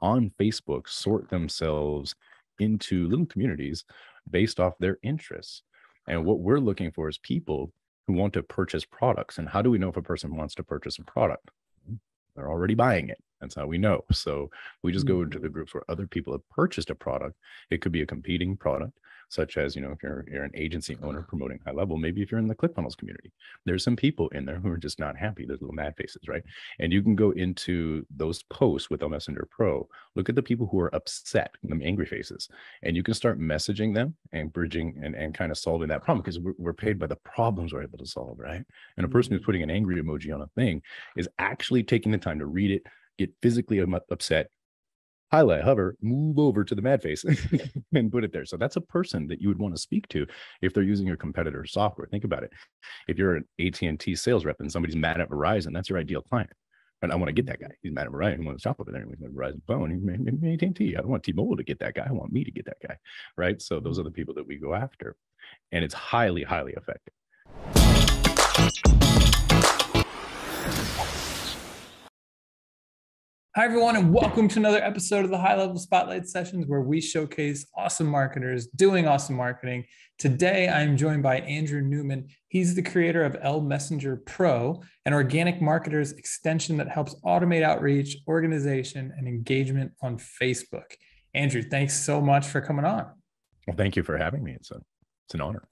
on 0.00 0.32
Facebook 0.40 0.88
sort 0.88 1.28
themselves 1.30 2.14
into 2.58 3.08
little 3.08 3.26
communities 3.26 3.84
based 4.28 4.60
off 4.60 4.78
their 4.78 4.98
interests. 5.02 5.62
And 6.06 6.24
what 6.24 6.40
we're 6.40 6.60
looking 6.60 6.90
for 6.92 7.08
is 7.08 7.18
people 7.18 7.72
who 8.06 8.14
want 8.14 8.32
to 8.34 8.42
purchase 8.42 8.84
products. 8.84 9.38
And 9.38 9.48
how 9.48 9.62
do 9.62 9.70
we 9.70 9.78
know 9.78 9.88
if 9.88 9.96
a 9.96 10.02
person 10.02 10.36
wants 10.36 10.54
to 10.56 10.62
purchase 10.62 10.98
a 10.98 11.04
product? 11.04 11.50
They're 12.34 12.50
already 12.50 12.74
buying 12.74 13.08
it. 13.08 13.18
That's 13.40 13.54
how 13.54 13.66
we 13.66 13.78
know. 13.78 14.04
So 14.12 14.50
we 14.82 14.92
just 14.92 15.06
go 15.06 15.22
into 15.22 15.38
the 15.38 15.46
mm-hmm. 15.46 15.54
groups 15.54 15.74
where 15.74 15.84
other 15.88 16.06
people 16.06 16.32
have 16.32 16.48
purchased 16.50 16.90
a 16.90 16.94
product. 16.94 17.36
It 17.70 17.80
could 17.80 17.92
be 17.92 18.02
a 18.02 18.06
competing 18.06 18.56
product, 18.56 18.98
such 19.30 19.56
as, 19.56 19.76
you 19.76 19.80
know, 19.80 19.92
if 19.92 20.02
you're, 20.02 20.24
you're 20.30 20.44
an 20.44 20.50
agency 20.54 20.98
owner 21.02 21.22
promoting 21.22 21.60
high 21.64 21.72
level, 21.72 21.96
maybe 21.96 22.20
if 22.20 22.30
you're 22.30 22.40
in 22.40 22.48
the 22.48 22.54
ClickFunnels 22.54 22.96
community, 22.96 23.30
there's 23.64 23.84
some 23.84 23.96
people 23.96 24.28
in 24.30 24.44
there 24.44 24.58
who 24.58 24.68
are 24.68 24.76
just 24.76 24.98
not 24.98 25.16
happy. 25.16 25.46
There's 25.46 25.60
little 25.60 25.74
mad 25.74 25.94
faces, 25.96 26.28
right? 26.28 26.42
And 26.80 26.92
you 26.92 27.00
can 27.00 27.14
go 27.14 27.30
into 27.30 28.04
those 28.14 28.42
posts 28.42 28.90
with 28.90 29.02
Messenger 29.02 29.48
Pro, 29.50 29.88
look 30.16 30.28
at 30.28 30.34
the 30.34 30.42
people 30.42 30.66
who 30.66 30.80
are 30.80 30.94
upset, 30.94 31.54
the 31.62 31.80
angry 31.82 32.06
faces, 32.06 32.48
and 32.82 32.96
you 32.96 33.02
can 33.02 33.14
start 33.14 33.40
messaging 33.40 33.94
them 33.94 34.16
and 34.32 34.52
bridging 34.52 35.00
and, 35.02 35.14
and 35.14 35.32
kind 35.32 35.52
of 35.52 35.58
solving 35.58 35.88
that 35.88 36.02
problem 36.02 36.22
because 36.22 36.38
we're, 36.40 36.54
we're 36.58 36.72
paid 36.72 36.98
by 36.98 37.06
the 37.06 37.16
problems 37.16 37.72
we're 37.72 37.82
able 37.82 37.98
to 37.98 38.06
solve, 38.06 38.38
right? 38.38 38.64
And 38.96 39.06
a 39.06 39.08
person 39.08 39.32
who's 39.32 39.40
mm-hmm. 39.40 39.46
putting 39.46 39.62
an 39.62 39.70
angry 39.70 40.02
emoji 40.02 40.34
on 40.34 40.42
a 40.42 40.48
thing 40.48 40.82
is 41.16 41.28
actually 41.38 41.84
taking 41.84 42.12
the 42.12 42.18
time 42.18 42.40
to 42.40 42.46
read 42.46 42.72
it, 42.72 42.82
get 43.20 43.34
physically 43.42 43.80
um, 43.80 43.98
upset, 44.10 44.48
highlight, 45.30 45.62
hover, 45.62 45.96
move 46.00 46.38
over 46.38 46.64
to 46.64 46.74
the 46.74 46.82
mad 46.82 47.02
face 47.02 47.24
and 47.94 48.10
put 48.10 48.24
it 48.24 48.32
there. 48.32 48.46
So 48.46 48.56
that's 48.56 48.76
a 48.76 48.80
person 48.80 49.28
that 49.28 49.40
you 49.40 49.48
would 49.48 49.58
want 49.58 49.74
to 49.74 49.80
speak 49.80 50.08
to 50.08 50.26
if 50.62 50.72
they're 50.72 50.82
using 50.82 51.06
your 51.06 51.16
competitor 51.16 51.64
software. 51.66 52.08
Think 52.08 52.24
about 52.24 52.42
it. 52.42 52.52
If 53.08 53.18
you're 53.18 53.36
an 53.36 53.44
AT&T 53.60 54.16
sales 54.16 54.44
rep 54.44 54.56
and 54.60 54.72
somebody's 54.72 54.96
mad 54.96 55.20
at 55.20 55.28
Verizon, 55.28 55.72
that's 55.72 55.90
your 55.90 55.98
ideal 55.98 56.22
client. 56.22 56.50
And 57.02 57.10
I 57.10 57.14
want 57.14 57.28
to 57.28 57.32
get 57.32 57.46
that 57.46 57.60
guy. 57.60 57.70
He's 57.82 57.92
mad 57.92 58.06
at 58.06 58.12
Verizon. 58.12 58.40
He 58.40 58.46
wants 58.46 58.62
to 58.62 58.68
shop 58.68 58.76
over 58.78 58.92
there. 58.92 59.06
He's 59.08 59.22
at 59.22 59.32
Verizon 59.32 59.62
phone. 59.66 59.90
He's 59.90 60.02
mad 60.02 60.20
at 60.26 60.62
AT&T. 60.62 60.96
I 60.96 61.00
don't 61.00 61.10
want 61.10 61.22
T-Mobile 61.22 61.56
to 61.56 61.64
get 61.64 61.78
that 61.78 61.94
guy. 61.94 62.06
I 62.06 62.12
want 62.12 62.32
me 62.32 62.44
to 62.44 62.50
get 62.50 62.66
that 62.66 62.76
guy. 62.86 62.96
Right. 63.38 63.60
So 63.62 63.80
those 63.80 63.98
are 63.98 64.02
the 64.02 64.10
people 64.10 64.34
that 64.34 64.46
we 64.46 64.58
go 64.58 64.74
after. 64.74 65.16
And 65.72 65.82
it's 65.82 65.94
highly, 65.94 66.42
highly 66.42 66.74
effective. 66.74 67.14
Hi, 73.56 73.64
everyone, 73.64 73.96
and 73.96 74.14
welcome 74.14 74.46
to 74.46 74.60
another 74.60 74.80
episode 74.80 75.24
of 75.24 75.32
the 75.32 75.38
High 75.38 75.56
Level 75.56 75.76
Spotlight 75.76 76.28
Sessions, 76.28 76.66
where 76.68 76.82
we 76.82 77.00
showcase 77.00 77.66
awesome 77.76 78.06
marketers 78.06 78.68
doing 78.68 79.08
awesome 79.08 79.34
marketing. 79.34 79.86
Today, 80.18 80.68
I'm 80.68 80.96
joined 80.96 81.24
by 81.24 81.40
Andrew 81.40 81.82
Newman. 81.82 82.28
He's 82.46 82.76
the 82.76 82.82
creator 82.82 83.24
of 83.24 83.36
L 83.42 83.60
Messenger 83.60 84.22
Pro, 84.24 84.80
an 85.04 85.12
organic 85.12 85.60
marketer's 85.60 86.12
extension 86.12 86.76
that 86.76 86.90
helps 86.90 87.16
automate 87.24 87.64
outreach, 87.64 88.18
organization, 88.28 89.12
and 89.18 89.26
engagement 89.26 89.90
on 90.00 90.16
Facebook. 90.16 90.92
Andrew, 91.34 91.62
thanks 91.62 91.98
so 91.98 92.20
much 92.20 92.46
for 92.46 92.60
coming 92.60 92.84
on. 92.84 93.10
Well, 93.66 93.76
thank 93.76 93.96
you 93.96 94.04
for 94.04 94.16
having 94.16 94.44
me. 94.44 94.52
It's, 94.52 94.70
a, 94.70 94.76
it's 95.26 95.34
an 95.34 95.40
honor. 95.40 95.66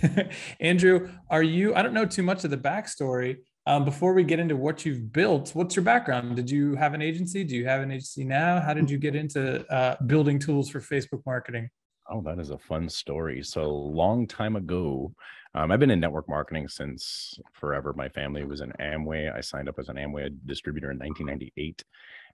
Andrew, 0.60 1.08
are 1.30 1.44
you? 1.44 1.72
I 1.76 1.82
don't 1.82 1.94
know 1.94 2.04
too 2.04 2.24
much 2.24 2.42
of 2.42 2.50
the 2.50 2.58
backstory 2.58 3.36
um, 3.66 3.84
before 3.84 4.12
we 4.12 4.24
get 4.24 4.40
into 4.40 4.56
what 4.56 4.84
you've 4.84 5.12
built, 5.12 5.50
what's 5.54 5.76
your 5.76 5.84
background? 5.84 6.34
Did 6.36 6.50
you 6.50 6.74
have 6.74 6.94
an 6.94 7.02
agency? 7.02 7.44
Do 7.44 7.56
you 7.56 7.66
have 7.66 7.80
an 7.80 7.90
agency 7.90 8.24
now? 8.24 8.60
How 8.60 8.74
did 8.74 8.90
you 8.90 8.98
get 8.98 9.14
into 9.14 9.64
uh, 9.72 9.96
building 10.06 10.38
tools 10.38 10.68
for 10.68 10.80
Facebook 10.80 11.24
marketing? 11.24 11.70
Oh, 12.10 12.20
that 12.22 12.40
is 12.40 12.50
a 12.50 12.58
fun 12.58 12.88
story. 12.88 13.42
So, 13.44 13.70
long 13.70 14.26
time 14.26 14.56
ago, 14.56 15.14
um, 15.54 15.70
I've 15.70 15.78
been 15.78 15.90
in 15.90 16.00
network 16.00 16.28
marketing 16.28 16.66
since 16.66 17.38
forever. 17.52 17.92
My 17.92 18.08
family 18.08 18.44
was 18.44 18.60
in 18.60 18.72
Amway. 18.80 19.32
I 19.32 19.40
signed 19.40 19.68
up 19.68 19.78
as 19.78 19.88
an 19.88 19.96
Amway 19.96 20.36
distributor 20.44 20.90
in 20.90 20.98
1998, 20.98 21.84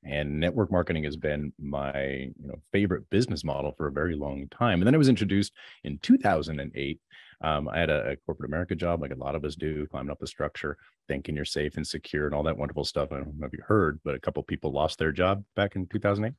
and 0.05 0.41
network 0.41 0.73
marketing 0.73 1.05
has 1.05 1.17
been 1.17 1.53
my 1.59 2.01
you 2.01 2.49
know 2.49 2.57
favorite 2.73 3.09
business 3.11 3.45
model 3.45 3.73
for 3.77 3.89
a 3.89 3.93
very 3.93 4.17
long 4.17 4.49
time. 4.49 4.81
And 4.81 4.87
then 4.87 4.95
I 4.95 4.99
was 4.99 5.11
introduced 5.11 5.53
in 5.85 5.99
2008 5.99 6.99
um, 7.41 7.69
I 7.69 7.79
had 7.79 7.91
a, 7.91 8.11
a, 8.11 8.17
corporate 8.17 8.51
America 8.51 8.75
job, 8.75 9.01
like 9.01 9.13
a 9.13 9.19
lot 9.19 9.35
of 9.35 9.45
us 9.45 9.55
do, 9.55 9.87
climbing 9.87 10.11
up 10.11 10.19
the 10.19 10.27
structure, 10.27 10.77
thinking 11.09 11.35
you're 11.35 11.45
safe 11.45 11.77
and 11.77 11.87
secure 11.87 12.27
and 12.27 12.35
all 12.35 12.43
that 12.45 12.57
wonderful 12.57 12.85
stuff. 12.85 13.11
I 13.11 13.17
don't 13.17 13.39
know 13.39 13.47
if 13.47 13.53
you 13.53 13.63
heard, 13.67 13.99
but 14.05 14.15
a 14.15 14.21
couple 14.21 14.43
people 14.43 14.71
lost 14.71 14.99
their 14.99 15.13
job 15.13 15.43
back 15.57 15.75
in 15.75 15.87
2008. 15.87 16.35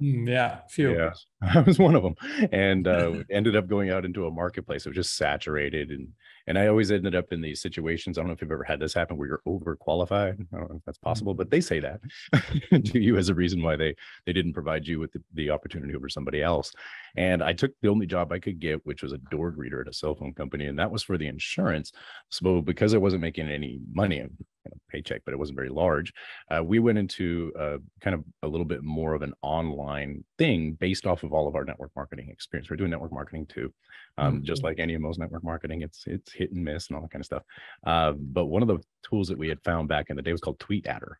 Mm, 0.00 0.28
yeah, 0.28 0.60
few. 0.68 0.96
Yeah, 0.96 1.12
I 1.42 1.60
was 1.60 1.78
one 1.78 1.94
of 1.94 2.02
them, 2.02 2.14
and 2.50 2.88
uh, 2.88 3.22
ended 3.30 3.56
up 3.56 3.68
going 3.68 3.90
out 3.90 4.04
into 4.04 4.26
a 4.26 4.30
marketplace. 4.30 4.86
It 4.86 4.88
was 4.88 4.96
just 4.96 5.16
saturated, 5.16 5.90
and 5.90 6.08
and 6.46 6.58
I 6.58 6.66
always 6.66 6.90
ended 6.90 7.14
up 7.14 7.32
in 7.32 7.40
these 7.40 7.60
situations. 7.60 8.16
I 8.16 8.22
don't 8.22 8.28
know 8.28 8.32
if 8.32 8.40
you've 8.40 8.50
ever 8.50 8.64
had 8.64 8.80
this 8.80 8.94
happen 8.94 9.16
where 9.16 9.28
you're 9.28 9.42
overqualified. 9.46 10.46
I 10.52 10.58
don't 10.58 10.70
know 10.70 10.76
if 10.76 10.84
that's 10.84 10.98
possible, 10.98 11.34
but 11.34 11.50
they 11.50 11.60
say 11.60 11.78
that 11.80 12.00
to 12.84 12.98
you 13.00 13.16
as 13.16 13.28
a 13.28 13.34
reason 13.34 13.62
why 13.62 13.76
they 13.76 13.94
they 14.26 14.32
didn't 14.32 14.54
provide 14.54 14.86
you 14.86 14.98
with 14.98 15.12
the, 15.12 15.22
the 15.34 15.50
opportunity 15.50 15.94
over 15.94 16.08
somebody 16.08 16.42
else. 16.42 16.72
And 17.16 17.42
I 17.42 17.52
took 17.52 17.72
the 17.82 17.88
only 17.88 18.06
job 18.06 18.32
I 18.32 18.38
could 18.38 18.58
get, 18.60 18.84
which 18.86 19.02
was 19.02 19.12
a 19.12 19.18
door 19.18 19.52
greeter 19.52 19.82
at 19.82 19.88
a 19.88 19.92
cell 19.92 20.14
phone 20.14 20.32
company, 20.32 20.66
and 20.66 20.78
that 20.78 20.90
was 20.90 21.02
for 21.02 21.18
the 21.18 21.26
insurance. 21.26 21.92
So 22.30 22.62
because 22.62 22.94
I 22.94 22.98
wasn't 22.98 23.22
making 23.22 23.48
any 23.48 23.80
money, 23.92 24.24
a 24.66 24.90
paycheck, 24.90 25.22
but 25.24 25.34
it 25.34 25.38
wasn't 25.38 25.56
very 25.56 25.68
large, 25.68 26.12
uh, 26.50 26.62
we 26.62 26.78
went 26.78 26.98
into 26.98 27.52
uh, 27.58 27.78
kind 28.00 28.14
of 28.14 28.24
a 28.42 28.48
little 28.48 28.64
bit 28.64 28.82
more 28.82 29.14
of 29.14 29.22
an 29.22 29.32
online 29.42 30.22
thing 30.38 30.72
based 30.74 31.06
off 31.06 31.22
of 31.22 31.32
all 31.32 31.48
of 31.48 31.54
our 31.54 31.64
network 31.64 31.90
marketing 31.96 32.28
experience. 32.30 32.70
We're 32.70 32.76
doing 32.76 32.90
network 32.90 33.12
marketing 33.12 33.46
too, 33.46 33.72
um, 34.18 34.34
mm-hmm. 34.34 34.44
just 34.44 34.62
like 34.62 34.78
any 34.78 34.94
of 34.94 35.00
most 35.00 35.18
network 35.18 35.44
marketing. 35.44 35.82
It's 35.82 36.04
it's 36.06 36.32
hit 36.32 36.52
and 36.52 36.64
miss 36.64 36.88
and 36.88 36.96
all 36.96 37.02
that 37.02 37.10
kind 37.10 37.22
of 37.22 37.26
stuff. 37.26 37.42
Uh, 37.86 38.12
but 38.12 38.46
one 38.46 38.62
of 38.62 38.68
the 38.68 38.78
tools 39.02 39.28
that 39.28 39.38
we 39.38 39.48
had 39.48 39.62
found 39.62 39.88
back 39.88 40.10
in 40.10 40.16
the 40.16 40.22
day 40.22 40.32
was 40.32 40.40
called 40.40 40.60
Tweet 40.60 40.86
Adder, 40.86 41.18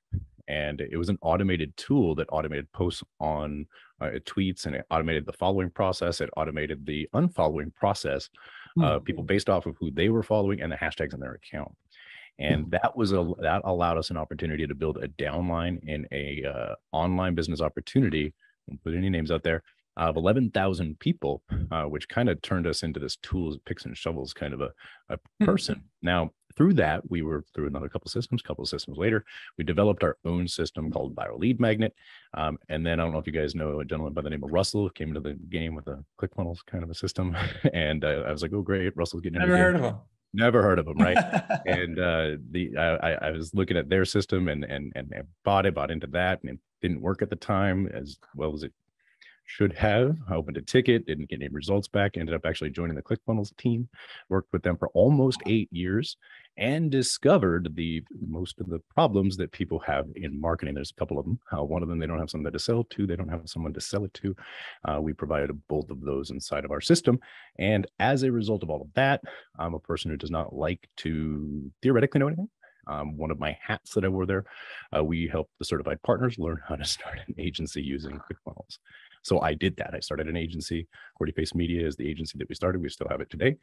and 0.48 0.80
it 0.80 0.96
was 0.96 1.08
an 1.08 1.18
automated 1.22 1.76
tool 1.76 2.14
that 2.14 2.28
automated 2.30 2.70
posts 2.72 3.02
on 3.20 3.66
uh, 4.00 4.18
tweets 4.24 4.66
and 4.66 4.74
it 4.74 4.84
automated 4.90 5.24
the 5.26 5.32
following 5.32 5.70
process. 5.70 6.20
It 6.20 6.30
automated 6.36 6.84
the 6.84 7.08
unfollowing 7.14 7.74
process. 7.74 8.28
Uh, 8.78 8.82
mm-hmm. 8.82 9.04
People 9.04 9.22
based 9.22 9.50
off 9.50 9.66
of 9.66 9.76
who 9.78 9.90
they 9.90 10.08
were 10.08 10.22
following 10.22 10.62
and 10.62 10.72
the 10.72 10.76
hashtags 10.76 11.14
in 11.14 11.20
their 11.20 11.34
account 11.34 11.72
and 12.38 12.70
that 12.70 12.96
was 12.96 13.12
a 13.12 13.32
that 13.40 13.62
allowed 13.64 13.98
us 13.98 14.10
an 14.10 14.16
opportunity 14.16 14.66
to 14.66 14.74
build 14.74 14.98
a 14.98 15.08
downline 15.08 15.78
in 15.86 16.06
a 16.12 16.44
uh, 16.44 16.74
online 16.92 17.34
business 17.34 17.60
opportunity 17.60 18.32
won't 18.68 18.82
put 18.82 18.94
any 18.94 19.10
names 19.10 19.30
out 19.30 19.42
there 19.42 19.62
of 19.98 20.16
11,000 20.16 20.98
people, 21.00 21.42
uh, 21.70 21.84
which 21.84 22.08
kind 22.08 22.30
of 22.30 22.40
turned 22.40 22.66
us 22.66 22.82
into 22.82 22.98
this 22.98 23.16
tools, 23.16 23.58
picks 23.66 23.84
and 23.84 23.96
shovels 23.96 24.32
kind 24.32 24.54
of 24.54 24.62
a, 24.62 24.70
a 25.10 25.18
person. 25.44 25.74
Mm-hmm. 25.74 26.06
Now, 26.06 26.30
through 26.56 26.74
that, 26.74 27.10
we 27.10 27.20
were 27.20 27.44
through 27.54 27.66
another 27.66 27.90
couple 27.90 28.10
systems, 28.10 28.40
couple 28.40 28.62
of 28.62 28.68
systems 28.68 28.96
later, 28.96 29.24
we 29.58 29.64
developed 29.64 30.02
our 30.02 30.16
own 30.24 30.48
system 30.48 30.90
called 30.90 31.14
Viral 31.14 31.38
Lead 31.38 31.60
Magnet. 31.60 31.94
Um, 32.34 32.58
and 32.70 32.86
then 32.86 33.00
I 33.00 33.04
don't 33.04 33.12
know 33.12 33.18
if 33.18 33.26
you 33.26 33.32
guys 33.34 33.54
know 33.54 33.80
a 33.80 33.84
gentleman 33.84 34.14
by 34.14 34.22
the 34.22 34.30
name 34.30 34.44
of 34.44 34.50
Russell 34.50 34.88
came 34.90 35.08
into 35.08 35.20
the 35.20 35.34
game 35.34 35.74
with 35.74 35.86
a 35.88 36.02
ClickFunnels 36.20 36.58
kind 36.66 36.82
of 36.82 36.90
a 36.90 36.94
system. 36.94 37.36
and 37.74 38.04
uh, 38.04 38.24
I 38.26 38.32
was 38.32 38.42
like, 38.42 38.52
oh, 38.54 38.62
great. 38.62 38.96
Russell's 38.96 39.22
getting 39.22 39.40
Never 39.40 39.58
heard 39.58 39.76
of 39.76 39.82
him. 39.82 39.96
Never 40.34 40.62
heard 40.62 40.78
of 40.78 40.86
them, 40.86 40.98
right? 40.98 41.16
and 41.66 41.98
uh, 41.98 42.36
the 42.50 42.76
I, 42.76 43.28
I 43.28 43.30
was 43.30 43.54
looking 43.54 43.76
at 43.76 43.88
their 43.88 44.04
system 44.04 44.48
and 44.48 44.64
and 44.64 44.92
and 44.94 45.12
bought 45.44 45.66
it, 45.66 45.74
bought 45.74 45.90
into 45.90 46.06
that, 46.08 46.40
and 46.42 46.52
it 46.52 46.60
didn't 46.80 47.02
work 47.02 47.22
at 47.22 47.30
the 47.30 47.36
time 47.36 47.86
as 47.88 48.18
well 48.34 48.54
as 48.54 48.62
it 48.62 48.72
should 49.44 49.72
have. 49.74 50.16
I 50.28 50.34
opened 50.34 50.56
a 50.56 50.62
ticket, 50.62 51.06
didn't 51.06 51.28
get 51.28 51.40
any 51.40 51.48
results 51.48 51.88
back. 51.88 52.16
Ended 52.16 52.34
up 52.34 52.46
actually 52.46 52.70
joining 52.70 52.96
the 52.96 53.02
ClickFunnels 53.02 53.56
team. 53.56 53.88
Worked 54.28 54.52
with 54.52 54.62
them 54.62 54.76
for 54.76 54.88
almost 54.88 55.42
eight 55.46 55.68
years, 55.72 56.16
and 56.56 56.90
discovered 56.90 57.74
the 57.74 58.02
most 58.26 58.60
of 58.60 58.68
the 58.68 58.80
problems 58.94 59.36
that 59.36 59.52
people 59.52 59.78
have 59.80 60.06
in 60.16 60.40
marketing. 60.40 60.74
There's 60.74 60.92
a 60.96 61.00
couple 61.00 61.18
of 61.18 61.24
them. 61.24 61.38
Uh, 61.50 61.64
one 61.64 61.82
of 61.82 61.88
them, 61.88 61.98
they 61.98 62.06
don't 62.06 62.18
have 62.18 62.30
something 62.30 62.52
to 62.52 62.58
sell 62.58 62.84
to. 62.84 63.06
They 63.06 63.16
don't 63.16 63.28
have 63.28 63.42
someone 63.46 63.72
to 63.72 63.80
sell 63.80 64.04
it 64.04 64.14
to. 64.14 64.36
Uh, 64.84 65.00
we 65.00 65.12
provided 65.12 65.50
both 65.68 65.90
of 65.90 66.00
those 66.00 66.30
inside 66.30 66.64
of 66.64 66.70
our 66.70 66.80
system. 66.80 67.18
And 67.58 67.86
as 67.98 68.22
a 68.22 68.32
result 68.32 68.62
of 68.62 68.70
all 68.70 68.82
of 68.82 68.92
that, 68.94 69.22
I'm 69.58 69.74
a 69.74 69.78
person 69.78 70.10
who 70.10 70.16
does 70.16 70.30
not 70.30 70.54
like 70.54 70.88
to 70.98 71.70
theoretically 71.82 72.20
know 72.20 72.28
anything. 72.28 72.48
Um, 72.86 73.16
one 73.16 73.30
of 73.30 73.38
my 73.38 73.56
hats 73.60 73.94
that 73.94 74.04
I 74.04 74.08
wore 74.08 74.26
there, 74.26 74.44
uh, 74.96 75.04
we 75.04 75.28
help 75.28 75.48
the 75.58 75.64
certified 75.64 76.02
partners 76.02 76.38
learn 76.38 76.58
how 76.66 76.74
to 76.74 76.84
start 76.84 77.20
an 77.26 77.34
agency 77.38 77.80
using 77.80 78.18
ClickFunnels. 78.18 78.78
So 79.22 79.40
I 79.40 79.54
did 79.54 79.76
that. 79.76 79.94
I 79.94 80.00
started 80.00 80.28
an 80.28 80.36
agency. 80.36 80.86
Cordy 81.16 81.32
Face 81.32 81.54
Media 81.54 81.86
is 81.86 81.96
the 81.96 82.08
agency 82.08 82.38
that 82.38 82.48
we 82.48 82.54
started. 82.54 82.82
We 82.82 82.88
still 82.88 83.08
have 83.08 83.20
it 83.20 83.30
today. 83.30 83.56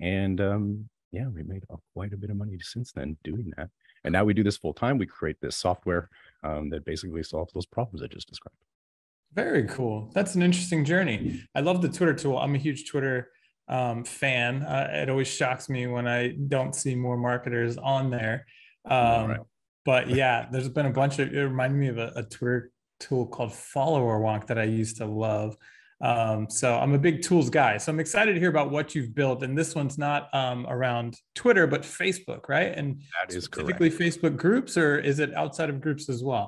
And 0.00 0.40
um, 0.40 0.88
yeah, 1.12 1.28
we 1.28 1.42
made 1.44 1.64
quite 1.94 2.12
a 2.12 2.16
bit 2.16 2.30
of 2.30 2.36
money 2.36 2.58
since 2.60 2.92
then 2.92 3.16
doing 3.22 3.52
that. 3.56 3.70
And 4.02 4.12
now 4.12 4.24
we 4.24 4.34
do 4.34 4.42
this 4.42 4.56
full 4.56 4.74
time. 4.74 4.98
We 4.98 5.06
create 5.06 5.40
this 5.40 5.56
software 5.56 6.10
um, 6.42 6.68
that 6.70 6.84
basically 6.84 7.22
solves 7.22 7.52
those 7.52 7.66
problems 7.66 8.02
I 8.02 8.08
just 8.08 8.28
described. 8.28 8.56
Very 9.32 9.64
cool. 9.64 10.10
That's 10.14 10.34
an 10.34 10.42
interesting 10.42 10.84
journey. 10.84 11.42
I 11.54 11.60
love 11.60 11.82
the 11.82 11.88
Twitter 11.88 12.14
tool. 12.14 12.38
I'm 12.38 12.54
a 12.54 12.58
huge 12.58 12.88
Twitter 12.88 13.30
um, 13.68 14.04
fan. 14.04 14.62
Uh, 14.62 14.88
it 14.92 15.08
always 15.08 15.28
shocks 15.28 15.68
me 15.68 15.86
when 15.86 16.06
I 16.06 16.36
don't 16.48 16.74
see 16.74 16.94
more 16.94 17.16
marketers 17.16 17.76
on 17.78 18.10
there. 18.10 18.46
Um, 18.84 19.30
right. 19.30 19.40
But 19.84 20.08
yeah, 20.08 20.46
there's 20.50 20.68
been 20.68 20.86
a 20.86 20.90
bunch 20.90 21.18
of. 21.18 21.32
It 21.32 21.40
reminded 21.40 21.78
me 21.78 21.88
of 21.88 21.98
a, 21.98 22.12
a 22.16 22.22
Twitter 22.22 22.70
tool 23.06 23.26
called 23.34 23.52
Follower 23.52 24.16
Wonk 24.20 24.46
that 24.48 24.58
I 24.58 24.64
used 24.64 24.96
to 24.98 25.06
love. 25.06 25.56
Um, 26.00 26.50
so 26.50 26.66
I'm 26.82 26.94
a 26.94 26.98
big 26.98 27.22
tools 27.22 27.48
guy. 27.50 27.78
So 27.78 27.92
I'm 27.92 28.00
excited 28.00 28.32
to 28.34 28.40
hear 28.42 28.50
about 28.56 28.70
what 28.70 28.94
you've 28.94 29.14
built. 29.14 29.42
And 29.44 29.56
this 29.56 29.74
one's 29.74 29.96
not 29.96 30.22
um, 30.42 30.66
around 30.68 31.08
Twitter, 31.34 31.66
but 31.66 31.82
Facebook, 31.82 32.48
right? 32.48 32.72
And 32.78 33.00
that 33.16 33.34
is 33.34 33.44
specifically 33.44 33.90
correct. 33.90 34.02
Facebook 34.02 34.36
groups, 34.36 34.76
or 34.76 34.98
is 34.98 35.18
it 35.24 35.30
outside 35.34 35.70
of 35.70 35.80
groups 35.80 36.08
as 36.08 36.20
well? 36.22 36.46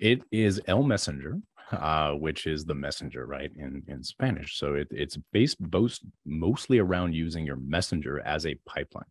It 0.00 0.22
is 0.30 0.60
L 0.66 0.82
Messenger. 0.82 1.32
uh, 1.72 2.12
which 2.12 2.46
is 2.46 2.64
the 2.64 2.74
messenger, 2.74 3.26
right? 3.26 3.50
In 3.56 3.82
in 3.88 4.02
Spanish. 4.02 4.58
So 4.58 4.74
it, 4.74 4.88
it's 4.90 5.16
based 5.32 5.58
both 5.60 5.98
mostly 6.24 6.78
around 6.78 7.14
using 7.14 7.46
your 7.46 7.56
messenger 7.56 8.20
as 8.20 8.46
a 8.46 8.54
pipeline. 8.66 9.04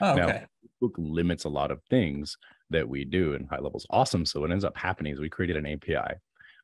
Oh, 0.00 0.12
okay. 0.12 0.20
Now, 0.20 0.40
Facebook 0.82 0.94
limits 0.98 1.44
a 1.44 1.48
lot 1.48 1.70
of 1.70 1.80
things 1.90 2.36
that 2.70 2.88
we 2.88 3.04
do, 3.04 3.34
in 3.34 3.46
high 3.46 3.60
level 3.60 3.78
is 3.78 3.86
awesome. 3.90 4.24
So 4.24 4.40
what 4.40 4.50
ends 4.50 4.64
up 4.64 4.76
happening 4.76 5.12
is 5.12 5.20
we 5.20 5.28
created 5.28 5.56
an 5.56 5.66
API 5.66 6.16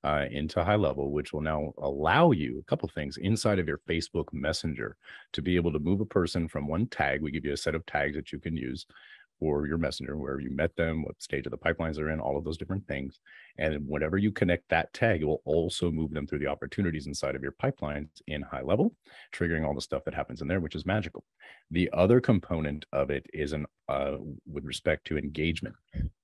uh, 0.04 0.26
into 0.30 0.64
high 0.64 0.76
level, 0.76 1.12
which 1.12 1.32
will 1.32 1.40
now 1.40 1.72
allow 1.78 2.32
you 2.32 2.58
a 2.58 2.64
couple 2.64 2.88
things 2.88 3.18
inside 3.18 3.58
of 3.58 3.68
your 3.68 3.80
Facebook 3.88 4.26
Messenger 4.32 4.96
to 5.32 5.42
be 5.42 5.56
able 5.56 5.72
to 5.72 5.78
move 5.78 6.00
a 6.00 6.06
person 6.06 6.48
from 6.48 6.66
one 6.66 6.86
tag. 6.86 7.22
We 7.22 7.30
give 7.30 7.44
you 7.44 7.52
a 7.52 7.56
set 7.56 7.74
of 7.74 7.86
tags 7.86 8.16
that 8.16 8.32
you 8.32 8.40
can 8.40 8.56
use 8.56 8.86
for 9.42 9.66
your 9.66 9.76
messenger, 9.76 10.16
where 10.16 10.38
you 10.38 10.52
met 10.52 10.76
them, 10.76 11.02
what 11.02 11.20
stage 11.20 11.46
of 11.46 11.50
the 11.50 11.58
pipelines 11.58 11.96
they're 11.96 12.10
in, 12.10 12.20
all 12.20 12.38
of 12.38 12.44
those 12.44 12.56
different 12.56 12.86
things. 12.86 13.18
And 13.58 13.84
whenever 13.88 14.16
you 14.16 14.30
connect 14.30 14.68
that 14.68 14.92
tag, 14.92 15.20
it 15.20 15.24
will 15.24 15.42
also 15.44 15.90
move 15.90 16.12
them 16.12 16.28
through 16.28 16.38
the 16.38 16.46
opportunities 16.46 17.08
inside 17.08 17.34
of 17.34 17.42
your 17.42 17.56
pipelines 17.60 18.06
in 18.28 18.42
high 18.42 18.62
level, 18.62 18.94
triggering 19.34 19.66
all 19.66 19.74
the 19.74 19.80
stuff 19.80 20.04
that 20.04 20.14
happens 20.14 20.42
in 20.42 20.46
there, 20.46 20.60
which 20.60 20.76
is 20.76 20.86
magical. 20.86 21.24
The 21.72 21.90
other 21.92 22.20
component 22.20 22.84
of 22.92 23.10
it 23.10 23.26
is 23.34 23.52
an 23.52 23.66
uh, 23.88 24.18
with 24.46 24.64
respect 24.64 25.08
to 25.08 25.18
engagement. 25.18 25.74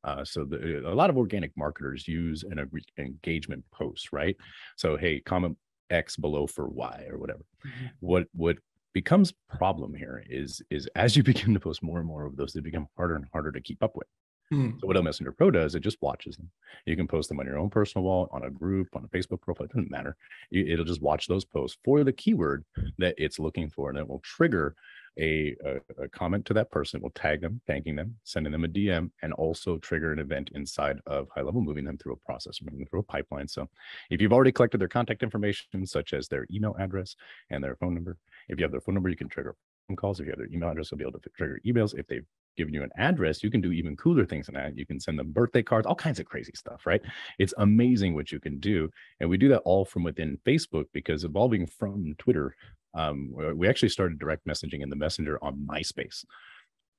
Uh, 0.04 0.24
so 0.24 0.44
the, 0.44 0.84
a 0.86 0.94
lot 0.94 1.10
of 1.10 1.18
organic 1.18 1.50
marketers 1.56 2.06
use 2.06 2.44
an 2.48 2.70
engagement 2.98 3.64
post, 3.72 4.12
right? 4.12 4.36
So 4.76 4.96
hey, 4.96 5.18
comment 5.18 5.58
X 5.90 6.16
below 6.16 6.46
for 6.46 6.68
Y 6.68 7.06
or 7.10 7.18
whatever. 7.18 7.44
Mm-hmm. 7.66 7.86
What 7.98 8.26
what 8.32 8.58
becomes 8.94 9.32
problem 9.48 9.94
here 9.94 10.24
is 10.28 10.62
is 10.70 10.88
as 10.94 11.16
you 11.16 11.22
begin 11.32 11.54
to 11.54 11.60
post 11.60 11.82
more 11.82 11.98
and 11.98 12.06
more 12.06 12.24
of 12.24 12.36
those, 12.36 12.52
they 12.52 12.60
become 12.60 12.88
harder 12.96 13.16
and 13.16 13.26
harder 13.32 13.52
to 13.52 13.60
keep 13.60 13.82
up 13.82 13.96
with. 13.96 14.06
Hmm. 14.50 14.70
So 14.80 14.86
what 14.86 15.02
Messenger 15.02 15.32
Pro 15.32 15.50
does, 15.50 15.74
it 15.74 15.80
just 15.80 16.00
watches 16.00 16.36
them. 16.36 16.50
You 16.86 16.96
can 16.96 17.06
post 17.06 17.28
them 17.28 17.38
on 17.38 17.44
your 17.44 17.58
own 17.58 17.68
personal 17.68 18.04
wall, 18.04 18.30
on 18.32 18.44
a 18.44 18.50
group, 18.50 18.88
on 18.96 19.04
a 19.04 19.08
Facebook 19.08 19.42
profile. 19.42 19.66
It 19.66 19.72
doesn't 19.72 19.90
matter. 19.90 20.16
It'll 20.50 20.86
just 20.86 21.02
watch 21.02 21.26
those 21.26 21.44
posts 21.44 21.76
for 21.84 22.02
the 22.02 22.14
keyword 22.14 22.64
that 22.96 23.14
it's 23.18 23.38
looking 23.38 23.68
for, 23.68 23.90
and 23.90 23.98
it 23.98 24.08
will 24.08 24.20
trigger 24.20 24.74
a, 25.18 25.56
a, 25.64 26.04
a, 26.04 26.08
comment 26.08 26.46
to 26.46 26.54
that 26.54 26.70
person. 26.70 27.00
We'll 27.00 27.10
tag 27.10 27.40
them, 27.40 27.60
thanking 27.66 27.96
them, 27.96 28.16
sending 28.24 28.52
them 28.52 28.64
a 28.64 28.68
DM, 28.68 29.10
and 29.22 29.32
also 29.32 29.78
trigger 29.78 30.12
an 30.12 30.18
event 30.18 30.50
inside 30.54 30.98
of 31.06 31.28
high 31.34 31.42
level, 31.42 31.60
moving 31.60 31.84
them 31.84 31.98
through 31.98 32.12
a 32.12 32.26
process, 32.26 32.60
moving 32.62 32.80
them 32.80 32.88
through 32.88 33.00
a 33.00 33.04
pipeline. 33.04 33.48
So 33.48 33.68
if 34.10 34.20
you've 34.20 34.32
already 34.32 34.52
collected 34.52 34.80
their 34.80 34.88
contact 34.88 35.22
information, 35.22 35.86
such 35.86 36.12
as 36.12 36.28
their 36.28 36.46
email 36.52 36.76
address 36.78 37.16
and 37.50 37.62
their 37.62 37.76
phone 37.76 37.94
number, 37.94 38.16
if 38.48 38.58
you 38.58 38.64
have 38.64 38.72
their 38.72 38.80
phone 38.80 38.94
number, 38.94 39.08
you 39.08 39.16
can 39.16 39.28
trigger 39.28 39.54
phone 39.88 39.96
calls. 39.96 40.20
If 40.20 40.26
you 40.26 40.32
have 40.32 40.38
their 40.38 40.52
email 40.52 40.70
address, 40.70 40.90
you'll 40.90 40.98
be 40.98 41.04
able 41.04 41.18
to 41.18 41.30
trigger 41.36 41.60
emails. 41.66 41.98
If 41.98 42.06
they've 42.06 42.26
given 42.56 42.74
you 42.74 42.82
an 42.82 42.90
address, 42.96 43.42
you 43.42 43.50
can 43.50 43.60
do 43.60 43.72
even 43.72 43.96
cooler 43.96 44.26
things 44.26 44.46
than 44.46 44.56
that. 44.56 44.76
You 44.76 44.84
can 44.84 45.00
send 45.00 45.18
them 45.18 45.30
birthday 45.30 45.62
cards, 45.62 45.86
all 45.86 45.94
kinds 45.94 46.18
of 46.18 46.26
crazy 46.26 46.52
stuff, 46.54 46.86
right? 46.86 47.00
It's 47.38 47.54
amazing 47.58 48.14
what 48.14 48.32
you 48.32 48.40
can 48.40 48.58
do. 48.58 48.90
And 49.20 49.30
we 49.30 49.38
do 49.38 49.48
that 49.48 49.60
all 49.60 49.84
from 49.84 50.02
within 50.02 50.38
Facebook 50.46 50.86
because 50.92 51.24
evolving 51.24 51.66
from 51.66 52.14
Twitter 52.18 52.54
um, 52.94 53.32
we 53.54 53.68
actually 53.68 53.90
started 53.90 54.18
direct 54.18 54.46
messaging 54.46 54.82
in 54.82 54.90
the 54.90 54.96
messenger 54.96 55.38
on 55.42 55.66
MySpace. 55.70 56.24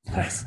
Nice. 0.05 0.45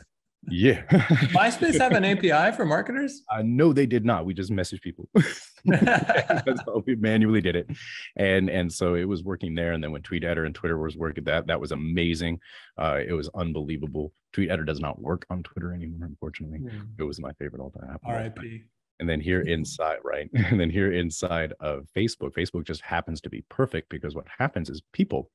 Yeah. 0.48 0.82
MySpace 1.32 1.78
have 1.78 1.92
an 1.92 2.04
API 2.32 2.56
for 2.56 2.64
marketers? 2.64 3.22
Uh, 3.30 3.42
no, 3.44 3.72
they 3.72 3.86
did 3.86 4.04
not. 4.04 4.26
We 4.26 4.34
just 4.34 4.50
messaged 4.50 4.82
people. 4.82 5.08
we 6.86 6.96
manually 6.96 7.40
did 7.40 7.54
it, 7.54 7.70
and 8.16 8.50
and 8.50 8.72
so 8.72 8.94
it 8.94 9.04
was 9.04 9.22
working 9.22 9.54
there. 9.54 9.72
And 9.72 9.82
then 9.82 9.92
when 9.92 10.02
Tweet 10.02 10.24
Adder 10.24 10.44
and 10.44 10.54
Twitter 10.54 10.78
was 10.78 10.96
working, 10.96 11.24
that 11.24 11.46
that 11.46 11.60
was 11.60 11.70
amazing. 11.70 12.40
Uh, 12.76 12.98
it 13.06 13.12
was 13.12 13.30
unbelievable. 13.34 14.12
Tweet 14.32 14.50
Adder 14.50 14.64
does 14.64 14.80
not 14.80 15.00
work 15.00 15.26
on 15.30 15.44
Twitter 15.44 15.72
anymore, 15.72 16.08
unfortunately. 16.08 16.58
Mm. 16.58 16.88
It 16.98 17.04
was 17.04 17.20
my 17.20 17.32
favorite 17.34 17.62
all 17.62 17.70
time. 17.70 17.98
RIP 18.04 18.62
and 19.02 19.08
then 19.08 19.20
here 19.20 19.40
inside 19.40 19.98
right? 20.04 20.30
And 20.50 20.60
then 20.60 20.70
here 20.70 20.92
inside 20.92 21.52
of 21.58 21.88
facebook 21.96 22.34
facebook 22.34 22.64
just 22.64 22.82
happens 22.82 23.20
to 23.22 23.28
be 23.28 23.42
perfect 23.48 23.88
because 23.88 24.14
what 24.14 24.28
happens 24.38 24.70
is 24.70 24.80
people 24.92 25.28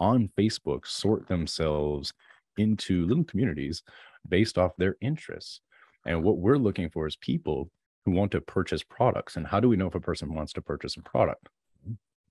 on 0.00 0.28
facebook 0.36 0.84
sort 0.84 1.28
themselves 1.28 2.12
into 2.58 3.06
little 3.06 3.24
communities 3.24 3.82
based 4.28 4.58
off 4.58 4.76
their 4.76 4.96
interests. 5.00 5.60
And 6.06 6.22
what 6.22 6.38
we're 6.38 6.58
looking 6.58 6.90
for 6.90 7.06
is 7.06 7.16
people 7.16 7.70
who 8.04 8.12
want 8.12 8.32
to 8.32 8.40
purchase 8.40 8.82
products. 8.82 9.36
And 9.36 9.46
how 9.46 9.60
do 9.60 9.68
we 9.68 9.76
know 9.76 9.86
if 9.86 9.94
a 9.94 10.00
person 10.00 10.34
wants 10.34 10.52
to 10.54 10.62
purchase 10.62 10.96
a 10.96 11.02
product? 11.02 11.48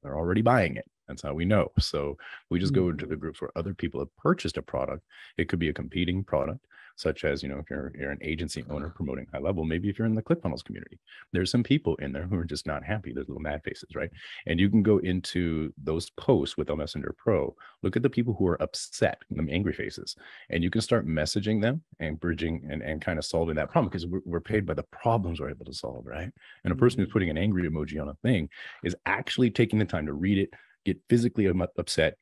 They're 0.02 0.18
already 0.18 0.42
buying 0.42 0.76
it. 0.76 0.86
That's 1.08 1.22
how 1.22 1.34
we 1.34 1.46
know. 1.46 1.72
So 1.80 2.18
we 2.50 2.60
just 2.60 2.74
go 2.74 2.90
into 2.90 3.06
the 3.06 3.16
mm. 3.16 3.20
groups 3.22 3.42
where 3.42 3.52
other 3.56 3.74
people 3.74 4.02
have 4.02 4.16
purchased 4.18 4.58
a 4.58 4.62
product. 4.62 5.04
It 5.38 5.48
could 5.48 5.60
be 5.60 5.70
a 5.70 5.74
competing 5.74 6.24
product 6.24 6.66
such 6.96 7.24
as 7.24 7.42
you 7.42 7.50
know 7.50 7.58
if 7.58 7.70
you're 7.70 7.92
you're 7.98 8.12
an 8.12 8.20
agency 8.22 8.64
owner 8.70 8.90
promoting 8.90 9.26
high 9.34 9.40
level 9.40 9.64
maybe 9.64 9.90
if 9.90 9.98
you're 9.98 10.08
in 10.08 10.16
the 10.16 10.22
clickfunnels 10.22 10.64
community 10.64 11.00
there's 11.32 11.52
some 11.52 11.64
people 11.64 11.96
in 11.98 12.12
there 12.12 12.24
who 12.24 12.38
are 12.38 12.46
just 12.46 12.68
not 12.68 12.84
happy 12.84 13.12
there's 13.14 13.28
little 13.28 13.42
mad 13.42 13.62
faces 13.64 13.96
right 13.96 14.12
and 14.46 14.60
you 14.60 14.70
can 14.70 14.84
go 14.84 15.00
into 15.00 15.74
those 15.84 16.10
posts 16.12 16.58
with 16.58 16.70
El 16.70 16.76
Messenger 16.76 17.16
Pro 17.18 17.56
look 17.82 17.96
at 17.96 18.04
the 18.04 18.10
people 18.10 18.34
who 18.34 18.48
are 18.48 18.62
upset 18.62 19.18
them 19.32 19.50
angry 19.52 19.74
faces 19.74 20.16
and 20.50 20.64
you 20.64 20.70
can 20.70 20.82
start 20.82 21.08
messaging 21.08 21.62
them 21.62 21.82
and 22.00 22.20
bridging 22.20 22.66
and, 22.70 22.82
and 22.82 23.02
kind 23.02 23.18
of 23.18 23.26
solving 23.26 23.56
that 23.56 23.72
problem 23.72 23.90
because 23.90 24.06
we're, 24.06 24.22
we're 24.26 24.40
paid 24.40 24.66
by 24.66 24.74
the 24.74 24.84
problems 24.84 25.40
we're 25.40 25.50
able 25.50 25.66
to 25.66 25.74
solve 25.74 26.06
right 26.06 26.32
and 26.64 26.72
a 26.72 26.76
person 26.76 27.00
who's 27.00 27.08
mm-hmm. 27.08 27.14
putting 27.14 27.30
an 27.30 27.38
angry 27.38 27.68
emoji 27.70 28.02
on 28.02 28.10
a 28.10 28.16
thing 28.16 28.50
is 28.84 28.96
actually 29.06 29.50
taking 29.50 29.80
the 29.80 29.86
time 29.86 30.06
to 30.06 30.14
read 30.14 30.38
it 30.38 30.50
get 30.86 31.00
physically 31.10 31.52
upset 31.78 32.18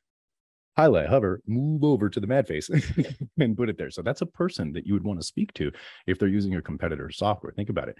highlight, 0.77 1.09
hover, 1.09 1.41
move 1.47 1.83
over 1.83 2.09
to 2.09 2.19
the 2.19 2.27
mad 2.27 2.47
face 2.47 2.69
and 3.39 3.57
put 3.57 3.69
it 3.69 3.77
there. 3.77 3.91
So 3.91 4.01
that's 4.01 4.21
a 4.21 4.25
person 4.25 4.73
that 4.73 4.85
you 4.85 4.93
would 4.93 5.03
want 5.03 5.19
to 5.19 5.25
speak 5.25 5.53
to 5.55 5.71
if 6.07 6.17
they're 6.17 6.29
using 6.29 6.51
your 6.51 6.61
competitor 6.61 7.09
software. 7.11 7.51
Think 7.53 7.69
about 7.69 7.89
it. 7.89 7.97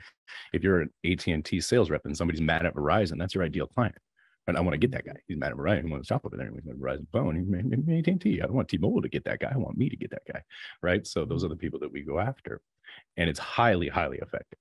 If 0.53 0.63
you're 0.63 0.81
an 0.81 0.89
AT&T 1.05 1.61
sales 1.61 1.89
rep 1.89 2.05
and 2.05 2.15
somebody's 2.15 2.41
mad 2.41 2.65
at 2.65 2.75
Verizon, 2.75 3.17
that's 3.17 3.35
your 3.35 3.43
ideal 3.43 3.67
client. 3.67 3.95
And 4.47 4.57
I 4.57 4.61
want 4.61 4.73
to 4.73 4.79
get 4.79 4.91
that 4.91 5.05
guy. 5.05 5.13
He's 5.27 5.37
mad 5.37 5.51
at 5.51 5.57
Verizon. 5.57 5.85
He 5.85 5.91
wants 5.91 6.07
to 6.07 6.13
shop 6.13 6.25
over 6.25 6.35
there 6.35 6.51
with 6.51 6.65
Verizon 6.65 7.05
phone. 7.11 7.35
He's 7.35 8.07
AT&T. 8.07 8.41
I 8.41 8.45
don't 8.45 8.55
want 8.55 8.69
T-Mobile 8.69 9.01
to 9.03 9.09
get 9.09 9.23
that 9.25 9.39
guy. 9.39 9.51
I 9.53 9.57
want 9.57 9.77
me 9.77 9.87
to 9.89 9.95
get 9.95 10.09
that 10.11 10.23
guy. 10.31 10.41
Right. 10.81 11.05
So 11.05 11.25
those 11.25 11.43
are 11.43 11.47
the 11.47 11.55
people 11.55 11.79
that 11.79 11.91
we 11.91 12.01
go 12.01 12.19
after. 12.19 12.61
And 13.17 13.29
it's 13.29 13.39
highly, 13.39 13.87
highly 13.87 14.17
effective. 14.17 14.57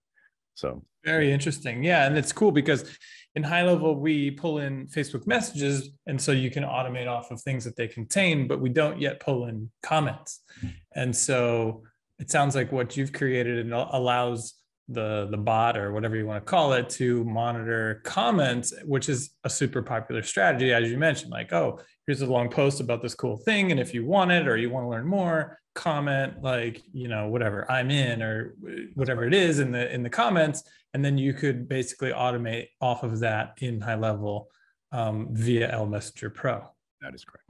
So 0.54 0.82
very 1.04 1.32
interesting. 1.32 1.82
Yeah. 1.82 2.06
And 2.06 2.16
it's 2.18 2.32
cool 2.32 2.52
because 2.52 2.96
in 3.34 3.42
high 3.42 3.62
level, 3.62 3.94
we 3.94 4.30
pull 4.30 4.58
in 4.58 4.86
Facebook 4.88 5.26
messages. 5.26 5.90
And 6.06 6.20
so 6.20 6.32
you 6.32 6.50
can 6.50 6.64
automate 6.64 7.08
off 7.08 7.30
of 7.30 7.40
things 7.40 7.64
that 7.64 7.76
they 7.76 7.88
contain, 7.88 8.48
but 8.48 8.60
we 8.60 8.68
don't 8.68 9.00
yet 9.00 9.20
pull 9.20 9.46
in 9.46 9.70
comments. 9.82 10.42
Mm-hmm. 10.58 10.68
And 10.96 11.16
so 11.16 11.84
it 12.18 12.30
sounds 12.30 12.54
like 12.54 12.72
what 12.72 12.96
you've 12.96 13.12
created 13.12 13.58
and 13.58 13.72
allows 13.72 14.54
the 14.90 15.28
the 15.30 15.36
bot 15.36 15.76
or 15.76 15.92
whatever 15.92 16.16
you 16.16 16.26
want 16.26 16.44
to 16.44 16.50
call 16.50 16.72
it 16.72 16.88
to 16.90 17.24
monitor 17.24 18.00
comments 18.04 18.72
which 18.84 19.08
is 19.08 19.30
a 19.44 19.50
super 19.50 19.82
popular 19.82 20.22
strategy 20.22 20.72
as 20.72 20.90
you 20.90 20.98
mentioned 20.98 21.30
like 21.30 21.52
oh 21.52 21.78
here's 22.06 22.22
a 22.22 22.26
long 22.26 22.48
post 22.48 22.80
about 22.80 23.00
this 23.00 23.14
cool 23.14 23.36
thing 23.36 23.70
and 23.70 23.78
if 23.78 23.94
you 23.94 24.04
want 24.04 24.30
it 24.30 24.48
or 24.48 24.56
you 24.56 24.68
want 24.68 24.84
to 24.84 24.88
learn 24.88 25.06
more 25.06 25.58
comment 25.74 26.42
like 26.42 26.82
you 26.92 27.06
know 27.06 27.28
whatever 27.28 27.70
i'm 27.70 27.90
in 27.90 28.20
or 28.20 28.54
whatever 28.94 29.24
it 29.24 29.32
is 29.32 29.60
in 29.60 29.70
the 29.70 29.92
in 29.94 30.02
the 30.02 30.10
comments 30.10 30.64
and 30.92 31.04
then 31.04 31.16
you 31.16 31.32
could 31.32 31.68
basically 31.68 32.10
automate 32.10 32.68
off 32.80 33.04
of 33.04 33.20
that 33.20 33.54
in 33.60 33.80
high 33.80 33.94
level 33.94 34.48
um, 34.92 35.28
via 35.30 35.70
l 35.70 35.86
messenger 35.86 36.30
pro. 36.30 36.68
That 37.00 37.14
is 37.14 37.24
correct 37.24 37.49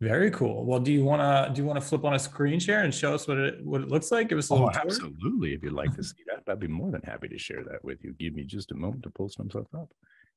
very 0.00 0.30
cool. 0.30 0.64
Well, 0.64 0.80
do 0.80 0.92
you 0.92 1.04
want 1.04 1.20
to 1.20 1.52
do 1.52 1.60
you 1.60 1.66
want 1.66 1.78
to 1.78 1.86
flip 1.86 2.04
on 2.04 2.14
a 2.14 2.18
screen 2.18 2.58
share 2.58 2.82
and 2.82 2.94
show 2.94 3.14
us 3.14 3.28
what 3.28 3.36
it 3.36 3.64
what 3.64 3.82
it 3.82 3.88
looks 3.88 4.10
like? 4.10 4.28
Give 4.28 4.38
us 4.38 4.48
a 4.48 4.54
little 4.54 4.68
oh, 4.68 4.72
tour. 4.72 4.82
absolutely. 4.82 5.52
If 5.52 5.62
you'd 5.62 5.74
like 5.74 5.94
to 5.96 6.02
see 6.10 6.22
that, 6.26 6.50
I'd 6.50 6.58
be 6.58 6.68
more 6.68 6.90
than 6.90 7.02
happy 7.02 7.28
to 7.28 7.38
share 7.38 7.62
that 7.64 7.84
with 7.84 8.02
you. 8.02 8.14
Give 8.18 8.34
me 8.34 8.44
just 8.44 8.72
a 8.72 8.74
moment 8.74 9.02
to 9.02 9.10
pull 9.10 9.28
some 9.28 9.50
stuff 9.50 9.66
up, 9.76 9.90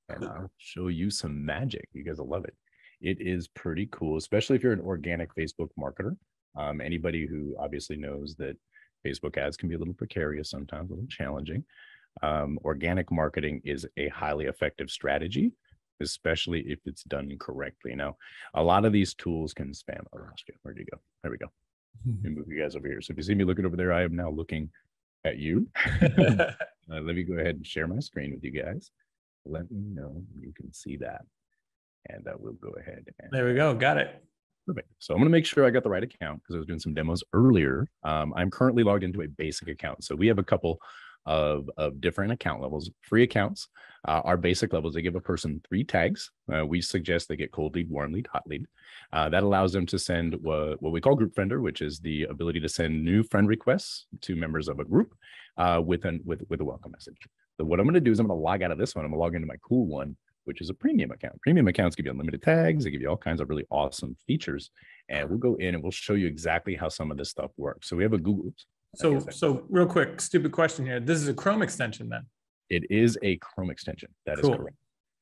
and 0.10 0.26
I'll 0.26 0.52
show 0.58 0.90
you 0.90 1.10
some 1.10 1.46
magic. 1.46 1.88
You 1.94 2.04
guys 2.04 2.18
will 2.18 2.28
love 2.28 2.44
it. 2.44 2.56
It 3.00 3.18
is 3.22 3.48
pretty 3.48 3.88
cool, 3.92 4.18
especially 4.18 4.58
if 4.58 4.64
you're 4.64 4.74
an 4.74 4.82
organic 4.82 5.34
Facebook 5.34 5.70
marketer. 5.80 6.18
Um, 6.58 6.82
anybody 6.82 7.26
who 7.26 7.56
obviously 7.58 7.96
knows 7.96 8.36
that 8.40 8.58
Facebook 9.06 9.38
ads 9.38 9.58
can 9.58 9.70
be 9.70 9.76
a 9.76 9.80
little 9.80 9.94
precarious 9.94 10.50
sometimes, 10.50 10.90
a 10.90 10.94
little 10.94 11.08
challenging. 11.10 11.64
Um, 12.22 12.60
organic 12.64 13.12
marketing 13.12 13.62
is 13.64 13.88
a 13.98 14.10
highly 14.10 14.46
effective 14.46 14.90
strategy 14.90 15.54
especially 16.02 16.62
if 16.62 16.80
it's 16.86 17.04
done 17.04 17.36
correctly. 17.40 17.96
Now, 17.96 18.18
a 18.54 18.64
lot 18.64 18.86
of 18.86 18.94
these 18.94 19.14
tools 19.14 19.54
can 19.54 19.72
spam. 19.72 20.04
Oh, 20.14 20.20
where'd 20.62 20.78
you 20.78 20.86
go? 20.92 20.98
There 21.22 21.32
we 21.32 21.38
go. 21.38 21.48
Let 22.06 22.24
me 22.24 22.30
move 22.38 22.48
you 22.48 22.62
guys 22.62 22.76
over 22.76 22.88
here. 22.88 23.02
So 23.02 23.12
if 23.12 23.18
you 23.18 23.24
see 23.24 23.36
me 23.36 23.44
looking 23.44 23.66
over 23.66 23.76
there, 23.76 23.94
I 23.94 24.04
am 24.04 24.16
now 24.16 24.30
looking 24.30 24.70
at 25.26 25.38
you. 25.38 25.68
uh, 26.02 26.52
let 26.90 27.16
me 27.16 27.24
go 27.24 27.36
ahead 27.36 27.56
and 27.56 27.66
share 27.66 27.88
my 27.88 28.00
screen 28.00 28.34
with 28.34 28.44
you 28.44 28.52
guys. 28.52 28.92
Let 29.46 29.70
me 29.72 29.82
know 29.94 30.22
you 30.40 30.54
can 30.54 30.72
see 30.74 30.98
that. 30.98 31.26
And 32.10 32.28
uh, 32.28 32.34
we'll 32.38 32.54
go 32.54 32.74
ahead. 32.80 33.06
And, 33.20 33.32
there 33.32 33.46
we 33.46 33.56
go. 33.56 33.74
Got 33.74 33.98
it. 33.98 34.24
Perfect. 34.66 34.90
So 35.00 35.14
I'm 35.14 35.20
going 35.20 35.30
to 35.30 35.32
make 35.32 35.46
sure 35.46 35.66
I 35.66 35.70
got 35.70 35.84
the 35.84 35.90
right 35.90 36.04
account 36.04 36.42
because 36.42 36.56
I 36.56 36.58
was 36.60 36.68
doing 36.68 36.80
some 36.80 36.94
demos 36.94 37.24
earlier. 37.34 37.88
Um, 38.04 38.34
I'm 38.36 38.50
currently 38.50 38.84
logged 38.84 39.04
into 39.04 39.22
a 39.22 39.28
basic 39.28 39.68
account. 39.68 40.04
So 40.04 40.16
we 40.16 40.28
have 40.28 40.40
a 40.40 40.44
couple 40.44 40.80
of, 41.26 41.70
of 41.78 42.02
different 42.02 42.32
account 42.32 42.62
levels, 42.62 42.90
free 43.02 43.24
accounts. 43.24 43.68
Uh, 44.06 44.22
our 44.26 44.36
basic 44.36 44.74
levels, 44.74 44.94
they 44.94 45.02
give 45.02 45.16
a 45.16 45.22
person 45.22 45.62
three 45.68 45.84
tags. 45.84 46.30
Uh, 46.54 46.66
we 46.66 46.82
suggest 46.82 47.30
they 47.30 47.38
get 47.38 47.54
cold 47.54 47.74
lead, 47.74 47.90
warm 47.90 48.12
lead, 48.12 48.28
hot 48.28 48.44
lead. 48.46 48.66
Uh, 49.14 49.30
that 49.30 49.44
allows 49.44 49.72
them 49.72 49.86
to 49.86 49.98
send 49.98 50.36
what, 50.42 50.82
what 50.82 50.92
we 50.92 51.00
call 51.00 51.16
group 51.16 51.34
friender, 51.34 51.62
which 51.62 51.82
is 51.82 52.00
the 52.00 52.24
ability 52.24 52.60
to 52.60 52.68
send 52.68 53.04
new 53.04 53.24
friend 53.24 53.48
requests 53.48 54.08
to 54.20 54.36
members 54.36 54.68
of 54.68 54.80
a 54.80 54.84
group 54.84 55.16
uh, 55.58 55.82
with, 55.84 56.04
an, 56.04 56.20
with, 56.26 56.44
with 56.50 56.60
a 56.60 56.66
welcome 56.66 56.92
message. 56.92 57.16
So 57.58 57.64
what 57.66 57.80
I'm 57.80 57.86
going 57.86 57.94
to 57.94 58.02
do 58.02 58.12
is 58.12 58.20
I'm 58.20 58.28
going 58.28 58.38
to 58.38 58.44
log 58.44 58.62
out 58.62 58.72
of 58.72 58.78
this 58.78 58.94
one. 58.94 59.06
I'm 59.06 59.12
going 59.12 59.20
to 59.20 59.24
log 59.24 59.36
into 59.36 59.48
my 59.48 59.58
cool 59.64 59.86
one, 59.86 60.18
which 60.44 60.60
is 60.60 60.70
a 60.70 60.74
premium 60.74 61.12
account. 61.12 61.40
Premium 61.42 61.68
accounts 61.70 61.96
give 61.96 62.06
you 62.06 62.12
unlimited 62.12 62.42
tags. 62.42 62.84
They 62.84 62.92
give 62.92 63.02
you 63.02 63.10
all 63.10 63.16
kinds 63.16 63.40
of 63.40 63.48
really 63.48 63.66
awesome 63.70 64.18
features. 64.28 64.72
And 65.08 65.30
we'll 65.30 65.38
go 65.38 65.56
in 65.56 65.76
and 65.76 65.84
we'll 65.84 65.92
show 65.92 66.14
you 66.14 66.28
exactly 66.28 66.76
how 66.76 66.90
some 66.90 67.12
of 67.12 67.18
this 67.18 67.30
stuff 67.30 67.52
works. 67.56 67.88
So 67.88 67.96
we 67.96 68.04
have 68.04 68.14
a 68.14 68.18
Google. 68.18 68.52
So, 68.96 69.20
so 69.32 69.66
real 69.70 69.88
quick, 69.88 70.22
stupid 70.22 70.52
question 70.52 70.86
here. 70.86 71.00
This 71.00 71.20
is 71.20 71.28
a 71.28 71.34
Chrome 71.34 71.62
extension 71.62 72.10
then? 72.10 72.26
It 72.70 72.90
is 72.92 73.18
a 73.24 73.38
Chrome 73.38 73.72
extension. 73.72 74.10
That 74.26 74.40
cool. 74.40 74.52
is 74.52 74.58
correct. 74.58 74.78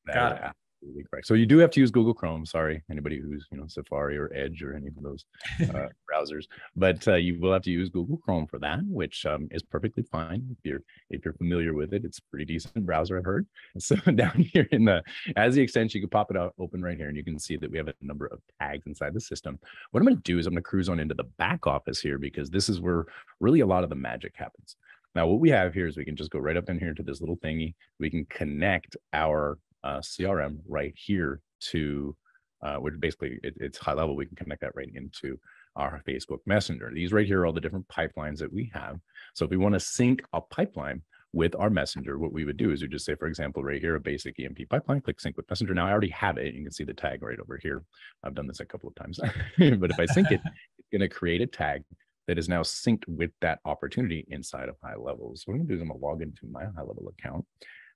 That 0.06 0.14
Got 0.14 0.36
it 0.50 0.56
absolutely 0.82 1.04
correct. 1.10 1.28
So 1.28 1.34
you 1.34 1.46
do 1.46 1.58
have 1.60 1.72
to 1.72 1.80
use 1.80 1.92
Google 1.92 2.14
Chrome. 2.14 2.46
Sorry, 2.46 2.82
anybody 2.90 3.20
who's 3.20 3.48
you 3.52 3.58
know 3.58 3.66
Safari 3.68 4.18
or 4.18 4.32
Edge 4.34 4.62
or 4.64 4.74
any 4.76 4.88
of 4.88 4.96
those 5.02 5.26
uh, 5.62 5.88
browsers, 6.12 6.46
but 6.76 7.08
uh, 7.08 7.16
you 7.16 7.40
will 7.40 7.54
have 7.54 7.62
to 7.64 7.72
use 7.72 7.90
Google 7.90 8.18
Chrome 8.18 8.48
for 8.48 8.60
that, 8.60 8.80
which 8.88 9.26
um, 9.26 9.48
is 9.52 9.64
perfectly 9.64 10.04
fine 10.04 10.46
if 10.52 10.58
you're 10.64 10.82
if 11.10 11.24
you're 11.24 11.34
familiar 11.36 11.74
with 11.74 11.94
it. 11.94 12.04
It's 12.04 12.20
a 12.20 12.30
pretty 12.30 12.46
decent 12.46 12.86
browser, 12.86 13.18
I've 13.18 13.26
heard. 13.26 13.48
So 13.82 13.96
down 13.96 14.46
here 14.54 14.68
in 14.72 14.86
the 14.86 15.02
as 15.36 15.56
the 15.56 15.62
extension, 15.62 16.00
you 16.00 16.08
can 16.08 16.10
pop 16.10 16.32
it 16.32 16.38
out 16.38 16.54
open 16.60 16.82
right 16.82 16.98
here, 16.98 17.08
and 17.08 17.18
you 17.18 17.24
can 17.24 17.40
see 17.40 17.58
that 17.58 17.70
we 17.70 17.78
have 17.78 17.88
a 17.88 17.94
number 18.02 18.28
of 18.28 18.40
tags 18.60 18.86
inside 18.86 19.14
the 19.14 19.22
system. 19.22 19.60
What 19.92 20.00
I'm 20.00 20.06
going 20.06 20.18
to 20.18 20.24
do 20.24 20.40
is 20.40 20.46
I'm 20.46 20.54
going 20.54 20.64
to 20.64 20.70
cruise 20.70 20.90
on 20.90 21.00
into 21.00 21.16
the 21.16 21.26
back 21.38 21.68
office 21.68 22.00
here 22.00 22.18
because 22.18 22.50
this 22.50 22.70
is 22.70 22.80
where 22.80 23.06
really 23.40 23.62
a 23.62 23.66
lot 23.66 23.84
of 23.84 23.90
the 23.90 23.96
magic 23.96 24.34
happens. 24.36 24.76
Now, 25.14 25.28
what 25.28 25.40
we 25.40 25.50
have 25.50 25.74
here 25.74 25.88
is 25.88 25.98
we 25.98 26.06
can 26.06 26.16
just 26.16 26.32
go 26.32 26.40
right 26.40 26.56
up 26.56 26.70
in 26.70 26.80
here 26.80 26.94
to 26.94 27.04
this 27.04 27.20
little 27.20 27.38
thingy. 27.38 27.74
We 28.00 28.10
can 28.10 28.26
connect 28.26 28.96
our 29.12 29.58
uh, 29.84 30.00
CRM 30.00 30.60
right 30.68 30.94
here 30.96 31.42
to, 31.72 32.16
uh, 32.64 32.76
which 32.78 33.00
basically 33.00 33.40
it, 33.44 33.56
it's 33.58 33.78
high 33.78 33.94
level. 33.94 34.16
We 34.16 34.26
can 34.26 34.36
connect 34.36 34.62
that 34.62 34.76
right 34.76 34.92
into 34.94 35.40
our 35.76 36.02
Facebook 36.08 36.40
Messenger. 36.46 36.92
These 36.94 37.14
right 37.14 37.26
here 37.26 37.42
are 37.42 37.46
all 37.46 37.54
the 37.54 37.62
different 37.62 37.88
pipelines 37.88 38.40
that 38.40 38.52
we 38.52 38.72
have. 38.74 39.00
So 39.34 39.46
if 39.46 39.52
we 39.52 39.58
want 39.58 39.74
to 39.74 39.80
sync 39.80 40.22
a 40.34 40.42
pipeline 40.42 41.02
with 41.34 41.56
our 41.56 41.70
messenger, 41.70 42.20
what 42.20 42.34
we 42.34 42.44
would 42.44 42.58
do 42.58 42.72
is 42.72 42.82
we 42.82 42.90
just 42.90 43.06
say, 43.06 43.16
for 43.16 43.28
example, 43.28 43.64
right 43.64 43.80
here, 43.80 43.96
a 43.96 44.00
basic 44.00 44.38
EMP 44.40 44.70
pipeline, 44.70 45.02
click 45.02 45.20
sync 45.22 45.38
with 45.38 45.50
messenger. 45.50 45.74
Now 45.74 45.88
I 45.88 45.92
already 45.92 46.10
have 46.10 46.38
it. 46.38 46.54
You 46.54 46.64
can 46.64 46.72
see 46.72 46.84
the 46.84 46.94
tag 46.94 47.24
right 47.24 47.40
over 47.40 47.58
here. 47.62 47.84
I've 48.24 48.36
done 48.36 48.48
this 48.48 48.60
a 48.60 48.66
couple 48.66 48.90
of 48.90 48.96
times, 48.96 49.20
but 49.58 49.92
if 49.92 50.00
I 50.00 50.06
sync 50.06 50.32
it, 50.32 50.42
it's 50.78 50.90
going 50.92 51.02
to 51.02 51.10
create 51.10 51.42
a 51.42 51.48
tag 51.48 51.84
that 52.28 52.38
is 52.38 52.50
now 52.50 52.62
synced 52.62 53.08
with 53.08 53.32
that 53.42 53.60
opportunity 53.66 54.26
inside 54.30 54.70
of 54.70 54.76
high 54.84 54.96
level. 54.96 55.34
So 55.36 55.46
what 55.48 55.54
I'm 55.54 55.60
going 55.60 55.68
to 55.68 55.74
do 55.74 55.76
is 55.76 55.82
I'm 55.82 55.88
going 55.88 56.00
to 56.00 56.06
log 56.06 56.22
into 56.22 56.48
my 56.52 56.64
high 56.64 56.82
level 56.82 57.12
account. 57.18 57.46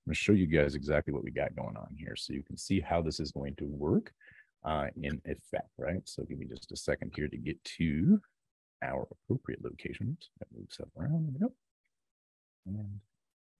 I'm 0.06 0.12
going 0.12 0.16
to 0.16 0.22
show 0.22 0.34
you 0.34 0.46
guys 0.46 0.76
exactly 0.76 1.14
what 1.14 1.24
we 1.24 1.32
got 1.32 1.56
going 1.56 1.76
on 1.76 1.88
here 1.98 2.16
so 2.16 2.32
you 2.32 2.44
can 2.44 2.58
see 2.58 2.80
how 2.80 3.02
this 3.02 3.20
is 3.20 3.32
going 3.32 3.56
to 3.56 3.66
work 3.66 4.14
uh, 4.64 4.86
in 5.02 5.20
effect, 5.26 5.70
right? 5.80 6.02
So 6.06 6.24
give 6.24 6.38
me 6.38 6.46
just 6.46 6.72
a 6.72 6.76
second 6.76 7.12
here 7.16 7.28
to 7.28 7.38
get 7.38 7.64
to 7.78 8.22
our 8.84 9.08
appropriate 9.12 9.64
locations. 9.64 10.30
That 10.38 10.48
moves 10.56 10.76
stuff 10.76 10.90
around. 10.96 11.36
Yep. 11.42 11.52
And 12.68 13.00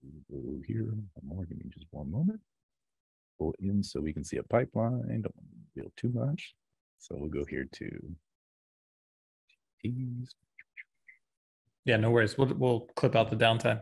we 0.04 0.12
go 0.30 0.62
here 0.68 0.86
one 1.14 1.36
more. 1.36 1.46
Give 1.46 1.58
me 1.58 1.66
just 1.74 1.88
one 1.90 2.12
moment. 2.12 2.40
Pull 3.40 3.56
in 3.60 3.82
so 3.82 4.00
we 4.00 4.14
can 4.14 4.24
see 4.24 4.38
a 4.38 4.44
pipeline. 4.44 5.24
Don't 5.24 5.34
reveal 5.76 5.92
too 5.98 6.12
much. 6.14 6.54
So 7.00 7.16
we'll 7.18 7.30
go 7.30 7.46
here 7.46 7.66
to 7.72 7.90
T's. 9.82 10.36
Yeah, 11.86 11.98
no 11.98 12.12
worries. 12.12 12.38
We'll 12.38 12.54
we'll 12.54 12.82
clip 12.96 13.16
out 13.16 13.32
the 13.32 13.36
downtime. 13.36 13.82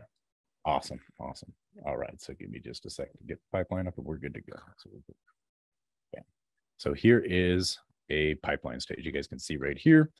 Awesome. 0.64 1.00
Awesome. 1.20 1.52
All 1.86 1.96
right. 1.96 2.20
So 2.20 2.32
give 2.34 2.50
me 2.50 2.60
just 2.60 2.86
a 2.86 2.90
second 2.90 3.18
to 3.18 3.24
get 3.24 3.38
the 3.38 3.58
pipeline 3.58 3.86
up 3.86 3.96
and 3.98 4.06
we're 4.06 4.16
good 4.16 4.34
to 4.34 4.40
go. 4.40 4.56
So, 4.78 4.90
okay. 6.14 6.24
so 6.76 6.92
here 6.92 7.24
is 7.26 7.78
a 8.10 8.34
pipeline 8.36 8.80
stage. 8.80 9.04
You 9.04 9.12
guys 9.12 9.26
can 9.26 9.38
see 9.38 9.56
right 9.56 9.78
here 9.78 10.10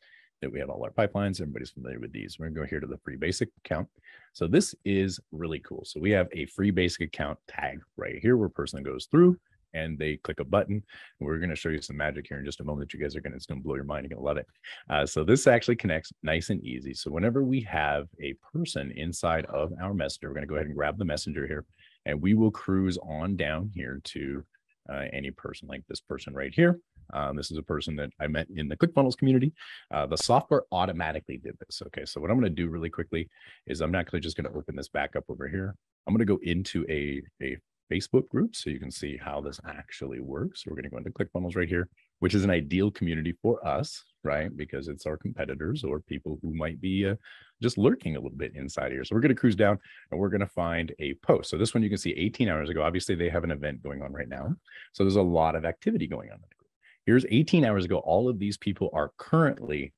that 0.40 0.50
we 0.50 0.58
have 0.58 0.68
all 0.68 0.82
our 0.84 0.90
pipelines. 0.90 1.40
Everybody's 1.40 1.70
familiar 1.70 2.00
with 2.00 2.12
these. 2.12 2.38
We're 2.38 2.46
going 2.46 2.54
to 2.54 2.60
go 2.60 2.66
here 2.66 2.80
to 2.80 2.86
the 2.86 2.98
free 2.98 3.16
basic 3.16 3.50
account. 3.64 3.88
So 4.32 4.46
this 4.46 4.74
is 4.84 5.20
really 5.32 5.60
cool. 5.60 5.84
So 5.84 6.00
we 6.00 6.10
have 6.10 6.28
a 6.32 6.46
free 6.46 6.70
basic 6.70 7.08
account 7.08 7.38
tag 7.48 7.80
right 7.96 8.18
here 8.20 8.36
where 8.36 8.48
a 8.48 8.50
person 8.50 8.82
goes 8.82 9.06
through 9.06 9.38
and 9.74 9.98
they 9.98 10.16
click 10.18 10.40
a 10.40 10.44
button. 10.44 10.82
We're 11.20 11.38
going 11.38 11.50
to 11.50 11.56
show 11.56 11.68
you 11.68 11.82
some 11.82 11.96
magic 11.96 12.26
here 12.28 12.38
in 12.38 12.44
just 12.44 12.60
a 12.60 12.64
moment. 12.64 12.88
that 12.88 12.94
You 12.94 13.02
guys 13.02 13.16
are 13.16 13.20
going 13.20 13.32
to, 13.32 13.36
it's 13.36 13.46
going 13.46 13.60
to 13.60 13.64
blow 13.64 13.74
your 13.74 13.84
mind. 13.84 14.04
You're 14.04 14.16
going 14.16 14.22
to 14.22 14.26
love 14.26 14.36
it. 14.36 14.46
Uh, 14.88 15.06
so 15.06 15.24
this 15.24 15.46
actually 15.46 15.76
connects 15.76 16.12
nice 16.22 16.50
and 16.50 16.62
easy. 16.64 16.94
So 16.94 17.10
whenever 17.10 17.42
we 17.44 17.60
have 17.62 18.08
a 18.22 18.34
person 18.52 18.92
inside 18.96 19.44
of 19.46 19.72
our 19.82 19.94
messenger, 19.94 20.28
we're 20.28 20.34
going 20.34 20.46
to 20.46 20.48
go 20.48 20.54
ahead 20.56 20.66
and 20.66 20.76
grab 20.76 20.98
the 20.98 21.04
messenger 21.04 21.46
here 21.46 21.64
and 22.06 22.20
we 22.20 22.34
will 22.34 22.50
cruise 22.50 22.98
on 22.98 23.36
down 23.36 23.70
here 23.74 24.00
to 24.04 24.44
uh, 24.90 25.04
any 25.12 25.30
person 25.30 25.68
like 25.68 25.82
this 25.88 26.00
person 26.00 26.34
right 26.34 26.52
here. 26.54 26.78
Um, 27.12 27.36
this 27.36 27.50
is 27.50 27.58
a 27.58 27.62
person 27.62 27.96
that 27.96 28.10
I 28.20 28.26
met 28.26 28.48
in 28.54 28.68
the 28.68 28.76
ClickFunnels 28.76 29.16
community. 29.16 29.52
Uh, 29.90 30.06
the 30.06 30.16
software 30.16 30.62
automatically 30.72 31.36
did 31.36 31.56
this. 31.60 31.82
Okay, 31.86 32.04
so 32.04 32.20
what 32.20 32.30
I'm 32.30 32.38
going 32.38 32.54
to 32.54 32.62
do 32.62 32.68
really 32.68 32.90
quickly 32.90 33.28
is 33.66 33.80
I'm 33.80 33.94
actually 33.94 34.20
just 34.20 34.36
going 34.36 34.50
to 34.50 34.58
open 34.58 34.76
this 34.76 34.88
back 34.88 35.16
up 35.16 35.24
over 35.28 35.48
here. 35.48 35.74
I'm 36.06 36.14
going 36.14 36.26
to 36.26 36.32
go 36.32 36.40
into 36.42 36.84
a, 36.88 37.22
a 37.42 37.56
Facebook 37.92 38.28
groups 38.28 38.62
so 38.62 38.70
you 38.70 38.80
can 38.80 38.90
see 38.90 39.16
how 39.16 39.40
this 39.40 39.60
actually 39.66 40.20
works. 40.20 40.64
We're 40.66 40.74
going 40.74 40.84
to 40.84 40.90
go 40.90 40.98
into 40.98 41.10
ClickFunnels 41.10 41.56
right 41.56 41.68
here, 41.68 41.88
which 42.20 42.34
is 42.34 42.44
an 42.44 42.50
ideal 42.50 42.90
community 42.90 43.34
for 43.42 43.66
us, 43.66 44.02
right? 44.22 44.54
Because 44.56 44.88
it's 44.88 45.06
our 45.06 45.16
competitors 45.16 45.84
or 45.84 46.00
people 46.00 46.38
who 46.42 46.54
might 46.54 46.80
be 46.80 47.06
uh, 47.06 47.14
just 47.62 47.78
lurking 47.78 48.16
a 48.16 48.20
little 48.20 48.36
bit 48.36 48.52
inside 48.54 48.92
here. 48.92 49.04
So 49.04 49.14
we're 49.14 49.20
going 49.20 49.34
to 49.34 49.40
cruise 49.40 49.56
down 49.56 49.78
and 50.10 50.20
we're 50.20 50.28
going 50.28 50.40
to 50.40 50.46
find 50.46 50.92
a 50.98 51.14
post. 51.14 51.50
So 51.50 51.58
this 51.58 51.74
one 51.74 51.82
you 51.82 51.88
can 51.88 51.98
see 51.98 52.14
18 52.16 52.48
hours 52.48 52.70
ago. 52.70 52.82
Obviously, 52.82 53.14
they 53.14 53.28
have 53.28 53.44
an 53.44 53.50
event 53.50 53.82
going 53.82 54.02
on 54.02 54.12
right 54.12 54.28
now. 54.28 54.54
So 54.92 55.04
there's 55.04 55.16
a 55.16 55.22
lot 55.22 55.54
of 55.54 55.64
activity 55.64 56.06
going 56.06 56.30
on 56.30 56.36
in 56.36 56.42
the 56.42 56.54
group. 56.54 56.70
Here's 57.06 57.26
18 57.28 57.64
hours 57.64 57.84
ago. 57.84 57.98
All 57.98 58.28
of 58.28 58.38
these 58.38 58.56
people 58.56 58.90
are 58.92 59.12
currently 59.18 59.92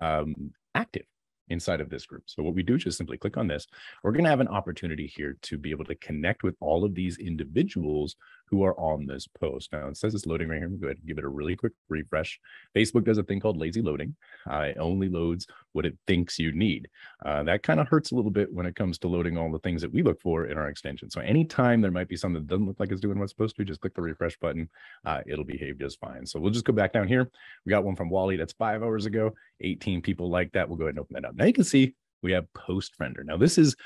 um, 0.00 0.52
active 0.74 1.04
inside 1.48 1.80
of 1.80 1.90
this 1.90 2.06
group. 2.06 2.24
So 2.26 2.42
what 2.42 2.54
we 2.54 2.62
do 2.62 2.74
is 2.74 2.84
just 2.84 2.98
simply 2.98 3.18
click 3.18 3.36
on 3.36 3.46
this. 3.46 3.66
We're 4.02 4.12
going 4.12 4.24
to 4.24 4.30
have 4.30 4.40
an 4.40 4.48
opportunity 4.48 5.06
here 5.06 5.36
to 5.42 5.58
be 5.58 5.70
able 5.70 5.84
to 5.86 5.94
connect 5.96 6.42
with 6.42 6.56
all 6.60 6.84
of 6.84 6.94
these 6.94 7.18
individuals 7.18 8.16
who 8.48 8.62
are 8.62 8.78
on 8.78 9.06
this 9.06 9.26
post. 9.26 9.70
Now 9.72 9.88
it 9.88 9.96
says 9.96 10.14
it's 10.14 10.26
loading 10.26 10.48
right 10.48 10.58
here. 10.58 10.68
Go 10.68 10.86
ahead 10.86 10.98
and 10.98 11.06
give 11.06 11.18
it 11.18 11.24
a 11.24 11.28
really 11.28 11.56
quick 11.56 11.72
refresh. 11.88 12.38
Facebook 12.74 13.04
does 13.04 13.18
a 13.18 13.22
thing 13.22 13.40
called 13.40 13.56
lazy 13.56 13.82
loading. 13.82 14.14
Uh, 14.48 14.60
it 14.60 14.76
only 14.78 15.08
loads 15.08 15.46
what 15.72 15.86
it 15.86 15.96
thinks 16.06 16.38
you 16.38 16.52
need. 16.52 16.88
Uh, 17.24 17.42
that 17.42 17.62
kind 17.62 17.80
of 17.80 17.88
hurts 17.88 18.12
a 18.12 18.14
little 18.14 18.30
bit 18.30 18.52
when 18.52 18.66
it 18.66 18.76
comes 18.76 18.98
to 18.98 19.08
loading 19.08 19.36
all 19.36 19.50
the 19.50 19.58
things 19.60 19.82
that 19.82 19.92
we 19.92 20.02
look 20.02 20.20
for 20.20 20.46
in 20.46 20.56
our 20.56 20.68
extension. 20.68 21.10
So 21.10 21.20
anytime 21.20 21.80
there 21.80 21.90
might 21.90 22.08
be 22.08 22.16
something 22.16 22.42
that 22.42 22.48
doesn't 22.48 22.66
look 22.66 22.80
like 22.80 22.92
it's 22.92 23.00
doing 23.00 23.18
what's 23.18 23.32
supposed 23.32 23.56
to, 23.56 23.64
just 23.64 23.80
click 23.80 23.94
the 23.94 24.02
refresh 24.02 24.36
button. 24.38 24.68
Uh, 25.04 25.20
it'll 25.26 25.44
behave 25.44 25.78
just 25.78 25.98
fine. 25.98 26.24
So 26.24 26.38
we'll 26.38 26.52
just 26.52 26.64
go 26.64 26.72
back 26.72 26.92
down 26.92 27.08
here. 27.08 27.28
We 27.64 27.70
got 27.70 27.84
one 27.84 27.96
from 27.96 28.10
Wally 28.10 28.36
that's 28.36 28.52
five 28.52 28.82
hours 28.82 29.06
ago. 29.06 29.32
18 29.60 30.02
people 30.02 30.30
like 30.30 30.52
that. 30.52 30.68
We'll 30.68 30.78
go 30.78 30.84
ahead 30.84 30.94
and 30.94 31.00
open 31.00 31.14
that 31.14 31.24
up. 31.24 31.34
Now 31.34 31.46
you 31.46 31.52
can 31.52 31.64
see 31.64 31.94
we 32.22 32.32
have 32.32 32.52
Post 32.54 32.92
Friender. 32.98 33.24
Now 33.24 33.36
this 33.36 33.58
is, 33.58 33.76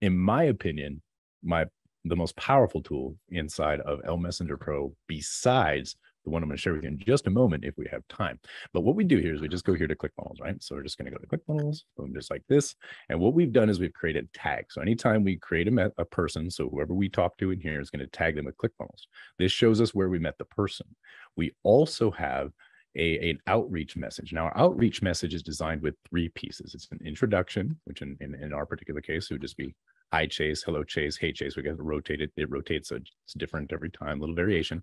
in 0.00 0.16
my 0.16 0.44
opinion, 0.44 1.02
my 1.42 1.66
the 2.04 2.16
most 2.16 2.36
powerful 2.36 2.82
tool 2.82 3.16
inside 3.30 3.80
of 3.80 4.00
L 4.04 4.16
Messenger 4.16 4.56
Pro 4.56 4.94
besides 5.08 5.96
the 6.24 6.30
one 6.30 6.42
I'm 6.42 6.48
going 6.48 6.56
to 6.56 6.60
share 6.60 6.72
with 6.72 6.84
you 6.84 6.88
in 6.88 6.98
just 6.98 7.26
a 7.26 7.30
moment 7.30 7.64
if 7.64 7.76
we 7.76 7.86
have 7.90 8.06
time. 8.08 8.40
But 8.72 8.80
what 8.80 8.96
we 8.96 9.04
do 9.04 9.18
here 9.18 9.34
is 9.34 9.40
we 9.40 9.48
just 9.48 9.64
go 9.64 9.74
here 9.74 9.86
to 9.86 9.94
ClickFunnels, 9.94 10.40
right? 10.40 10.60
So 10.62 10.74
we're 10.74 10.82
just 10.82 10.96
going 10.96 11.10
to 11.10 11.16
go 11.16 11.18
to 11.18 11.26
ClickFunnels, 11.26 11.82
boom, 11.96 12.12
just 12.14 12.30
like 12.30 12.42
this. 12.48 12.74
And 13.10 13.20
what 13.20 13.34
we've 13.34 13.52
done 13.52 13.68
is 13.68 13.78
we've 13.78 13.92
created 13.92 14.32
tags. 14.32 14.74
So 14.74 14.80
anytime 14.80 15.22
we 15.22 15.36
create 15.36 15.68
a, 15.68 15.92
a 15.98 16.04
person, 16.04 16.50
so 16.50 16.68
whoever 16.68 16.94
we 16.94 17.08
talk 17.08 17.36
to 17.38 17.50
in 17.50 17.60
here 17.60 17.80
is 17.80 17.90
going 17.90 18.00
to 18.00 18.06
tag 18.06 18.36
them 18.36 18.46
with 18.46 18.56
ClickFunnels. 18.56 19.02
This 19.38 19.52
shows 19.52 19.80
us 19.80 19.94
where 19.94 20.08
we 20.08 20.18
met 20.18 20.38
the 20.38 20.46
person. 20.46 20.86
We 21.36 21.52
also 21.62 22.10
have 22.12 22.52
a, 22.96 23.30
an 23.30 23.38
outreach 23.46 23.96
message. 23.96 24.32
Now, 24.32 24.44
our 24.44 24.56
outreach 24.56 25.02
message 25.02 25.34
is 25.34 25.42
designed 25.42 25.82
with 25.82 25.94
three 26.08 26.30
pieces. 26.30 26.74
It's 26.74 26.88
an 26.90 27.00
introduction, 27.04 27.78
which 27.84 28.02
in, 28.02 28.16
in, 28.20 28.34
in 28.34 28.52
our 28.52 28.66
particular 28.66 29.00
case 29.00 29.30
would 29.30 29.42
just 29.42 29.56
be 29.56 29.74
hi 30.12 30.26
chase, 30.26 30.62
hello 30.62 30.84
chase, 30.84 31.16
hey 31.16 31.32
chase. 31.32 31.56
We 31.56 31.62
got 31.62 31.76
to 31.76 31.82
rotate 31.82 32.20
it. 32.20 32.32
It 32.36 32.50
rotates, 32.50 32.88
so 32.88 32.96
it's 32.96 33.34
different 33.34 33.72
every 33.72 33.90
time, 33.90 34.20
little 34.20 34.34
variation. 34.34 34.76
And 34.78 34.82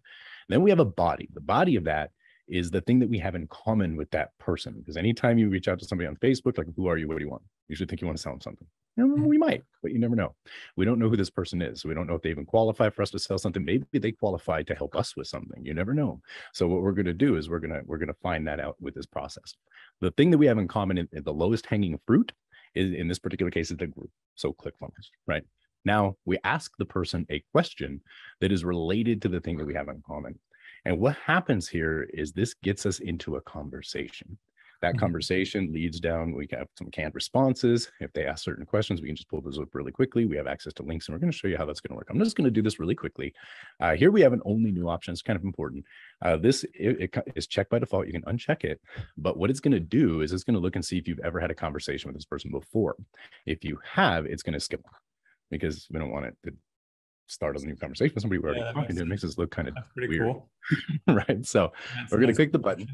then 0.50 0.62
we 0.62 0.70
have 0.70 0.80
a 0.80 0.86
body. 0.86 1.30
The 1.34 1.42
body 1.42 1.76
of 1.76 1.84
that 1.86 2.12
is 2.48 2.70
the 2.70 2.82
thing 2.82 3.00
that 3.00 3.10
we 3.10 3.18
have 3.20 3.36
in 3.36 3.48
common 3.48 3.96
with 3.96 4.12
that 4.12 4.38
person. 4.38 4.76
Because 4.78 4.98
anytime 4.98 5.38
you 5.38 5.50
reach 5.50 5.68
out 5.68 5.80
to 5.80 5.86
somebody 5.86 6.08
on 6.08 6.18
Facebook, 6.18 6.58
like, 6.58 6.68
who 6.76 6.88
are 6.88 6.98
you? 6.98 7.08
What 7.08 7.18
do 7.18 7.24
you 7.24 7.30
want? 7.30 7.44
You 7.68 7.76
should 7.76 7.88
think 7.88 8.02
you 8.02 8.08
want 8.08 8.18
to 8.18 8.22
sell 8.22 8.34
them 8.34 8.42
something. 8.42 8.68
Mm-hmm. 9.00 9.24
we 9.24 9.38
might, 9.38 9.64
but 9.82 9.94
you 9.94 10.00
never 10.00 10.18
know. 10.18 10.36
We 10.76 10.84
don't 10.84 11.00
know 11.00 11.08
who 11.08 11.16
this 11.16 11.30
person 11.30 11.62
is. 11.62 11.86
We 11.86 11.94
don't 11.94 12.08
know 12.08 12.16
if 12.16 12.22
they 12.22 12.30
even 12.30 12.46
qualify 12.46 12.90
for 12.90 13.02
us 13.02 13.10
to 13.12 13.20
sell 13.20 13.38
something. 13.38 13.64
Maybe 13.64 13.86
they 13.94 14.12
qualify 14.12 14.64
to 14.64 14.76
help 14.76 14.98
us 14.98 15.16
with 15.16 15.28
something. 15.28 15.64
You 15.64 15.74
never 15.74 15.94
know. 15.94 16.20
So 16.52 16.68
what 16.68 16.82
we're 16.82 16.92
going 16.92 17.06
to 17.06 17.14
do 17.14 17.38
is 17.38 17.50
we're 17.50 17.60
going 17.60 17.72
to 17.72 17.82
we're 17.86 17.98
going 17.98 18.10
to 18.10 18.14
find 18.16 18.46
that 18.48 18.60
out 18.60 18.76
with 18.82 18.94
this 18.94 19.06
process. 19.06 19.56
The 20.02 20.12
thing 20.12 20.30
that 20.32 20.38
we 20.38 20.46
have 20.48 20.58
in 20.58 20.68
common 20.68 20.98
in 20.98 21.08
the 21.24 21.34
lowest 21.34 21.66
hanging 21.68 22.00
fruit 22.06 22.34
is 22.76 22.94
in 22.94 23.08
this 23.08 23.20
particular 23.20 23.52
case 23.52 23.72
is 23.72 23.78
the 23.78 23.88
group. 23.88 24.10
So 24.36 24.54
ClickFunnels, 24.54 25.10
right? 25.28 25.44
Now 25.86 26.16
we 26.26 26.38
ask 26.44 26.72
the 26.78 26.86
person 26.86 27.26
a 27.30 27.44
question 27.52 28.02
that 28.40 28.52
is 28.52 28.64
related 28.64 29.22
to 29.22 29.30
the 29.30 29.40
thing 29.40 29.58
that 29.58 29.66
we 29.68 29.74
have 29.74 29.90
in 29.90 30.02
common. 30.06 30.40
And 30.86 31.00
what 31.00 31.16
happens 31.16 31.68
here 31.68 32.08
is 32.14 32.32
this 32.32 32.54
gets 32.54 32.86
us 32.86 33.00
into 33.00 33.36
a 33.36 33.42
conversation. 33.42 34.38
That 34.82 34.94
mm-hmm. 34.94 35.00
conversation 35.00 35.72
leads 35.72 36.00
down. 36.00 36.34
We 36.34 36.48
have 36.52 36.68
some 36.78 36.90
canned 36.90 37.14
responses. 37.14 37.92
If 38.00 38.12
they 38.14 38.26
ask 38.26 38.44
certain 38.44 38.66
questions, 38.66 39.02
we 39.02 39.08
can 39.08 39.16
just 39.16 39.30
pull 39.30 39.42
those 39.42 39.60
up 39.60 39.74
really 39.74 39.92
quickly. 39.92 40.26
We 40.26 40.38
have 40.38 40.48
access 40.48 40.74
to 40.74 40.84
links, 40.84 41.08
and 41.08 41.16
we're 41.16 41.20
going 41.20 41.32
to 41.32 41.38
show 41.38 41.48
you 41.48 41.58
how 41.58 41.66
that's 41.66 41.80
going 41.80 41.92
to 41.92 41.96
work. 41.96 42.08
I'm 42.10 42.20
just 42.20 42.36
going 42.36 42.46
to 42.46 42.52
do 42.52 42.62
this 42.62 42.80
really 42.80 42.96
quickly. 42.96 43.34
Uh, 43.80 43.96
here 43.96 44.12
we 44.12 44.22
have 44.22 44.34
an 44.34 44.42
only 44.46 44.72
new 44.72 44.90
option. 44.90 45.12
It's 45.12 45.22
kind 45.22 45.38
of 45.38 45.44
important. 45.44 45.86
Uh, 46.22 46.38
this 46.38 46.64
it, 46.74 47.14
it 47.16 47.34
is 47.36 47.48
checked 47.48 47.70
by 47.70 47.80
default. 47.80 48.08
You 48.08 48.14
can 48.14 48.24
uncheck 48.24 48.64
it, 48.64 48.82
but 49.18 49.38
what 49.38 49.50
it's 49.50 49.60
going 49.60 49.74
to 49.74 49.80
do 49.80 50.22
is 50.22 50.34
it's 50.34 50.44
going 50.44 50.56
to 50.56 50.60
look 50.60 50.76
and 50.76 50.86
see 50.86 50.98
if 50.98 51.08
you've 51.08 51.20
ever 51.20 51.40
had 51.40 51.52
a 51.52 51.56
conversation 51.56 52.08
with 52.08 52.16
this 52.16 52.26
person 52.26 52.52
before. 52.52 52.96
If 53.46 53.64
you 53.64 53.80
have, 53.84 54.26
it's 54.26 54.44
going 54.44 54.54
to 54.54 54.60
skip 54.60 54.84
because 55.52 55.88
we 55.92 56.00
don't 56.00 56.12
want 56.12 56.26
it 56.26 56.38
to 56.46 56.54
start 57.28 57.56
a 57.58 57.66
new 57.66 57.76
conversation 57.76 58.14
with 58.14 58.22
somebody 58.22 58.40
we're 58.40 58.50
already 58.50 58.62
Yeah, 58.62 58.68
that 58.68 58.74
talking 58.76 58.96
to. 58.96 59.02
It 59.04 59.08
makes 59.08 59.24
us 59.24 59.38
look 59.38 59.52
kind 59.52 59.70
of 59.70 59.76
weird. 59.96 60.22
cool. 60.22 60.50
right. 61.08 61.46
So 61.46 61.72
That's 61.96 62.12
we're 62.12 62.18
a 62.18 62.22
gonna 62.22 62.34
click 62.34 62.52
the 62.52 62.60
button. 62.60 62.88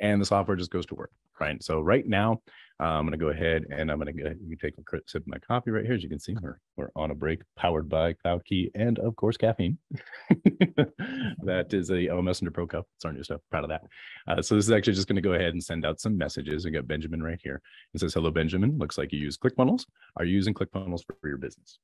And 0.00 0.20
the 0.20 0.26
software 0.26 0.56
just 0.56 0.70
goes 0.70 0.86
to 0.86 0.94
work. 0.94 1.10
Right. 1.40 1.62
So 1.62 1.80
right 1.80 2.06
now, 2.06 2.42
uh, 2.80 2.84
I'm 2.84 3.06
going 3.06 3.18
to 3.18 3.24
go 3.24 3.30
ahead 3.30 3.66
and 3.70 3.90
I'm 3.90 3.98
going 3.98 4.16
to 4.16 4.36
you 4.46 4.56
take 4.56 4.74
a 4.78 4.98
sip 5.06 5.22
of 5.22 5.26
my 5.26 5.38
coffee 5.38 5.70
right 5.70 5.84
here. 5.84 5.94
As 5.94 6.02
you 6.02 6.08
can 6.08 6.20
see, 6.20 6.36
we're, 6.40 6.58
we're 6.76 6.90
on 6.96 7.10
a 7.10 7.14
break 7.14 7.40
powered 7.56 7.88
by 7.88 8.12
Cloud 8.14 8.44
Key 8.44 8.70
and 8.74 8.98
of 9.00 9.16
course 9.16 9.36
caffeine. 9.36 9.78
that 10.30 11.66
is 11.70 11.90
a 11.90 11.94
LMS 11.94 12.24
Messenger 12.24 12.50
Pro 12.52 12.66
Cup. 12.66 12.86
It's 12.96 13.04
our 13.04 13.12
new 13.12 13.22
stuff. 13.22 13.40
Proud 13.50 13.64
of 13.64 13.70
that. 13.70 13.82
Uh, 14.26 14.42
so 14.42 14.54
this 14.54 14.64
is 14.64 14.70
actually 14.70 14.94
just 14.94 15.08
going 15.08 15.16
to 15.16 15.22
go 15.22 15.34
ahead 15.34 15.52
and 15.52 15.62
send 15.62 15.84
out 15.84 16.00
some 16.00 16.16
messages. 16.16 16.64
We 16.64 16.70
got 16.70 16.86
Benjamin 16.86 17.22
right 17.22 17.38
here. 17.42 17.60
It 17.94 18.00
says, 18.00 18.14
hello, 18.14 18.30
Benjamin. 18.30 18.78
Looks 18.78 18.98
like 18.98 19.12
you 19.12 19.18
use 19.18 19.36
ClickFunnels. 19.36 19.86
Are 20.16 20.24
you 20.24 20.34
using 20.34 20.54
ClickFunnels 20.54 21.02
for 21.20 21.28
your 21.28 21.38
business? 21.38 21.78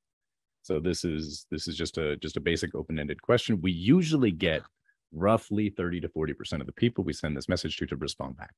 So 0.63 0.79
this 0.79 1.03
is 1.03 1.47
this 1.49 1.67
is 1.67 1.75
just 1.75 1.97
a 1.97 2.17
just 2.17 2.37
a 2.37 2.41
basic 2.41 2.75
open-ended 2.75 3.21
question. 3.21 3.61
We 3.61 3.71
usually 3.71 4.31
get 4.31 4.61
roughly 5.13 5.69
30 5.69 6.01
to 6.01 6.09
40% 6.09 6.61
of 6.61 6.65
the 6.65 6.73
people 6.73 7.03
we 7.03 7.13
send 7.13 7.35
this 7.35 7.49
message 7.49 7.77
to 7.77 7.85
to 7.85 7.95
respond 7.95 8.37
back. 8.37 8.53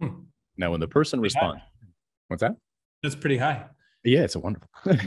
Hmm. 0.00 0.24
Now, 0.56 0.70
when 0.70 0.80
the 0.80 0.88
person 0.88 1.20
responds, 1.20 1.62
what's 2.28 2.40
that? 2.42 2.56
That's 3.02 3.14
pretty 3.14 3.38
high. 3.38 3.66
Yeah, 4.04 4.20
it's 4.20 4.34
a 4.34 4.40
wonderful. 4.40 4.68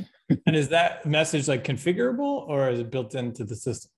And 0.47 0.55
is 0.55 0.69
that 0.69 1.05
message 1.05 1.47
like 1.47 1.63
configurable 1.63 2.47
or 2.47 2.69
is 2.69 2.79
it 2.79 2.89
built 2.89 3.13
into 3.13 3.43
the 3.43 3.55
system? 3.55 3.91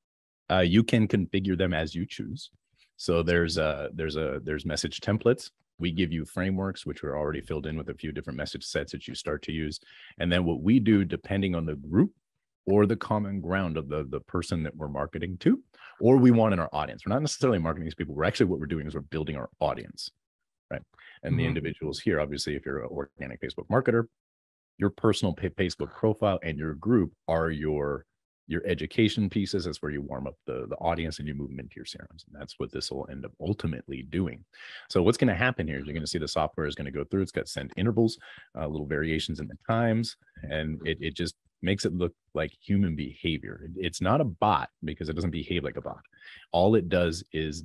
uh, 0.51 0.59
you 0.59 0.83
can 0.83 1.07
configure 1.07 1.57
them 1.57 1.73
as 1.73 1.95
you 1.95 2.05
choose. 2.05 2.51
So 2.97 3.23
there's 3.23 3.57
a 3.57 3.89
there's 3.93 4.15
a 4.15 4.39
there's 4.43 4.65
message 4.65 5.01
templates. 5.01 5.49
We 5.77 5.91
give 5.91 6.13
you 6.13 6.23
frameworks 6.23 6.85
which 6.85 7.03
are 7.03 7.17
already 7.17 7.41
filled 7.41 7.65
in 7.65 7.77
with 7.77 7.89
a 7.89 7.93
few 7.93 8.11
different 8.11 8.37
message 8.37 8.63
sets 8.63 8.93
that 8.93 9.07
you 9.07 9.15
start 9.15 9.41
to 9.43 9.51
use. 9.51 9.79
And 10.19 10.31
then 10.31 10.45
what 10.45 10.61
we 10.61 10.79
do, 10.79 11.03
depending 11.03 11.55
on 11.55 11.65
the 11.65 11.75
group 11.75 12.11
or 12.67 12.86
the 12.86 12.95
common 12.95 13.41
ground 13.41 13.77
of 13.77 13.89
the 13.89 14.05
the 14.10 14.19
person 14.22 14.63
that 14.63 14.75
we're 14.75 14.88
marketing 14.88 15.38
to, 15.39 15.62
or 16.00 16.17
we 16.17 16.31
want 16.31 16.53
in 16.53 16.60
our 16.60 16.69
audience. 16.74 17.03
We're 17.05 17.13
not 17.13 17.22
necessarily 17.22 17.60
marketing 17.60 17.86
these 17.86 17.95
people. 17.95 18.15
We're 18.15 18.25
actually 18.25 18.48
what 18.48 18.60
we're 18.60 18.65
doing 18.67 18.88
is 18.88 18.95
we're 18.95 19.01
building 19.01 19.36
our 19.38 19.50
audience, 19.60 20.10
right? 20.72 20.81
And 21.24 21.39
the 21.39 21.43
Mhm. 21.43 21.50
individuals 21.50 22.00
here, 22.00 22.19
obviously, 22.19 22.55
if 22.55 22.65
you're 22.65 22.84
an 22.84 22.89
organic 22.91 23.41
Facebook 23.41 23.67
marketer, 23.69 24.07
your 24.77 24.89
personal 24.89 25.34
Facebook 25.36 25.93
profile 25.95 26.39
and 26.43 26.57
your 26.57 26.74
group 26.75 27.13
are 27.27 27.50
your 27.50 28.05
your 28.48 28.62
education 28.67 29.27
pieces. 29.27 29.65
That's 29.65 29.81
where 29.81 29.91
you 29.91 30.03
warm 30.03 30.27
up 30.27 30.36
the, 30.45 30.67
the 30.69 30.75
audience 30.75 31.17
and 31.17 31.27
you 31.27 31.34
move 31.34 31.50
them 31.50 31.60
into 31.60 31.77
your 31.77 31.86
CRMs. 31.86 32.27
And 32.27 32.39
that's 32.39 32.60
what 32.60 32.72
this 32.72 32.91
will 32.91 33.07
end 33.10 33.25
up 33.25 33.31
ultimately 33.41 34.03
doing. 34.03 34.45
So 34.88 35.01
what's 35.01 35.17
going 35.17 35.29
to 35.29 35.34
happen 35.36 35.67
here 35.67 35.79
is 35.79 35.86
you're 35.88 35.95
going 35.95 36.03
to 36.03 36.07
see 36.07 36.19
the 36.19 36.27
software 36.27 36.67
is 36.67 36.75
going 36.75 36.86
to 36.86 36.91
go 36.91 37.03
through. 37.05 37.24
It's 37.24 37.31
got 37.31 37.48
send 37.48 37.74
intervals, 37.75 38.19
uh, 38.55 38.67
little 38.67 38.86
variations 38.86 39.39
in 39.39 39.48
the 39.48 39.57
times, 39.67 40.15
and 40.43 40.79
it, 40.86 41.00
it 41.01 41.15
just 41.15 41.34
makes 41.65 41.84
it 41.84 41.93
look 41.93 42.13
like 42.34 42.51
human 42.62 42.95
behavior. 42.95 43.67
It's 43.75 44.01
not 44.01 44.22
a 44.22 44.25
bot 44.25 44.69
because 44.84 45.10
it 45.10 45.15
doesn't 45.15 45.31
behave 45.31 45.63
like 45.63 45.77
a 45.77 45.81
bot. 45.81 46.01
All 46.51 46.75
it 46.75 46.88
does 46.88 47.24
is 47.34 47.63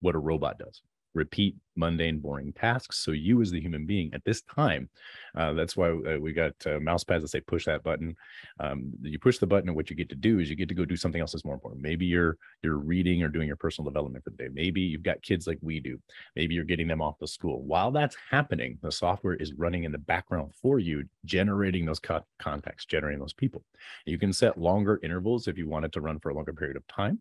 what 0.00 0.14
a 0.14 0.18
robot 0.18 0.58
does 0.58 0.82
repeat 1.16 1.56
mundane 1.74 2.18
boring 2.18 2.52
tasks. 2.52 2.98
So 2.98 3.10
you 3.12 3.42
as 3.42 3.50
the 3.50 3.60
human 3.60 3.86
being 3.86 4.12
at 4.14 4.24
this 4.24 4.42
time 4.42 4.88
uh, 5.36 5.52
that's 5.52 5.76
why 5.76 5.90
uh, 5.90 6.18
we 6.18 6.32
got 6.32 6.54
uh, 6.66 6.80
mouse 6.80 7.04
pads 7.04 7.22
that 7.22 7.28
say 7.28 7.40
push 7.40 7.66
that 7.66 7.82
button. 7.82 8.16
Um, 8.58 8.92
you 9.02 9.18
push 9.18 9.38
the 9.38 9.46
button 9.46 9.68
and 9.68 9.76
what 9.76 9.90
you 9.90 9.96
get 9.96 10.08
to 10.08 10.14
do 10.14 10.38
is 10.38 10.48
you 10.48 10.56
get 10.56 10.68
to 10.68 10.74
go 10.74 10.84
do 10.84 10.96
something 10.96 11.20
else 11.20 11.32
that's 11.32 11.44
more 11.44 11.54
important. 11.54 11.82
Maybe 11.82 12.06
you're 12.06 12.38
you're 12.62 12.78
reading 12.78 13.22
or 13.22 13.28
doing 13.28 13.46
your 13.46 13.56
personal 13.56 13.90
development 13.90 14.24
for 14.24 14.30
the 14.30 14.36
day. 14.36 14.48
Maybe 14.52 14.80
you've 14.80 15.02
got 15.02 15.22
kids 15.22 15.46
like 15.46 15.58
we 15.60 15.80
do. 15.80 15.98
Maybe 16.34 16.54
you're 16.54 16.64
getting 16.64 16.88
them 16.88 17.02
off 17.02 17.18
to 17.18 17.26
school. 17.26 17.62
While 17.62 17.90
that's 17.90 18.16
happening 18.30 18.78
the 18.82 18.92
software 18.92 19.34
is 19.34 19.52
running 19.54 19.84
in 19.84 19.92
the 19.92 19.98
background 19.98 20.52
for 20.60 20.78
you 20.78 21.04
generating 21.24 21.84
those 21.84 22.00
co- 22.00 22.24
contacts 22.38 22.86
generating 22.86 23.20
those 23.20 23.34
people. 23.34 23.62
You 24.06 24.18
can 24.18 24.32
set 24.32 24.58
longer 24.58 25.00
intervals 25.02 25.48
if 25.48 25.58
you 25.58 25.68
want 25.68 25.84
it 25.84 25.92
to 25.92 26.00
run 26.00 26.18
for 26.18 26.30
a 26.30 26.34
longer 26.34 26.52
period 26.52 26.76
of 26.76 26.86
time 26.86 27.18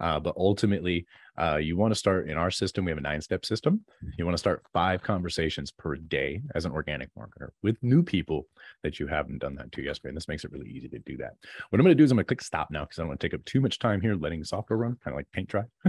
uh, 0.00 0.18
but 0.18 0.34
ultimately, 0.36 1.06
uh, 1.40 1.56
you 1.56 1.76
want 1.76 1.90
to 1.92 1.98
start 1.98 2.28
in 2.28 2.36
our 2.36 2.50
system. 2.50 2.84
We 2.84 2.90
have 2.90 2.98
a 2.98 3.02
nine 3.02 3.20
step 3.20 3.44
system. 3.46 3.80
You 4.18 4.24
want 4.24 4.34
to 4.34 4.38
start 4.38 4.62
five 4.72 5.02
conversations 5.02 5.70
per 5.70 5.96
day 5.96 6.42
as 6.54 6.64
an 6.64 6.72
organic 6.72 7.08
marketer 7.14 7.48
with 7.62 7.76
new 7.82 8.02
people 8.02 8.46
that 8.82 8.98
you 8.98 9.06
haven't 9.06 9.38
done 9.38 9.54
that 9.56 9.72
to 9.72 9.82
yesterday. 9.82 10.10
And 10.10 10.16
this 10.16 10.28
makes 10.28 10.44
it 10.44 10.52
really 10.52 10.68
easy 10.68 10.88
to 10.88 10.98
do 10.98 11.16
that. 11.18 11.34
What 11.70 11.78
I'm 11.78 11.84
going 11.84 11.96
to 11.96 12.00
do 12.00 12.04
is 12.04 12.10
I'm 12.10 12.16
going 12.16 12.24
to 12.24 12.28
click 12.28 12.42
stop 12.42 12.70
now 12.70 12.84
because 12.84 12.98
I 12.98 13.02
don't 13.02 13.08
want 13.08 13.20
to 13.20 13.28
take 13.28 13.34
up 13.34 13.44
too 13.44 13.60
much 13.60 13.78
time 13.78 14.00
here 14.00 14.14
letting 14.14 14.40
the 14.40 14.46
software 14.46 14.78
run, 14.78 14.98
kind 15.02 15.14
of 15.14 15.18
like 15.18 15.30
paint 15.32 15.48
dry. 15.48 15.64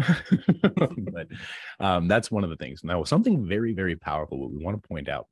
but 1.12 1.28
um, 1.80 2.08
that's 2.08 2.32
one 2.32 2.44
of 2.44 2.50
the 2.50 2.58
things. 2.58 2.84
Now, 2.84 3.04
something 3.04 3.46
very, 3.46 3.74
very 3.74 3.96
powerful, 3.96 4.40
what 4.40 4.52
we 4.52 4.64
want 4.64 4.82
to 4.82 4.88
point 4.88 5.10
out. 5.10 5.28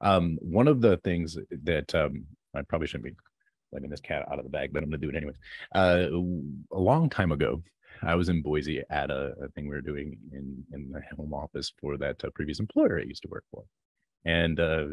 Um, 0.00 0.38
one 0.42 0.68
of 0.68 0.80
the 0.80 0.98
things 0.98 1.38
that 1.62 1.94
um, 1.94 2.24
I 2.54 2.62
probably 2.62 2.86
shouldn't 2.86 3.04
be 3.04 3.16
letting 3.72 3.90
this 3.90 4.00
cat 4.00 4.26
out 4.30 4.38
of 4.38 4.44
the 4.44 4.50
bag, 4.50 4.72
but 4.72 4.82
I'm 4.82 4.90
going 4.90 5.00
to 5.00 5.06
do 5.06 5.10
it 5.10 5.16
anyways. 5.16 5.36
Uh, 5.74 6.06
a 6.76 6.80
long 6.80 7.08
time 7.08 7.32
ago, 7.32 7.62
I 8.02 8.14
was 8.14 8.28
in 8.28 8.42
Boise 8.42 8.82
at 8.90 9.10
a, 9.10 9.34
a 9.42 9.48
thing 9.48 9.68
we 9.68 9.74
were 9.74 9.80
doing 9.80 10.18
in 10.32 10.64
in 10.72 10.90
the 10.90 11.02
home 11.16 11.34
office 11.34 11.72
for 11.80 11.96
that 11.98 12.24
uh, 12.24 12.30
previous 12.34 12.60
employer 12.60 12.98
I 12.98 13.04
used 13.04 13.22
to 13.22 13.28
work 13.28 13.44
for. 13.50 13.64
And 14.24 14.58
uh, 14.58 14.86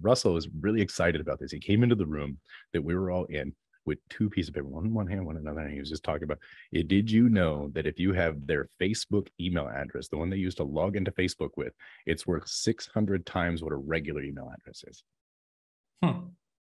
Russell 0.00 0.34
was 0.34 0.48
really 0.60 0.80
excited 0.80 1.20
about 1.20 1.38
this. 1.38 1.52
He 1.52 1.60
came 1.60 1.82
into 1.82 1.94
the 1.94 2.06
room 2.06 2.38
that 2.72 2.82
we 2.82 2.94
were 2.94 3.10
all 3.10 3.24
in 3.26 3.54
with 3.88 3.98
two 4.10 4.28
pieces 4.28 4.48
of 4.48 4.54
paper, 4.54 4.66
one 4.66 4.84
in 4.84 4.94
one 4.94 5.06
hand, 5.06 5.24
one 5.24 5.36
in 5.36 5.42
another. 5.42 5.60
And 5.60 5.72
he 5.72 5.80
was 5.80 5.88
just 5.88 6.04
talking 6.04 6.24
about, 6.24 6.38
it. 6.72 6.88
did 6.88 7.10
you 7.10 7.28
know 7.28 7.70
that 7.74 7.86
if 7.86 7.98
you 7.98 8.12
have 8.12 8.46
their 8.46 8.68
Facebook 8.80 9.28
email 9.40 9.68
address, 9.68 10.08
the 10.08 10.18
one 10.18 10.28
they 10.28 10.36
use 10.36 10.54
to 10.56 10.64
log 10.64 10.96
into 10.96 11.10
Facebook 11.12 11.50
with, 11.56 11.72
it's 12.04 12.26
worth 12.26 12.46
600 12.48 13.24
times 13.24 13.62
what 13.62 13.72
a 13.72 13.76
regular 13.76 14.22
email 14.22 14.52
address 14.54 14.84
is? 14.86 15.02
Hmm. 16.04 16.28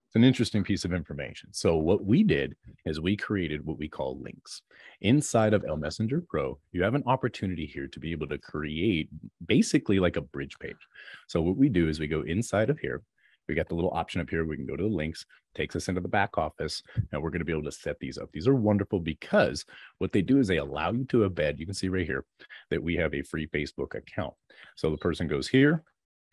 It's 0.09 0.17
an 0.17 0.25
interesting 0.25 0.65
piece 0.65 0.87
of 0.87 0.95
information. 0.95 1.51
So 1.53 1.77
what 1.77 2.03
we 2.03 2.23
did 2.23 2.57
is 2.87 2.99
we 2.99 3.15
created 3.15 3.67
what 3.67 3.79
we 3.79 3.91
call 3.91 4.19
links. 4.23 4.63
Inside 5.03 5.53
of 5.53 5.67
L 5.69 5.77
Messenger 5.77 6.25
Pro, 6.27 6.59
you 6.73 6.83
have 6.83 6.95
an 6.95 7.03
opportunity 7.05 7.67
here 7.67 7.87
to 7.89 8.01
be 8.01 8.13
able 8.13 8.27
to 8.29 8.39
create 8.39 9.11
basically 9.45 10.01
like 10.01 10.17
a 10.17 10.23
bridge 10.23 10.59
page. 10.61 10.79
So 11.27 11.43
what 11.43 11.59
we 11.59 11.69
do 11.69 11.91
is 11.91 12.01
we 12.01 12.07
go 12.07 12.23
inside 12.23 12.71
of 12.71 12.79
here. 12.79 13.03
We 13.49 13.55
got 13.55 13.69
the 13.69 13.75
little 13.75 13.93
option 13.93 14.23
up 14.23 14.31
here. 14.31 14.47
We 14.47 14.57
can 14.57 14.65
go 14.65 14.77
to 14.77 14.83
the 14.83 14.89
links, 14.89 15.27
takes 15.55 15.77
us 15.77 15.89
into 15.89 16.01
the 16.01 16.09
back 16.09 16.39
office, 16.39 16.83
and 17.13 17.23
we're 17.23 17.29
going 17.29 17.41
to 17.41 17.45
be 17.45 17.53
able 17.53 17.65
to 17.65 17.73
set 17.73 17.99
these 18.01 18.17
up. 18.17 18.31
These 18.33 18.49
are 18.49 18.55
wonderful 18.55 19.01
because 19.01 19.67
what 19.99 20.13
they 20.13 20.23
do 20.23 20.39
is 20.39 20.49
they 20.49 20.57
allow 20.57 20.91
you 20.91 21.05
to 21.05 21.29
embed. 21.29 21.59
You 21.59 21.67
can 21.67 21.75
see 21.75 21.91
right 21.91 22.07
here 22.07 22.25
that 22.71 22.83
we 22.83 22.97
have 22.97 23.13
a 23.13 23.21
free 23.21 23.47
Facebook 23.47 23.95
account. 23.95 24.33
So 24.75 24.91
the 24.91 24.97
person 24.97 25.29
goes 25.29 25.49
here, 25.49 25.85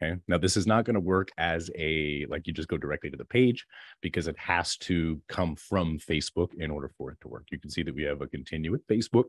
Okay. 0.03 0.19
Now 0.27 0.37
this 0.37 0.57
is 0.57 0.67
not 0.67 0.83
going 0.83 0.95
to 0.95 0.99
work 0.99 1.29
as 1.37 1.69
a 1.77 2.25
like 2.29 2.47
you 2.47 2.53
just 2.53 2.67
go 2.67 2.77
directly 2.77 3.09
to 3.09 3.17
the 3.17 3.23
page 3.23 3.65
because 4.01 4.27
it 4.27 4.37
has 4.37 4.75
to 4.77 5.21
come 5.29 5.55
from 5.55 5.99
Facebook 5.99 6.53
in 6.57 6.69
order 6.69 6.91
for 6.97 7.11
it 7.11 7.21
to 7.21 7.29
work. 7.29 7.45
You 7.49 7.59
can 7.59 7.69
see 7.69 7.81
that 7.83 7.95
we 7.95 8.03
have 8.03 8.21
a 8.21 8.27
continue 8.27 8.71
with 8.71 8.85
Facebook 8.87 9.25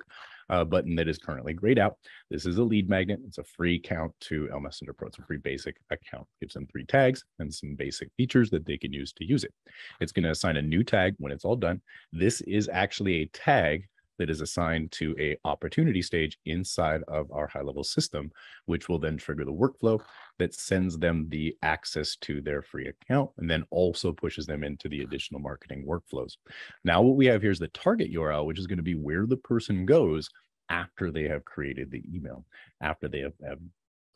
uh, 0.51 0.65
button 0.65 0.97
that 0.97 1.09
is 1.09 1.19
currently 1.19 1.53
grayed 1.53 1.79
out. 1.79 1.97
This 2.31 2.47
is 2.47 2.59
a 2.59 2.65
lead 2.65 2.89
magnet. 2.89 3.21
It's 3.27 3.39
a 3.39 3.45
free 3.45 3.77
account 3.77 4.13
to 4.23 4.49
L 4.53 4.61
Messenger 4.61 4.93
Pro. 4.93 5.09
It's 5.09 5.19
a 5.19 5.23
free 5.23 5.39
basic 5.39 5.77
account. 5.91 6.27
Gives 6.41 6.55
them 6.55 6.67
three 6.67 6.85
tags 6.85 7.25
and 7.39 7.53
some 7.53 7.77
basic 7.77 8.11
features 8.17 8.51
that 8.51 8.67
they 8.67 8.77
can 8.77 8.93
use 8.93 9.13
to 9.15 9.25
use 9.25 9.45
it. 9.45 9.55
It's 10.01 10.13
going 10.13 10.25
to 10.25 10.31
assign 10.31 10.57
a 10.57 10.63
new 10.63 10.83
tag 10.83 11.15
when 11.19 11.31
it's 11.31 11.45
all 11.45 11.57
done. 11.57 11.81
This 12.13 12.41
is 12.41 12.69
actually 12.73 13.23
a 13.23 13.27
tag 13.27 13.87
that 14.19 14.31
is 14.31 14.41
assigned 14.41 14.93
to 14.93 15.15
a 15.19 15.37
opportunity 15.45 16.03
stage 16.03 16.39
inside 16.47 17.03
of 17.09 17.31
our 17.33 17.47
high 17.47 17.63
level 17.63 17.85
system, 17.85 18.31
which 18.67 18.89
will 18.89 18.99
then 18.99 19.17
trigger 19.17 19.45
the 19.45 19.53
workflow 19.53 20.01
that 20.39 20.55
sends 20.55 20.99
them 20.99 21.27
the 21.29 21.57
access 21.63 22.17
to 22.17 22.41
their 22.41 22.63
free 22.63 22.89
account 22.89 23.31
and 23.39 23.51
then 23.51 23.65
also 23.71 24.13
pushes 24.13 24.47
them 24.47 24.65
into 24.65 24.89
the 24.89 25.03
additional 25.03 25.41
marketing 25.41 25.85
workflows. 25.87 26.37
Now, 26.85 27.03
what 27.03 27.17
we 27.17 27.27
have 27.27 27.43
here 27.43 27.51
is 27.51 27.59
the 27.59 27.69
target 27.69 28.13
URL, 28.13 28.47
which 28.47 28.59
is 28.59 28.67
going 28.67 28.79
to 28.79 28.83
be 28.83 28.95
where 28.95 29.27
the 29.27 29.37
person 29.37 29.87
goes 29.87 30.29
after 30.69 31.11
they 31.11 31.25
have 31.25 31.45
created 31.45 31.91
the 31.91 32.03
email, 32.13 32.45
after 32.81 33.09
they 33.09 33.21
have, 33.21 33.35
have 33.47 33.59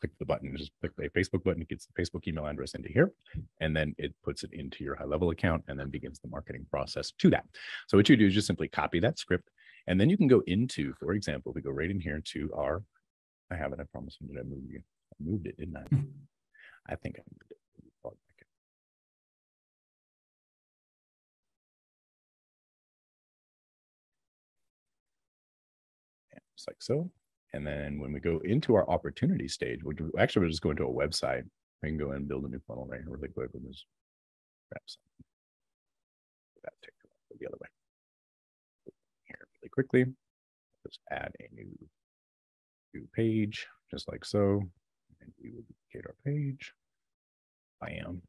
clicked 0.01 0.19
the 0.19 0.25
button, 0.25 0.57
just 0.57 0.73
click 0.81 0.93
the 0.97 1.09
Facebook 1.11 1.45
button, 1.45 1.63
it 1.63 1.69
gets 1.69 1.87
the 1.87 2.03
Facebook 2.03 2.27
email 2.27 2.47
address 2.47 2.75
into 2.75 2.89
here, 2.89 3.13
and 3.61 3.77
then 3.77 3.95
it 3.99 4.15
puts 4.25 4.43
it 4.43 4.53
into 4.53 4.83
your 4.83 4.97
high 4.97 5.05
level 5.05 5.31
account 5.31 5.63
and 5.69 5.79
then 5.79 5.91
begins 5.91 6.19
the 6.19 6.29
marketing 6.29 6.67
process 6.71 7.13
to 7.19 7.31
that. 7.31 7.45
So 7.87 7.97
what 7.97 8.09
you 8.09 8.17
do 8.17 8.27
is 8.27 8.35
just 8.35 8.47
simply 8.47 8.69
copy 8.69 8.99
that 9.01 9.19
script 9.19 9.49
and 9.87 10.01
then 10.01 10.11
you 10.11 10.17
can 10.17 10.29
go 10.29 10.43
into, 10.47 10.95
for 10.95 11.13
example, 11.13 11.53
we 11.55 11.61
go 11.61 11.71
right 11.71 11.91
in 11.91 12.01
here 12.01 12.21
to 12.33 12.51
our, 12.55 12.83
I 13.51 13.57
have 13.57 13.73
it, 13.73 13.81
I 13.81 13.85
promise. 13.85 14.17
You, 14.21 14.29
did 14.29 14.39
I 14.39 14.43
move 14.43 14.65
you? 14.69 14.81
I 15.13 15.17
moved 15.23 15.47
it, 15.47 15.57
didn't 15.59 15.77
I? 15.77 15.83
Hmm. 15.83 16.01
I 16.89 16.95
think 16.97 17.17
I 17.19 17.23
moved 17.31 17.51
it. 17.51 17.59
Let 17.77 17.85
me 17.85 17.91
log 18.05 18.15
back 18.15 18.47
in. 26.33 26.39
Just 26.57 26.69
like 26.69 26.81
so. 26.81 27.11
And 27.53 27.67
then 27.67 27.99
when 27.99 28.13
we 28.13 28.21
go 28.21 28.41
into 28.45 28.75
our 28.77 28.89
opportunity 28.89 29.49
stage, 29.49 29.83
we 29.83 29.95
do, 29.95 30.13
actually, 30.19 30.43
we're 30.43 30.51
just 30.51 30.63
going 30.63 30.77
to 30.77 30.85
a 30.85 30.93
website. 30.93 31.45
We 31.83 31.89
can 31.89 31.99
go 31.99 32.13
and 32.13 32.29
build 32.29 32.45
a 32.45 32.49
new 32.49 32.61
funnel 32.67 32.87
right 32.87 33.01
here 33.01 33.11
really 33.11 33.29
quick 33.29 33.51
with 33.53 33.67
this. 33.67 33.85
Grab 34.71 34.83
something. 34.87 35.25
That 36.63 36.75
take 36.83 36.95
the 37.41 37.47
other 37.47 37.57
way 37.61 37.69
really 39.77 39.89
quickly. 39.89 40.13
Just 40.87 41.01
add 41.11 41.33
a 41.41 41.55
new, 41.55 41.71
new 42.95 43.07
page, 43.15 43.67
just 43.91 44.09
like 44.11 44.25
so. 44.25 44.63
And 45.21 45.33
we 45.43 45.51
will 45.51 45.63
duplicate 45.63 46.07
our 46.07 46.17
page. 46.25 46.73
Bam. 47.81 48.23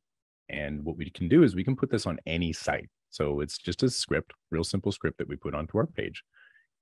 And 0.49 0.83
what 0.83 0.97
we 0.97 1.09
can 1.09 1.29
do 1.29 1.43
is 1.43 1.55
we 1.55 1.63
can 1.63 1.75
put 1.75 1.89
this 1.89 2.05
on 2.05 2.19
any 2.25 2.51
site. 2.51 2.89
So 3.09 3.39
it's 3.39 3.57
just 3.57 3.83
a 3.83 3.89
script, 3.89 4.33
real 4.49 4.63
simple 4.63 4.91
script 4.91 5.17
that 5.17 5.27
we 5.27 5.35
put 5.35 5.55
onto 5.55 5.77
our 5.77 5.85
page. 5.85 6.23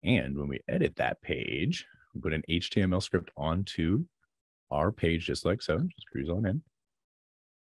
And 0.03 0.37
when 0.37 0.47
we 0.47 0.59
edit 0.67 0.95
that 0.95 1.21
page, 1.21 1.85
we 2.13 2.21
put 2.21 2.33
an 2.33 2.43
HTML 2.49 3.03
script 3.03 3.29
onto 3.37 4.05
our 4.71 4.91
page, 4.91 5.25
just 5.25 5.45
like 5.45 5.61
so. 5.61 5.77
Just 5.77 6.07
cruise 6.11 6.29
on 6.29 6.45
in, 6.45 6.61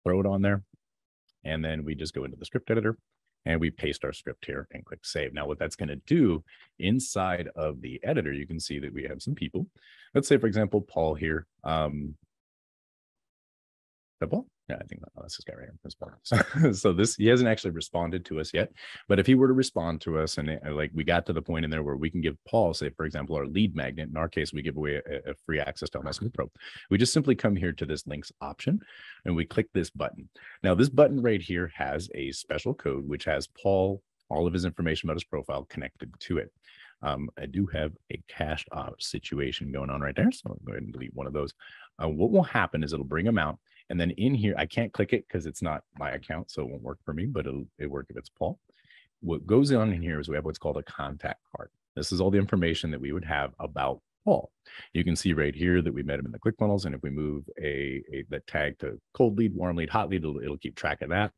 throw 0.05 0.21
it 0.21 0.27
on 0.27 0.43
there. 0.43 0.63
And 1.45 1.65
then 1.65 1.85
we 1.85 1.95
just 1.95 2.15
go 2.15 2.25
into 2.25 2.37
the 2.37 2.45
script 2.45 2.71
editor 2.71 2.97
and 3.47 3.61
we 3.61 3.71
paste 3.71 4.05
our 4.05 4.13
script 4.13 4.47
here 4.47 4.69
and 4.73 4.85
click 4.85 5.05
save. 5.05 5.33
Now, 5.35 5.47
what 5.47 5.59
that's 5.59 5.77
going 5.77 5.89
to 5.89 5.97
do 6.07 6.43
inside 6.79 7.49
of 7.57 7.81
the 7.81 8.01
editor, 8.05 8.33
you 8.33 8.47
can 8.47 8.61
see 8.61 8.79
that 8.79 8.93
we 8.93 9.05
have 9.05 9.23
some 9.23 9.35
people. 9.35 9.67
Let's 10.15 10.29
say, 10.29 10.39
for 10.39 10.47
example, 10.47 10.81
Paul 10.81 11.15
here. 11.15 11.47
Um, 11.65 12.15
Paul? 14.27 14.47
Yeah, 14.69 14.77
I 14.81 14.85
think 14.85 15.03
that's 15.17 15.37
this 15.37 15.45
guy 15.45 15.55
right 15.55 15.69
here. 15.69 15.79
This 15.83 15.97
So, 16.23 16.73
so 16.73 16.93
this 16.93 17.17
he 17.17 17.27
hasn't 17.27 17.49
actually 17.49 17.73
responded 17.73 18.25
to 18.27 18.41
us 18.41 18.53
yet. 18.55 18.73
But 19.09 19.19
if 19.19 19.27
he 19.27 19.35
were 19.35 19.49
to 19.49 19.53
respond 19.53 20.01
to 20.03 20.19
us, 20.19 20.39
and 20.39 20.49
it, 20.49 20.63
like 20.71 20.91
we 20.95 21.05
got 21.05 21.27
to 21.27 21.33
the 21.33 21.43
point 21.43 21.65
in 21.65 21.71
there 21.71 21.83
where 21.83 21.97
we 21.97 22.11
can 22.11 22.21
give 22.21 22.37
Paul, 22.49 22.75
say 22.75 22.91
for 22.91 23.05
example, 23.05 23.37
our 23.37 23.47
lead 23.47 23.75
magnet. 23.75 24.09
In 24.09 24.17
our 24.17 24.29
case, 24.29 24.53
we 24.53 24.63
give 24.63 24.77
away 24.77 25.01
a, 25.07 25.31
a 25.31 25.35
free 25.47 25.61
access 25.61 25.91
to 25.91 26.03
Messenger 26.03 26.33
Pro. 26.35 26.51
We 26.91 26.99
just 26.99 27.13
simply 27.13 27.35
come 27.35 27.57
here 27.57 27.73
to 27.73 27.87
this 27.87 28.07
links 28.07 28.33
option, 28.41 28.81
and 29.25 29.35
we 29.35 29.45
click 29.45 29.69
this 29.73 29.91
button. 29.91 30.29
Now, 30.63 30.75
this 30.75 30.89
button 30.89 31.21
right 31.21 31.43
here 31.43 31.71
has 31.75 32.09
a 32.15 32.33
special 32.33 32.75
code 32.75 33.09
which 33.09 33.25
has 33.25 33.49
Paul 33.63 34.03
all 34.31 34.47
of 34.47 34.53
his 34.53 34.65
information 34.65 35.09
about 35.09 35.17
his 35.17 35.25
profile 35.25 35.67
connected 35.69 36.11
to 36.21 36.39
it. 36.39 36.51
Um, 37.03 37.29
I 37.39 37.47
do 37.47 37.67
have 37.67 37.93
a 38.13 38.23
cached 38.29 38.69
out 38.75 39.03
situation 39.03 39.73
going 39.73 39.91
on 39.91 40.01
right 40.01 40.15
there. 40.15 40.31
So 40.33 40.51
I'll 40.51 40.61
go 40.65 40.73
ahead 40.73 40.85
and 40.85 40.93
delete 40.93 41.15
one 41.15 41.27
of 41.27 41.33
those. 41.33 41.53
Uh, 42.03 42.09
what 42.09 42.31
will 42.31 42.45
happen 42.45 42.83
is 42.83 42.93
it'll 42.93 43.05
bring 43.05 43.27
them 43.27 43.39
out. 43.39 43.59
And 43.91 44.01
then 44.01 44.11
in 44.13 44.35
here, 44.35 44.55
I 44.57 44.67
can't 44.67 44.93
click 44.93 45.13
it 45.13 45.27
because 45.27 45.47
it's 45.47 45.63
not 45.63 45.83
my 45.99 46.11
account. 46.13 46.51
So 46.51 46.63
it 46.63 46.69
won't 46.69 46.83
work 46.83 46.99
for 47.05 47.13
me, 47.13 47.27
but 47.27 47.47
it'll 47.47 47.67
it 47.79 47.91
work 47.91 48.07
if 48.09 48.17
it's 48.17 48.31
Paul. 48.31 48.59
What 49.21 49.47
goes 49.47 49.73
on 49.73 49.93
in 49.93 50.03
here 50.03 50.19
is 50.19 50.29
we 50.29 50.37
have 50.37 50.45
what's 50.45 50.59
called 50.59 50.79
a 50.79 50.83
contact 50.83 51.41
card. 51.57 51.71
This 51.95 52.13
is 52.13 52.21
all 52.21 52.31
the 52.31 52.39
information 52.39 52.91
that 52.91 53.01
we 53.01 53.13
would 53.13 53.25
have 53.25 53.53
about 53.61 54.01
Paul. 54.25 54.51
You 54.93 55.05
can 55.05 55.17
see 55.17 55.33
right 55.33 55.55
here 55.55 55.83
that 55.83 55.93
we 55.93 56.03
met 56.03 56.19
him 56.19 56.27
in 56.27 56.33
the 56.33 56.39
ClickFunnels. 56.39 56.85
And 56.85 56.95
if 56.95 57.03
we 57.03 57.11
move 57.11 57.45
a, 57.61 58.03
a 58.13 58.41
tag 58.47 58.79
to 58.81 59.01
cold 59.15 59.37
lead, 59.37 59.55
warm 59.55 59.77
lead, 59.77 59.91
hot 59.91 60.09
lead, 60.09 60.23
it'll, 60.23 60.41
it'll 60.41 60.59
keep 60.59 60.77
track 60.77 61.03
of 61.03 61.11
that. 61.11 61.33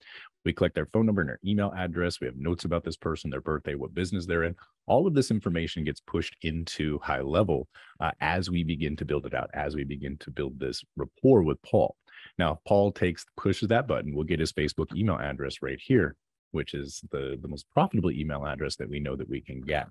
We 0.44 0.52
collect 0.52 0.74
their 0.74 0.88
phone 0.92 1.06
number 1.06 1.22
and 1.22 1.30
their 1.30 1.40
email 1.44 1.72
address. 1.76 2.20
We 2.20 2.26
have 2.26 2.36
notes 2.36 2.64
about 2.64 2.84
this 2.84 2.96
person, 2.96 3.30
their 3.30 3.40
birthday, 3.40 3.74
what 3.74 3.94
business 3.94 4.26
they're 4.26 4.44
in. 4.44 4.54
All 4.86 5.06
of 5.06 5.14
this 5.14 5.30
information 5.30 5.84
gets 5.84 6.00
pushed 6.00 6.36
into 6.42 6.98
high 7.02 7.22
level 7.22 7.66
uh, 8.00 8.10
as 8.20 8.50
we 8.50 8.62
begin 8.62 8.94
to 8.96 9.06
build 9.06 9.24
it 9.24 9.34
out, 9.34 9.48
as 9.54 9.74
we 9.74 9.84
begin 9.84 10.18
to 10.18 10.30
build 10.30 10.60
this 10.60 10.84
rapport 10.96 11.42
with 11.42 11.60
Paul. 11.62 11.96
Now, 12.38 12.60
Paul 12.66 12.92
takes 12.92 13.24
pushes 13.38 13.68
that 13.68 13.88
button, 13.88 14.14
we'll 14.14 14.24
get 14.24 14.40
his 14.40 14.52
Facebook 14.52 14.94
email 14.94 15.16
address 15.16 15.62
right 15.62 15.80
here 15.82 16.16
which 16.54 16.72
is 16.72 17.02
the, 17.10 17.38
the 17.42 17.48
most 17.48 17.66
profitable 17.72 18.10
email 18.10 18.46
address 18.46 18.76
that 18.76 18.88
we 18.88 19.00
know 19.00 19.16
that 19.16 19.28
we 19.28 19.40
can 19.40 19.60
get. 19.60 19.88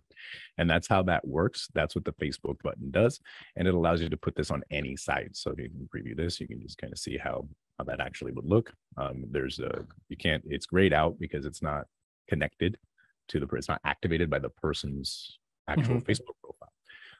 And 0.57 0.69
that's 0.69 0.87
how 0.87 1.03
that 1.03 1.27
works. 1.27 1.67
That's 1.73 1.95
what 1.95 2.05
the 2.05 2.13
Facebook 2.13 2.61
button 2.63 2.89
does. 2.89 3.19
And 3.55 3.67
it 3.67 3.73
allows 3.73 4.01
you 4.01 4.09
to 4.09 4.17
put 4.17 4.35
this 4.35 4.49
on 4.49 4.63
any 4.71 4.95
site. 4.95 5.35
So 5.35 5.51
if 5.51 5.59
you 5.59 5.69
can 5.69 5.89
preview 5.93 6.15
this, 6.15 6.39
you 6.39 6.47
can 6.47 6.61
just 6.61 6.77
kind 6.77 6.93
of 6.93 6.99
see 6.99 7.17
how, 7.17 7.47
how 7.77 7.83
that 7.85 7.99
actually 7.99 8.31
would 8.31 8.45
look. 8.45 8.73
Um, 8.97 9.25
there's 9.29 9.59
a, 9.59 9.85
you 10.09 10.17
can't, 10.17 10.43
it's 10.47 10.65
grayed 10.65 10.93
out 10.93 11.19
because 11.19 11.45
it's 11.45 11.61
not 11.61 11.85
connected 12.27 12.77
to 13.29 13.39
the, 13.39 13.47
it's 13.53 13.69
not 13.69 13.81
activated 13.85 14.29
by 14.29 14.39
the 14.39 14.49
person's 14.49 15.37
actual 15.67 15.95
mm-hmm. 15.95 16.11
Facebook 16.11 16.35
profile. 16.41 16.71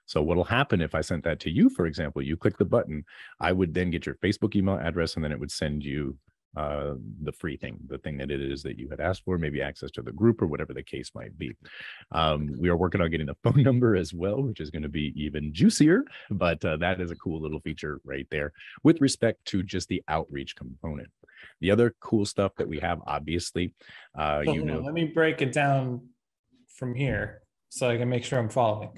So 0.05 0.21
what'll 0.21 0.43
happen 0.43 0.81
if 0.81 0.95
I 0.95 1.01
sent 1.01 1.23
that 1.23 1.39
to 1.41 1.49
you, 1.49 1.69
for 1.69 1.85
example, 1.85 2.21
you 2.21 2.35
click 2.35 2.57
the 2.57 2.65
button, 2.65 3.05
I 3.39 3.51
would 3.51 3.73
then 3.73 3.89
get 3.89 4.05
your 4.05 4.15
Facebook 4.15 4.55
email 4.55 4.77
address 4.77 5.15
and 5.15 5.23
then 5.23 5.31
it 5.31 5.39
would 5.39 5.51
send 5.51 5.83
you 5.83 6.17
uh, 6.55 6.93
the 7.21 7.31
free 7.31 7.57
thing, 7.57 7.77
the 7.87 7.97
thing 7.97 8.17
that 8.17 8.31
it 8.31 8.41
is 8.41 8.63
that 8.63 8.77
you 8.77 8.89
had 8.89 8.99
asked 8.99 9.23
for, 9.25 9.37
maybe 9.37 9.61
access 9.61 9.91
to 9.91 10.01
the 10.01 10.11
group 10.11 10.41
or 10.41 10.47
whatever 10.47 10.73
the 10.73 10.83
case 10.83 11.11
might 11.15 11.37
be. 11.37 11.55
Um, 12.11 12.53
we 12.57 12.69
are 12.69 12.77
working 12.77 13.01
on 13.01 13.09
getting 13.09 13.27
the 13.27 13.37
phone 13.43 13.63
number 13.63 13.95
as 13.95 14.13
well, 14.13 14.41
which 14.41 14.59
is 14.59 14.69
going 14.69 14.83
to 14.83 14.89
be 14.89 15.13
even 15.15 15.53
juicier, 15.53 16.03
but 16.29 16.63
uh, 16.63 16.77
that 16.77 17.01
is 17.01 17.11
a 17.11 17.15
cool 17.15 17.41
little 17.41 17.59
feature 17.59 17.99
right 18.03 18.27
there 18.29 18.53
with 18.83 19.01
respect 19.01 19.43
to 19.45 19.63
just 19.63 19.87
the 19.87 20.03
outreach 20.07 20.55
component. 20.55 21.09
The 21.61 21.71
other 21.71 21.95
cool 21.99 22.25
stuff 22.25 22.53
that 22.57 22.67
we 22.67 22.79
have, 22.79 22.99
obviously, 23.05 23.73
uh, 24.17 24.43
you 24.45 24.63
know, 24.63 24.79
let 24.79 24.93
me 24.93 25.05
break 25.05 25.41
it 25.41 25.51
down 25.51 26.07
from 26.75 26.95
here 26.95 27.41
so 27.69 27.89
I 27.89 27.97
can 27.97 28.09
make 28.09 28.23
sure 28.23 28.39
I'm 28.39 28.49
following. 28.49 28.91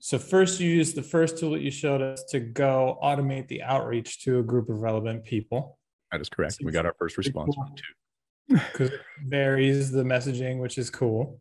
So 0.00 0.18
first 0.18 0.60
you 0.60 0.70
use 0.70 0.94
the 0.94 1.02
first 1.02 1.38
tool 1.38 1.52
that 1.52 1.60
you 1.60 1.70
showed 1.70 2.00
us 2.00 2.22
to 2.30 2.38
go 2.38 2.98
automate 3.02 3.48
the 3.48 3.62
outreach 3.62 4.22
to 4.24 4.38
a 4.38 4.42
group 4.42 4.68
of 4.68 4.78
relevant 4.78 5.24
people. 5.24 5.77
That 6.12 6.20
is 6.20 6.28
correct. 6.28 6.58
We 6.62 6.72
got 6.72 6.86
our 6.86 6.94
first 6.98 7.16
response 7.16 7.54
cool. 7.54 7.74
Because 8.48 8.90
varies 9.26 9.90
the 9.90 10.02
messaging, 10.02 10.58
which 10.58 10.78
is 10.78 10.88
cool. 10.88 11.40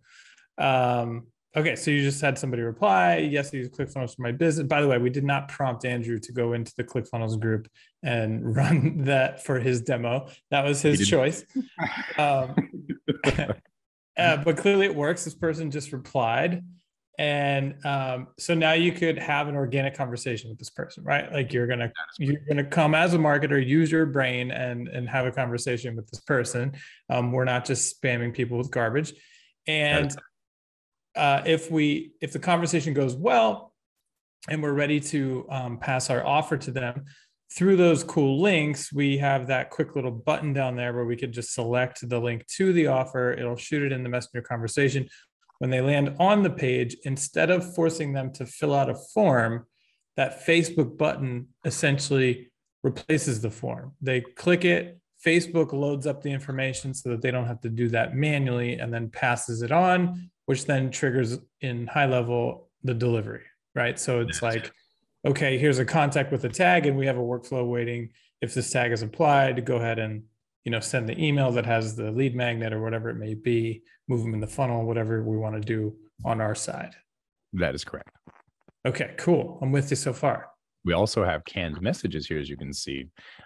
Um, 0.58 1.28
okay, 1.56 1.76
so 1.76 1.90
you 1.92 2.02
just 2.02 2.22
had 2.22 2.38
somebody 2.38 2.64
reply, 2.64 3.18
yes, 3.18 3.54
I 3.54 3.58
use 3.58 3.70
ClickFunnels 3.70 4.16
for 4.16 4.22
my 4.22 4.32
business. 4.32 4.68
By 4.68 4.82
the 4.82 4.88
way, 4.88 4.98
we 4.98 5.10
did 5.10 5.24
not 5.24 5.48
prompt 5.48 5.86
Andrew 5.86 6.20
to 6.20 6.32
go 6.34 6.54
into 6.54 6.74
the 6.76 6.84
ClickFunnels 6.84 7.40
group 7.40 7.70
and 8.04 8.56
run 8.56 9.04
that 9.06 9.44
for 9.44 9.60
his 9.60 9.82
demo. 9.82 10.28
That 10.52 10.66
was 10.66 10.82
his 10.82 11.08
choice. 11.08 11.44
Um, 12.18 12.56
uh, 14.18 14.38
but 14.38 14.58
clearly 14.58 14.88
it 14.88 14.96
works. 14.96 15.24
This 15.24 15.36
person 15.36 15.70
just 15.70 15.92
replied 15.92 16.64
and 17.20 17.84
um, 17.84 18.28
so 18.38 18.54
now 18.54 18.74
you 18.74 18.92
could 18.92 19.18
have 19.18 19.48
an 19.48 19.56
organic 19.56 19.96
conversation 19.96 20.50
with 20.50 20.60
this 20.60 20.70
person 20.70 21.04
right? 21.04 21.32
Like 21.32 21.52
you're 21.52 21.66
gonna 21.66 21.92
you're 22.20 22.42
gonna 22.48 22.64
come 22.64 22.94
as 22.94 23.16
a 23.16 23.18
marketer 23.18 23.66
use 23.66 23.92
your 23.92 24.06
brain 24.06 24.52
and 24.52 24.88
and 24.88 25.10
have 25.10 25.26
a 25.26 25.32
conversation 25.32 25.96
with 25.96 26.08
this 26.12 26.22
person. 26.22 26.74
Um, 27.10 27.32
we're 27.32 27.46
not 27.46 27.66
just 27.66 28.00
spamming 28.00 28.34
people 28.34 28.58
with 28.58 28.70
garbage. 28.70 29.14
And 29.68 30.16
uh, 31.16 31.42
if 31.46 31.72
we 31.72 32.12
if 32.22 32.34
the 32.34 32.40
conversation 32.40 32.94
goes 32.94 33.16
well 33.16 33.74
and 34.48 34.62
we're 34.62 34.74
ready 34.74 35.00
to 35.00 35.48
um, 35.50 35.80
pass 35.80 36.12
our 36.12 36.26
offer 36.26 36.56
to 36.58 36.72
them 36.72 37.06
through 37.56 37.78
those 37.78 38.04
cool 38.04 38.42
links 38.42 38.92
we 38.92 39.18
have 39.18 39.48
that 39.48 39.70
quick 39.70 39.96
little 39.96 40.12
button 40.12 40.52
down 40.52 40.76
there 40.76 40.94
where 40.94 41.06
we 41.06 41.16
could 41.16 41.32
just 41.32 41.54
select 41.54 42.08
the 42.08 42.20
link 42.20 42.46
to 42.46 42.74
the 42.74 42.86
offer. 42.86 43.34
It'll 43.34 43.56
shoot 43.56 43.82
it 43.82 43.92
in 43.92 44.04
the 44.04 44.10
messenger 44.10 44.42
conversation 44.42 45.08
when 45.60 45.70
they 45.70 45.82
land 45.82 46.16
on 46.20 46.44
the 46.44 46.50
page, 46.50 46.96
instead 47.04 47.50
of 47.50 47.76
forcing 47.76 48.14
them 48.14 48.32
to 48.34 48.46
fill 48.46 48.74
out 48.74 48.90
a 48.90 48.96
form, 49.14 49.66
that 50.16 50.46
Facebook 50.46 50.98
button 50.98 51.48
essentially 51.66 52.50
replaces 52.84 53.42
the 53.42 53.52
form. 53.52 53.94
They 54.02 54.22
click 54.22 54.66
it, 54.66 55.00
Facebook 55.26 55.74
loads 55.74 56.06
up 56.06 56.22
the 56.22 56.32
information 56.32 56.94
so 56.94 57.10
that 57.10 57.22
they 57.22 57.32
don't 57.32 57.48
have 57.48 57.62
to 57.62 57.70
do 57.70 57.90
that 57.90 58.16
manually 58.16 58.80
and 58.80 58.94
then 58.94 59.10
passes 59.10 59.62
it 59.62 59.72
on, 59.72 60.30
which 60.46 60.66
then 60.66 60.92
triggers 60.92 61.38
in 61.62 61.88
high 61.88 62.06
level 62.06 62.70
the 62.84 62.94
delivery, 62.94 63.44
right? 63.76 64.00
So 64.00 64.22
it's 64.22 64.42
like, 64.42 64.72
okay, 65.26 65.58
here's 65.58 65.80
a 65.80 65.86
contact 65.86 66.32
with 66.32 66.44
a 66.46 66.50
tag, 66.50 66.86
and 66.86 66.98
we 66.98 67.08
have 67.08 67.18
a 67.18 67.22
workflow 67.22 67.68
waiting. 67.68 68.10
If 68.42 68.54
this 68.54 68.70
tag 68.70 68.92
is 68.92 69.02
applied, 69.02 69.66
go 69.66 69.78
ahead 69.78 70.00
and 70.00 70.24
you 70.64 70.72
know 70.72 70.80
send 70.80 71.08
the 71.08 71.18
email 71.24 71.52
that 71.52 71.66
has 71.66 71.96
the 71.96 72.12
lead 72.12 72.36
magnet 72.36 72.74
or 72.74 72.82
whatever 72.82 73.10
it 73.10 73.16
may 73.16 73.34
be 73.34 73.84
move 74.08 74.22
them 74.22 74.34
in 74.34 74.40
the 74.40 74.48
funnel 74.48 74.86
whatever 74.86 75.24
we 75.24 75.38
want 75.38 75.56
to 75.56 75.62
do 75.62 75.96
on 76.26 76.42
our 76.42 76.56
side. 76.56 76.96
That 77.54 77.76
is 77.76 77.84
correct. 77.84 78.10
Okay 78.86 79.14
cool. 79.18 79.60
I'm 79.62 79.72
with 79.72 79.90
you 79.90 79.96
so 79.96 80.14
far. 80.14 80.50
We 80.86 80.94
also 80.94 81.24
have 81.24 81.44
canned 81.46 81.82
messages 81.82 82.28
here 82.28 82.40
as 82.40 82.50
you 82.50 82.58
can 82.58 82.74
see. 82.74 83.06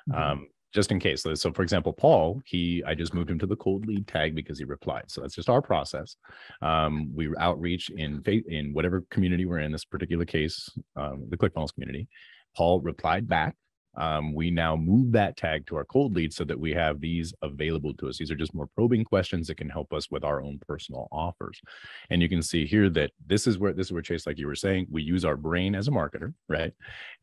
Mm-hmm. 0.10 0.21
um, 0.21 0.47
just 0.74 0.89
in 0.89 1.02
case 1.02 1.26
so 1.34 1.52
for 1.52 1.63
example 1.63 1.91
paul 1.91 2.41
he 2.45 2.82
i 2.88 2.95
just 2.95 3.13
moved 3.13 3.30
him 3.30 3.38
to 3.38 3.45
the 3.45 3.58
cold 3.58 3.86
lead 3.86 4.08
tag 4.08 4.34
because 4.36 4.58
he 4.58 4.63
replied. 4.63 5.04
So 5.08 5.21
that's 5.21 5.36
just 5.36 5.50
our 5.50 5.62
process. 5.62 6.15
Um, 6.62 7.12
we 7.13 7.30
outreach 7.38 7.89
in 7.89 8.24
in 8.47 8.74
whatever 8.74 9.04
community 9.12 9.45
we're 9.45 9.60
in 9.60 9.71
this 9.71 9.86
particular 9.86 10.26
case 10.26 10.69
um, 10.95 11.26
the 11.30 11.38
clickfunnels 11.38 11.74
community. 11.74 12.08
Paul 12.56 12.82
replied 12.82 13.28
back 13.28 13.56
um, 13.95 14.34
we 14.34 14.51
now 14.51 14.75
move 14.75 15.12
that 15.12 15.38
tag 15.38 15.67
to 15.67 15.75
our 15.75 15.86
cold 15.86 16.15
lead 16.15 16.34
so 16.34 16.43
that 16.45 16.60
we 16.60 16.71
have 16.73 17.01
these 17.01 17.34
available 17.41 17.93
to 17.95 18.08
us. 18.08 18.17
These 18.17 18.32
are 18.32 18.36
just 18.36 18.54
more 18.54 18.67
probing 18.75 19.04
questions 19.04 19.47
that 19.47 19.58
can 19.58 19.69
help 19.69 19.93
us 19.93 20.10
with 20.10 20.23
our 20.23 20.41
own 20.41 20.60
personal 20.65 21.08
offers. 21.12 21.62
And 22.10 22.21
you 22.21 22.30
can 22.30 22.41
see 22.41 22.65
here 22.65 22.89
that 22.91 23.12
this 23.25 23.47
is 23.47 23.58
where 23.58 23.73
this 23.73 23.88
is 23.88 23.93
where 23.93 24.01
Chase, 24.01 24.25
like 24.25 24.38
you 24.38 24.47
were 24.47 24.56
saying, 24.56 24.88
we 24.89 25.04
use 25.04 25.25
our 25.25 25.38
brain 25.38 25.75
as 25.75 25.88
a 25.88 25.91
marketer, 25.91 26.34
right? 26.47 26.73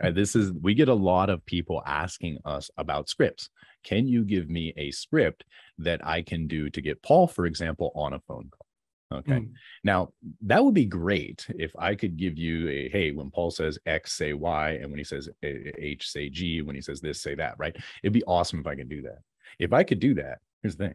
Uh, 0.03 0.11
this 0.11 0.37
is 0.37 0.53
we 0.53 0.75
get 0.75 0.89
a 0.89 0.95
lot 0.95 1.31
of 1.31 1.45
people 1.47 1.83
asking 1.87 2.39
us 2.45 2.71
about 2.77 3.09
scripts. 3.09 3.49
Can 3.85 4.07
you 4.07 4.25
give 4.25 4.51
me 4.51 4.75
a 4.77 4.91
script 4.91 5.45
that 5.79 6.05
I 6.07 6.23
can 6.23 6.47
do 6.47 6.69
to 6.71 6.83
get 6.83 7.03
Paul, 7.03 7.27
for 7.29 7.47
example, 7.47 7.93
on 7.95 8.13
a 8.13 8.21
phone 8.21 8.51
call? 8.51 8.68
Okay. 9.13 9.33
Mm. 9.33 9.53
Now, 9.85 10.13
that 10.43 10.63
would 10.63 10.75
be 10.75 10.85
great 10.85 11.47
if 11.59 11.73
I 11.79 11.95
could 11.95 12.17
give 12.17 12.37
you 12.37 12.69
a 12.69 12.89
hey, 12.91 13.13
when 13.13 13.31
Paul 13.31 13.51
says 13.51 13.79
X, 13.87 14.13
say 14.13 14.35
Y, 14.35 14.71
and 14.73 14.91
when 14.91 14.99
he 14.99 15.05
says 15.05 15.31
H, 15.43 16.11
say 16.11 16.29
G, 16.29 16.61
when 16.61 16.75
he 16.75 16.83
says 16.83 17.01
this, 17.01 17.21
say 17.23 17.35
that, 17.37 17.55
right? 17.59 17.75
It'd 18.03 18.13
be 18.13 18.25
awesome 18.25 18.61
if 18.61 18.67
I 18.67 18.75
could 18.75 18.89
do 18.89 19.03
that. 19.03 19.21
If 19.59 19.73
I 19.73 19.83
could 19.83 20.01
do 20.01 20.15
that, 20.15 20.39
here's 20.63 20.77
the 20.77 20.89
thing 20.89 20.95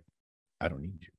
I 0.62 0.68
don't 0.68 0.82
need 0.82 1.00
you, 1.02 1.10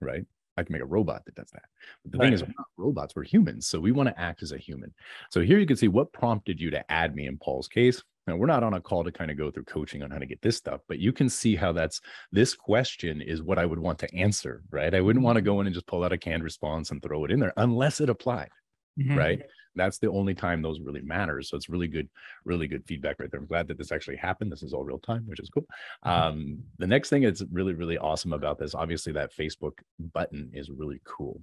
right? 0.00 0.24
I 0.60 0.64
can 0.64 0.72
make 0.72 0.82
a 0.82 0.86
robot 0.86 1.24
that 1.24 1.34
does 1.34 1.50
that. 1.52 1.64
But 2.04 2.12
the 2.12 2.18
right. 2.18 2.26
thing 2.26 2.34
is, 2.34 2.42
we're 2.42 2.54
not 2.56 2.66
robots, 2.76 3.16
we're 3.16 3.24
humans. 3.24 3.66
So 3.66 3.80
we 3.80 3.92
want 3.92 4.08
to 4.08 4.20
act 4.20 4.42
as 4.42 4.52
a 4.52 4.58
human. 4.58 4.92
So 5.30 5.40
here 5.40 5.58
you 5.58 5.66
can 5.66 5.76
see 5.76 5.88
what 5.88 6.12
prompted 6.12 6.60
you 6.60 6.70
to 6.70 6.92
add 6.92 7.14
me 7.14 7.26
in 7.26 7.38
Paul's 7.38 7.68
case. 7.68 8.02
Now 8.26 8.36
we're 8.36 8.46
not 8.46 8.62
on 8.62 8.74
a 8.74 8.80
call 8.80 9.02
to 9.02 9.10
kind 9.10 9.30
of 9.30 9.38
go 9.38 9.50
through 9.50 9.64
coaching 9.64 10.02
on 10.02 10.10
how 10.10 10.18
to 10.18 10.26
get 10.26 10.42
this 10.42 10.56
stuff, 10.56 10.82
but 10.88 10.98
you 10.98 11.12
can 11.12 11.28
see 11.28 11.56
how 11.56 11.72
that's 11.72 12.00
this 12.30 12.54
question 12.54 13.20
is 13.20 13.42
what 13.42 13.58
I 13.58 13.66
would 13.66 13.78
want 13.78 13.98
to 14.00 14.14
answer, 14.14 14.62
right? 14.70 14.94
I 14.94 15.00
wouldn't 15.00 15.24
want 15.24 15.36
to 15.36 15.42
go 15.42 15.60
in 15.60 15.66
and 15.66 15.74
just 15.74 15.86
pull 15.86 16.04
out 16.04 16.12
a 16.12 16.18
canned 16.18 16.44
response 16.44 16.90
and 16.90 17.02
throw 17.02 17.24
it 17.24 17.30
in 17.30 17.40
there 17.40 17.54
unless 17.56 18.00
it 18.00 18.10
applied, 18.10 18.50
mm-hmm. 18.98 19.16
right? 19.16 19.42
That's 19.80 19.98
the 19.98 20.10
only 20.10 20.34
time 20.34 20.60
those 20.60 20.80
really 20.80 21.00
matter. 21.00 21.40
So 21.42 21.56
it's 21.56 21.68
really 21.68 21.88
good, 21.88 22.08
really 22.44 22.66
good 22.66 22.84
feedback 22.86 23.18
right 23.18 23.30
there. 23.30 23.40
I'm 23.40 23.46
glad 23.46 23.66
that 23.68 23.78
this 23.78 23.92
actually 23.92 24.16
happened. 24.16 24.52
This 24.52 24.62
is 24.62 24.74
all 24.74 24.84
real 24.84 24.98
time, 24.98 25.24
which 25.26 25.40
is 25.40 25.48
cool. 25.48 25.66
Mm-hmm. 26.04 26.10
Um, 26.10 26.58
the 26.78 26.86
next 26.86 27.08
thing 27.08 27.22
that's 27.22 27.42
really, 27.50 27.74
really 27.74 27.98
awesome 27.98 28.32
about 28.32 28.58
this, 28.58 28.74
obviously, 28.74 29.12
that 29.14 29.34
Facebook 29.34 29.78
button 30.12 30.50
is 30.52 30.68
really 30.70 31.00
cool 31.04 31.40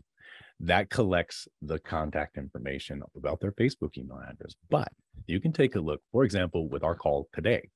that 0.60 0.90
collects 0.90 1.48
the 1.62 1.80
contact 1.80 2.38
information 2.38 3.04
about 3.16 3.40
their 3.40 3.52
Facebook 3.52 3.98
email 3.98 4.22
address. 4.28 4.56
But 4.70 4.92
you 5.28 5.40
can 5.40 5.52
take 5.52 5.76
a 5.76 5.80
look, 5.80 6.02
for 6.12 6.24
example, 6.24 6.68
with 6.68 6.84
our 6.84 6.96
call 6.96 7.28
today. 7.34 7.70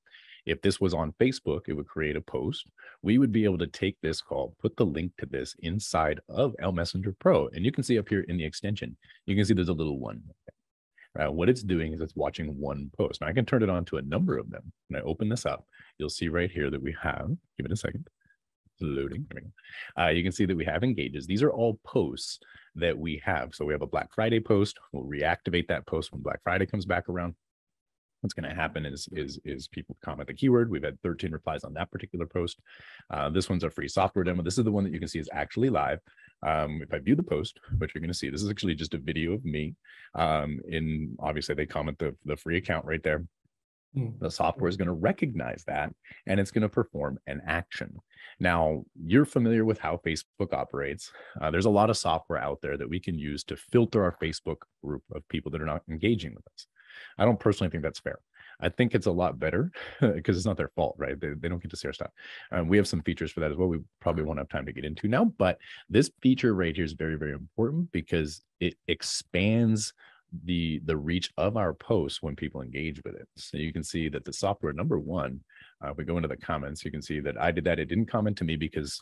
If 0.46 0.60
this 0.60 0.80
was 0.80 0.94
on 0.94 1.14
Facebook, 1.20 1.62
it 1.68 1.74
would 1.74 1.86
create 1.86 2.16
a 2.16 2.20
post. 2.20 2.66
We 3.02 3.18
would 3.18 3.32
be 3.32 3.44
able 3.44 3.58
to 3.58 3.66
take 3.66 3.96
this 4.00 4.20
call, 4.20 4.56
put 4.60 4.76
the 4.76 4.86
link 4.86 5.12
to 5.18 5.26
this 5.26 5.54
inside 5.60 6.20
of 6.28 6.54
L 6.58 6.72
Messenger 6.72 7.14
Pro. 7.18 7.48
And 7.48 7.64
you 7.64 7.72
can 7.72 7.84
see 7.84 7.98
up 7.98 8.08
here 8.08 8.22
in 8.22 8.36
the 8.36 8.44
extension, 8.44 8.96
you 9.26 9.36
can 9.36 9.44
see 9.44 9.54
there's 9.54 9.68
a 9.68 9.72
little 9.72 9.98
one. 9.98 10.22
Right. 11.14 11.28
What 11.28 11.50
it's 11.50 11.62
doing 11.62 11.92
is 11.92 12.00
it's 12.00 12.16
watching 12.16 12.58
one 12.58 12.90
post. 12.96 13.20
Now 13.20 13.26
I 13.26 13.34
can 13.34 13.44
turn 13.44 13.62
it 13.62 13.68
on 13.68 13.84
to 13.86 13.98
a 13.98 14.02
number 14.02 14.38
of 14.38 14.50
them. 14.50 14.72
When 14.88 15.00
I 15.00 15.04
open 15.04 15.28
this 15.28 15.44
up, 15.44 15.66
you'll 15.98 16.08
see 16.08 16.28
right 16.28 16.50
here 16.50 16.70
that 16.70 16.82
we 16.82 16.96
have, 17.02 17.28
give 17.58 17.66
it 17.66 17.72
a 17.72 17.76
second, 17.76 18.08
loading. 18.80 19.26
Uh, 19.98 20.08
you 20.08 20.22
can 20.22 20.32
see 20.32 20.46
that 20.46 20.56
we 20.56 20.64
have 20.64 20.82
engages. 20.82 21.26
These 21.26 21.42
are 21.42 21.52
all 21.52 21.78
posts 21.84 22.38
that 22.76 22.98
we 22.98 23.20
have. 23.24 23.54
So 23.54 23.66
we 23.66 23.74
have 23.74 23.82
a 23.82 23.86
Black 23.86 24.08
Friday 24.14 24.40
post. 24.40 24.78
We'll 24.92 25.04
reactivate 25.04 25.68
that 25.68 25.86
post 25.86 26.12
when 26.12 26.22
Black 26.22 26.40
Friday 26.42 26.64
comes 26.64 26.86
back 26.86 27.10
around. 27.10 27.34
What's 28.22 28.34
going 28.34 28.48
to 28.48 28.54
happen 28.54 28.86
is 28.86 29.08
is 29.12 29.40
is 29.44 29.68
people 29.68 29.96
comment 30.02 30.28
the 30.28 30.34
keyword. 30.34 30.70
We've 30.70 30.84
had 30.84 31.00
13 31.02 31.32
replies 31.32 31.64
on 31.64 31.74
that 31.74 31.90
particular 31.90 32.24
post. 32.24 32.60
Uh, 33.10 33.28
this 33.28 33.50
one's 33.50 33.64
a 33.64 33.70
free 33.70 33.88
software 33.88 34.24
demo. 34.24 34.42
This 34.42 34.58
is 34.58 34.64
the 34.64 34.72
one 34.72 34.84
that 34.84 34.92
you 34.92 35.00
can 35.00 35.08
see 35.08 35.18
is 35.18 35.28
actually 35.32 35.70
live. 35.70 35.98
Um, 36.46 36.80
if 36.82 36.94
I 36.94 36.98
view 36.98 37.16
the 37.16 37.22
post, 37.22 37.58
what 37.78 37.92
you're 37.94 38.00
going 38.00 38.12
to 38.12 38.18
see, 38.18 38.30
this 38.30 38.42
is 38.42 38.50
actually 38.50 38.76
just 38.76 38.94
a 38.94 38.98
video 38.98 39.32
of 39.32 39.44
me. 39.44 39.74
Um, 40.14 40.60
in 40.68 41.16
obviously 41.18 41.56
they 41.56 41.66
comment 41.66 41.98
the 41.98 42.14
the 42.24 42.36
free 42.36 42.58
account 42.58 42.86
right 42.86 43.02
there. 43.02 43.24
Hmm. 43.94 44.10
The 44.20 44.30
software 44.30 44.68
is 44.68 44.76
going 44.76 44.86
to 44.86 44.94
recognize 44.94 45.64
that 45.66 45.92
and 46.26 46.40
it's 46.40 46.50
going 46.50 46.62
to 46.62 46.68
perform 46.68 47.18
an 47.26 47.42
action. 47.46 47.98
Now, 48.40 48.84
you're 49.04 49.24
familiar 49.24 49.64
with 49.64 49.78
how 49.78 50.00
Facebook 50.06 50.52
operates. 50.52 51.10
Uh, 51.40 51.50
there's 51.50 51.66
a 51.66 51.70
lot 51.70 51.90
of 51.90 51.96
software 51.96 52.38
out 52.38 52.60
there 52.62 52.76
that 52.78 52.88
we 52.88 53.00
can 53.00 53.18
use 53.18 53.44
to 53.44 53.56
filter 53.56 54.02
our 54.02 54.16
Facebook 54.22 54.62
group 54.82 55.02
of 55.14 55.26
people 55.28 55.50
that 55.52 55.60
are 55.60 55.66
not 55.66 55.82
engaging 55.90 56.34
with 56.34 56.46
us. 56.54 56.66
I 57.18 57.24
don't 57.24 57.40
personally 57.40 57.70
think 57.70 57.82
that's 57.82 58.00
fair. 58.00 58.18
I 58.60 58.68
think 58.68 58.94
it's 58.94 59.06
a 59.06 59.12
lot 59.12 59.38
better 59.38 59.72
because 60.00 60.36
it's 60.36 60.46
not 60.46 60.56
their 60.56 60.70
fault, 60.76 60.94
right? 60.96 61.20
They, 61.20 61.30
they 61.30 61.48
don't 61.48 61.60
get 61.60 61.70
to 61.72 61.76
see 61.76 61.88
our 61.88 61.92
stuff. 61.92 62.10
Um, 62.52 62.68
we 62.68 62.76
have 62.76 62.86
some 62.86 63.02
features 63.02 63.32
for 63.32 63.40
that 63.40 63.50
as 63.50 63.56
well. 63.56 63.68
We 63.68 63.80
probably 64.00 64.24
won't 64.24 64.38
have 64.38 64.48
time 64.48 64.66
to 64.66 64.72
get 64.72 64.84
into 64.84 65.08
now, 65.08 65.32
but 65.36 65.58
this 65.88 66.10
feature 66.22 66.54
right 66.54 66.74
here 66.74 66.84
is 66.84 66.92
very, 66.92 67.16
very 67.16 67.32
important 67.32 67.90
because 67.92 68.42
it 68.60 68.74
expands 68.88 69.92
the 70.44 70.80
the 70.86 70.96
reach 70.96 71.30
of 71.36 71.58
our 71.58 71.74
posts 71.74 72.22
when 72.22 72.34
people 72.34 72.62
engage 72.62 73.02
with 73.04 73.14
it. 73.14 73.28
So 73.36 73.58
you 73.58 73.72
can 73.72 73.84
see 73.84 74.08
that 74.08 74.24
the 74.24 74.32
software 74.32 74.72
number 74.72 74.98
one, 74.98 75.40
uh, 75.84 75.90
if 75.90 75.98
we 75.98 76.04
go 76.04 76.16
into 76.16 76.28
the 76.28 76.36
comments, 76.36 76.84
you 76.84 76.90
can 76.90 77.02
see 77.02 77.20
that 77.20 77.38
I 77.38 77.50
did 77.50 77.64
that. 77.64 77.78
It 77.78 77.86
didn't 77.86 78.06
comment 78.06 78.38
to 78.38 78.44
me 78.44 78.56
because 78.56 78.98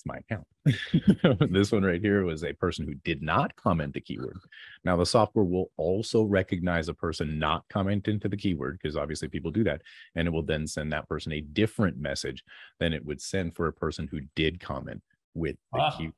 it's 0.00 0.06
my 0.06 0.18
account. 0.18 1.50
this 1.52 1.72
one 1.72 1.82
right 1.82 2.00
here 2.00 2.24
was 2.24 2.44
a 2.44 2.52
person 2.54 2.86
who 2.86 2.94
did 3.04 3.22
not 3.22 3.54
comment 3.56 3.94
the 3.94 4.00
keyword. 4.00 4.38
Now 4.84 4.96
the 4.96 5.06
software 5.06 5.44
will 5.44 5.70
also 5.76 6.22
recognize 6.22 6.88
a 6.88 6.94
person 6.94 7.38
not 7.38 7.64
commenting 7.68 8.20
to 8.20 8.28
the 8.28 8.36
keyword 8.36 8.78
because 8.80 8.96
obviously 8.96 9.28
people 9.28 9.50
do 9.50 9.64
that, 9.64 9.82
and 10.14 10.26
it 10.26 10.30
will 10.30 10.42
then 10.42 10.66
send 10.66 10.92
that 10.92 11.08
person 11.08 11.32
a 11.32 11.40
different 11.40 11.98
message 11.98 12.42
than 12.78 12.92
it 12.92 13.04
would 13.04 13.20
send 13.20 13.54
for 13.54 13.66
a 13.66 13.72
person 13.72 14.08
who 14.10 14.20
did 14.34 14.60
comment 14.60 15.02
with 15.34 15.56
the 15.72 15.78
ah. 15.78 15.90
wow. 15.90 15.96
keyword, 15.96 16.14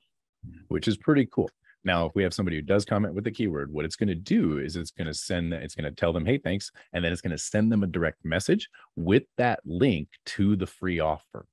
which 0.69 0.89
is 0.89 0.97
pretty 0.97 1.27
cool. 1.27 1.51
Now, 1.85 2.07
if 2.07 2.15
we 2.15 2.23
have 2.23 2.33
somebody 2.33 2.57
who 2.57 2.63
does 2.63 2.85
comment 2.85 3.15
with 3.15 3.25
the 3.25 3.33
keyword, 3.33 3.73
what 3.73 3.85
it's 3.85 3.97
going 3.97 4.09
to 4.09 4.15
do 4.15 4.59
is 4.59 4.77
it's 4.77 4.93
going 4.93 5.09
to 5.09 5.15
send 5.15 5.53
that, 5.53 5.65
it's 5.65 5.75
going 5.75 5.93
to 5.93 6.01
tell 6.01 6.13
them, 6.13 6.25
hey, 6.25 6.39
thanks. 6.39 6.71
And 6.93 7.05
then 7.05 7.13
it's 7.13 7.21
going 7.21 7.33
to 7.33 7.39
send 7.39 7.73
them 7.73 7.83
a 7.83 7.89
direct 7.89 8.25
message 8.25 8.69
with 8.95 9.25
that 9.37 9.59
link 9.65 10.07
to 10.27 10.55
the 10.55 10.67
free 10.67 11.01
offer. 11.01 11.47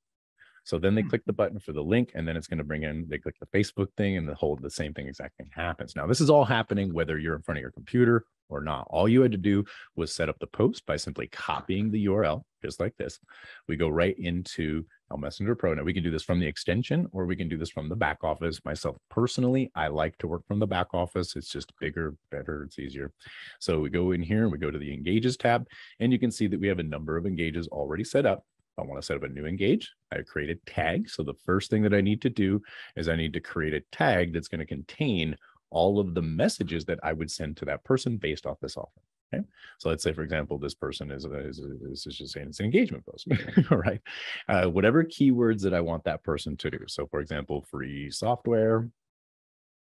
So 0.69 0.77
then 0.77 0.93
they 0.93 1.01
hmm. 1.01 1.09
click 1.09 1.23
the 1.25 1.33
button 1.33 1.59
for 1.59 1.73
the 1.73 1.81
link, 1.81 2.11
and 2.13 2.27
then 2.27 2.37
it's 2.37 2.45
going 2.45 2.59
to 2.59 2.63
bring 2.63 2.83
in, 2.83 3.07
they 3.09 3.17
click 3.17 3.33
the 3.39 3.47
Facebook 3.47 3.87
thing, 3.97 4.17
and 4.17 4.29
the 4.29 4.35
whole, 4.35 4.55
the 4.55 4.69
same 4.69 4.93
thing 4.93 5.07
exact 5.07 5.35
thing 5.37 5.49
happens. 5.51 5.95
Now, 5.95 6.05
this 6.05 6.21
is 6.21 6.29
all 6.29 6.45
happening 6.45 6.93
whether 6.93 7.17
you're 7.17 7.35
in 7.35 7.41
front 7.41 7.57
of 7.57 7.63
your 7.63 7.71
computer 7.71 8.23
or 8.49 8.61
not. 8.61 8.85
All 8.91 9.09
you 9.09 9.23
had 9.23 9.31
to 9.31 9.37
do 9.37 9.65
was 9.95 10.13
set 10.13 10.29
up 10.29 10.37
the 10.37 10.45
post 10.45 10.85
by 10.85 10.95
simply 10.95 11.25
copying 11.25 11.89
the 11.89 12.05
URL, 12.05 12.43
just 12.63 12.79
like 12.79 12.95
this. 12.97 13.19
We 13.67 13.77
go 13.77 13.89
right 13.89 14.15
into 14.19 14.85
L 15.11 15.17
Messenger 15.17 15.55
Pro. 15.55 15.73
Now 15.73 15.83
we 15.83 15.93
can 15.93 16.03
do 16.03 16.11
this 16.11 16.23
from 16.23 16.39
the 16.39 16.45
extension 16.45 17.07
or 17.13 17.25
we 17.25 17.35
can 17.35 17.49
do 17.49 17.57
this 17.57 17.71
from 17.71 17.89
the 17.89 17.95
back 17.95 18.23
office. 18.23 18.63
Myself 18.63 18.97
personally, 19.09 19.71
I 19.73 19.87
like 19.87 20.19
to 20.19 20.27
work 20.27 20.45
from 20.47 20.59
the 20.59 20.67
back 20.67 20.93
office. 20.93 21.35
It's 21.35 21.49
just 21.49 21.73
bigger, 21.79 22.15
better, 22.29 22.63
it's 22.63 22.77
easier. 22.77 23.11
So 23.59 23.79
we 23.79 23.89
go 23.89 24.11
in 24.11 24.21
here 24.21 24.43
and 24.43 24.51
we 24.51 24.59
go 24.59 24.69
to 24.69 24.79
the 24.79 24.93
engages 24.93 25.35
tab 25.35 25.67
and 25.99 26.11
you 26.11 26.19
can 26.19 26.31
see 26.31 26.45
that 26.47 26.59
we 26.59 26.67
have 26.67 26.79
a 26.79 26.83
number 26.83 27.17
of 27.17 27.25
engages 27.25 27.67
already 27.69 28.03
set 28.03 28.27
up. 28.27 28.43
I 28.79 28.85
want 28.85 29.01
to 29.01 29.05
set 29.05 29.17
up 29.17 29.23
a 29.23 29.27
new 29.27 29.45
engage. 29.45 29.91
I 30.11 30.21
create 30.21 30.49
a 30.49 30.71
tag. 30.71 31.09
So 31.09 31.23
the 31.23 31.33
first 31.45 31.69
thing 31.69 31.81
that 31.83 31.93
I 31.93 32.01
need 32.01 32.21
to 32.21 32.29
do 32.29 32.61
is 32.95 33.07
I 33.07 33.15
need 33.15 33.33
to 33.33 33.39
create 33.39 33.73
a 33.73 33.83
tag 33.91 34.33
that's 34.33 34.47
going 34.47 34.59
to 34.59 34.65
contain 34.65 35.35
all 35.69 35.99
of 35.99 36.15
the 36.15 36.21
messages 36.21 36.85
that 36.85 36.99
I 37.03 37.13
would 37.13 37.29
send 37.29 37.57
to 37.57 37.65
that 37.65 37.83
person 37.83 38.17
based 38.17 38.45
off 38.45 38.59
this 38.59 38.77
offer. 38.77 39.01
Okay. 39.31 39.43
So 39.77 39.89
let's 39.89 40.01
say, 40.01 40.11
for 40.11 40.23
example, 40.23 40.57
this 40.57 40.73
person 40.73 41.11
is, 41.11 41.23
is, 41.23 41.59
is, 41.59 42.07
is 42.07 42.17
just 42.17 42.33
saying 42.33 42.47
it's 42.47 42.59
an 42.59 42.65
engagement 42.65 43.05
post, 43.05 43.27
all 43.71 43.77
right? 43.77 44.01
Uh, 44.47 44.65
whatever 44.65 45.03
keywords 45.03 45.61
that 45.61 45.73
I 45.73 45.81
want 45.81 46.03
that 46.05 46.23
person 46.23 46.57
to 46.57 46.71
do. 46.71 46.79
So 46.87 47.05
for 47.05 47.19
example, 47.19 47.63
free 47.69 48.09
software, 48.09 48.89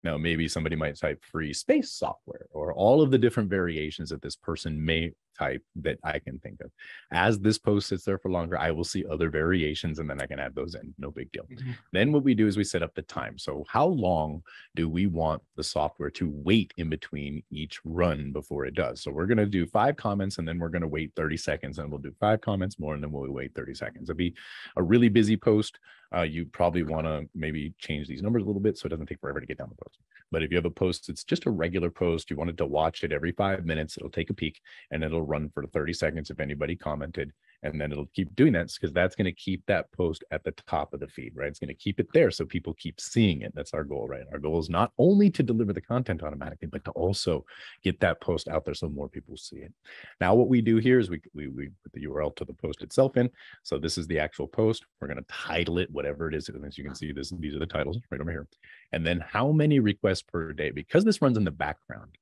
now, 0.06 0.16
maybe 0.16 0.46
somebody 0.46 0.76
might 0.76 0.96
type 0.96 1.20
free 1.24 1.52
space 1.52 1.90
software 1.90 2.46
or 2.52 2.72
all 2.72 3.02
of 3.02 3.10
the 3.10 3.18
different 3.18 3.50
variations 3.50 4.10
that 4.10 4.22
this 4.22 4.36
person 4.36 4.84
may 4.84 5.12
type 5.36 5.62
that 5.76 5.98
I 6.04 6.18
can 6.18 6.38
think 6.38 6.60
of. 6.60 6.70
As 7.12 7.38
this 7.38 7.58
post 7.58 7.88
sits 7.88 8.04
there 8.04 8.18
for 8.18 8.30
longer, 8.30 8.58
I 8.58 8.70
will 8.70 8.84
see 8.84 9.04
other 9.10 9.30
variations 9.30 9.98
and 9.98 10.08
then 10.08 10.20
I 10.20 10.26
can 10.26 10.38
add 10.38 10.54
those 10.54 10.74
in. 10.74 10.94
No 10.98 11.10
big 11.10 11.30
deal. 11.32 11.44
Mm-hmm. 11.44 11.72
Then 11.92 12.12
what 12.12 12.24
we 12.24 12.34
do 12.34 12.46
is 12.46 12.56
we 12.56 12.64
set 12.64 12.82
up 12.82 12.94
the 12.94 13.02
time. 13.02 13.38
So, 13.38 13.64
how 13.68 13.86
long 13.86 14.42
do 14.74 14.88
we 14.88 15.06
want 15.06 15.42
the 15.56 15.64
software 15.64 16.10
to 16.10 16.30
wait 16.30 16.72
in 16.76 16.88
between 16.88 17.42
each 17.50 17.80
run 17.84 18.32
before 18.32 18.66
it 18.66 18.74
does? 18.74 19.02
So, 19.02 19.10
we're 19.10 19.26
going 19.26 19.38
to 19.38 19.46
do 19.46 19.66
five 19.66 19.96
comments 19.96 20.38
and 20.38 20.46
then 20.46 20.58
we're 20.58 20.68
going 20.68 20.82
to 20.82 20.88
wait 20.88 21.12
30 21.16 21.36
seconds 21.36 21.78
and 21.78 21.90
we'll 21.90 22.00
do 22.00 22.14
five 22.20 22.40
comments 22.40 22.78
more 22.78 22.94
and 22.94 23.02
then 23.02 23.12
we'll 23.12 23.30
wait 23.30 23.54
30 23.54 23.74
seconds. 23.74 24.08
It'll 24.08 24.18
be 24.18 24.34
a 24.76 24.82
really 24.82 25.08
busy 25.08 25.36
post 25.36 25.78
uh, 26.14 26.22
you 26.22 26.46
probably 26.46 26.82
want 26.82 27.06
to 27.06 27.28
maybe 27.34 27.74
change 27.78 28.06
these 28.06 28.22
numbers 28.22 28.42
a 28.42 28.46
little 28.46 28.60
bit 28.60 28.78
so 28.78 28.86
it 28.86 28.90
doesn't 28.90 29.06
take 29.06 29.20
forever 29.20 29.40
to 29.40 29.46
get 29.46 29.58
down 29.58 29.68
the 29.68 29.84
post. 29.84 29.98
But 30.30 30.42
if 30.42 30.50
you 30.50 30.56
have 30.56 30.64
a 30.64 30.70
post, 30.70 31.08
it's 31.08 31.24
just 31.24 31.46
a 31.46 31.50
regular 31.50 31.90
post, 31.90 32.30
you 32.30 32.36
wanted 32.36 32.58
to 32.58 32.66
watch 32.66 33.04
it 33.04 33.12
every 33.12 33.32
five 33.32 33.64
minutes, 33.64 33.96
it'll 33.96 34.10
take 34.10 34.30
a 34.30 34.34
peek 34.34 34.60
and 34.90 35.02
it'll 35.02 35.22
run 35.26 35.50
for 35.50 35.66
30 35.66 35.92
seconds 35.92 36.30
if 36.30 36.40
anybody 36.40 36.76
commented 36.76 37.32
and 37.62 37.80
then 37.80 37.90
it'll 37.90 38.08
keep 38.14 38.34
doing 38.36 38.52
that 38.52 38.70
because 38.72 38.92
that's 38.92 39.16
going 39.16 39.24
to 39.24 39.32
keep 39.32 39.64
that 39.66 39.90
post 39.92 40.24
at 40.30 40.44
the 40.44 40.52
top 40.52 40.92
of 40.94 41.00
the 41.00 41.08
feed 41.08 41.32
right? 41.34 41.48
It's 41.48 41.58
going 41.58 41.68
to 41.68 41.74
keep 41.74 42.00
it 42.00 42.08
there 42.12 42.30
so 42.30 42.44
people 42.44 42.74
keep 42.74 43.00
seeing 43.00 43.42
it. 43.42 43.52
That's 43.54 43.74
our 43.74 43.84
goal 43.84 44.06
right? 44.08 44.24
Our 44.32 44.38
goal 44.38 44.58
is 44.58 44.70
not 44.70 44.92
only 44.98 45.30
to 45.30 45.42
deliver 45.42 45.72
the 45.72 45.80
content 45.80 46.22
automatically 46.22 46.68
but 46.68 46.84
to 46.84 46.90
also 46.92 47.44
get 47.82 47.98
that 48.00 48.20
post 48.20 48.48
out 48.48 48.64
there 48.64 48.74
so 48.74 48.88
more 48.88 49.08
people 49.08 49.36
see 49.36 49.56
it. 49.56 49.72
Now 50.20 50.34
what 50.34 50.48
we 50.48 50.60
do 50.60 50.76
here 50.76 50.98
is 50.98 51.10
we 51.10 51.20
we, 51.34 51.48
we 51.48 51.70
put 51.82 51.92
the 51.92 52.06
url 52.06 52.34
to 52.36 52.44
the 52.44 52.54
post 52.54 52.82
itself 52.82 53.16
in. 53.16 53.30
So 53.62 53.78
this 53.78 53.98
is 53.98 54.06
the 54.06 54.18
actual 54.18 54.46
post. 54.46 54.84
We're 55.00 55.08
going 55.08 55.18
to 55.18 55.32
title 55.32 55.78
it 55.78 55.90
whatever 55.90 56.28
it 56.28 56.34
is. 56.34 56.48
And 56.48 56.64
as 56.64 56.78
you 56.78 56.84
can 56.84 56.94
see 56.94 57.12
this 57.12 57.32
these 57.38 57.54
are 57.54 57.60
the 57.60 57.66
titles 57.66 57.98
right 58.10 58.20
over 58.20 58.30
here. 58.30 58.46
And 58.92 59.04
then 59.04 59.24
how 59.26 59.52
many 59.52 59.80
requests 59.80 60.22
per 60.22 60.52
day? 60.52 60.70
Because 60.70 61.04
this 61.04 61.22
runs 61.22 61.36
in 61.36 61.44
the 61.44 61.50
background 61.50 62.16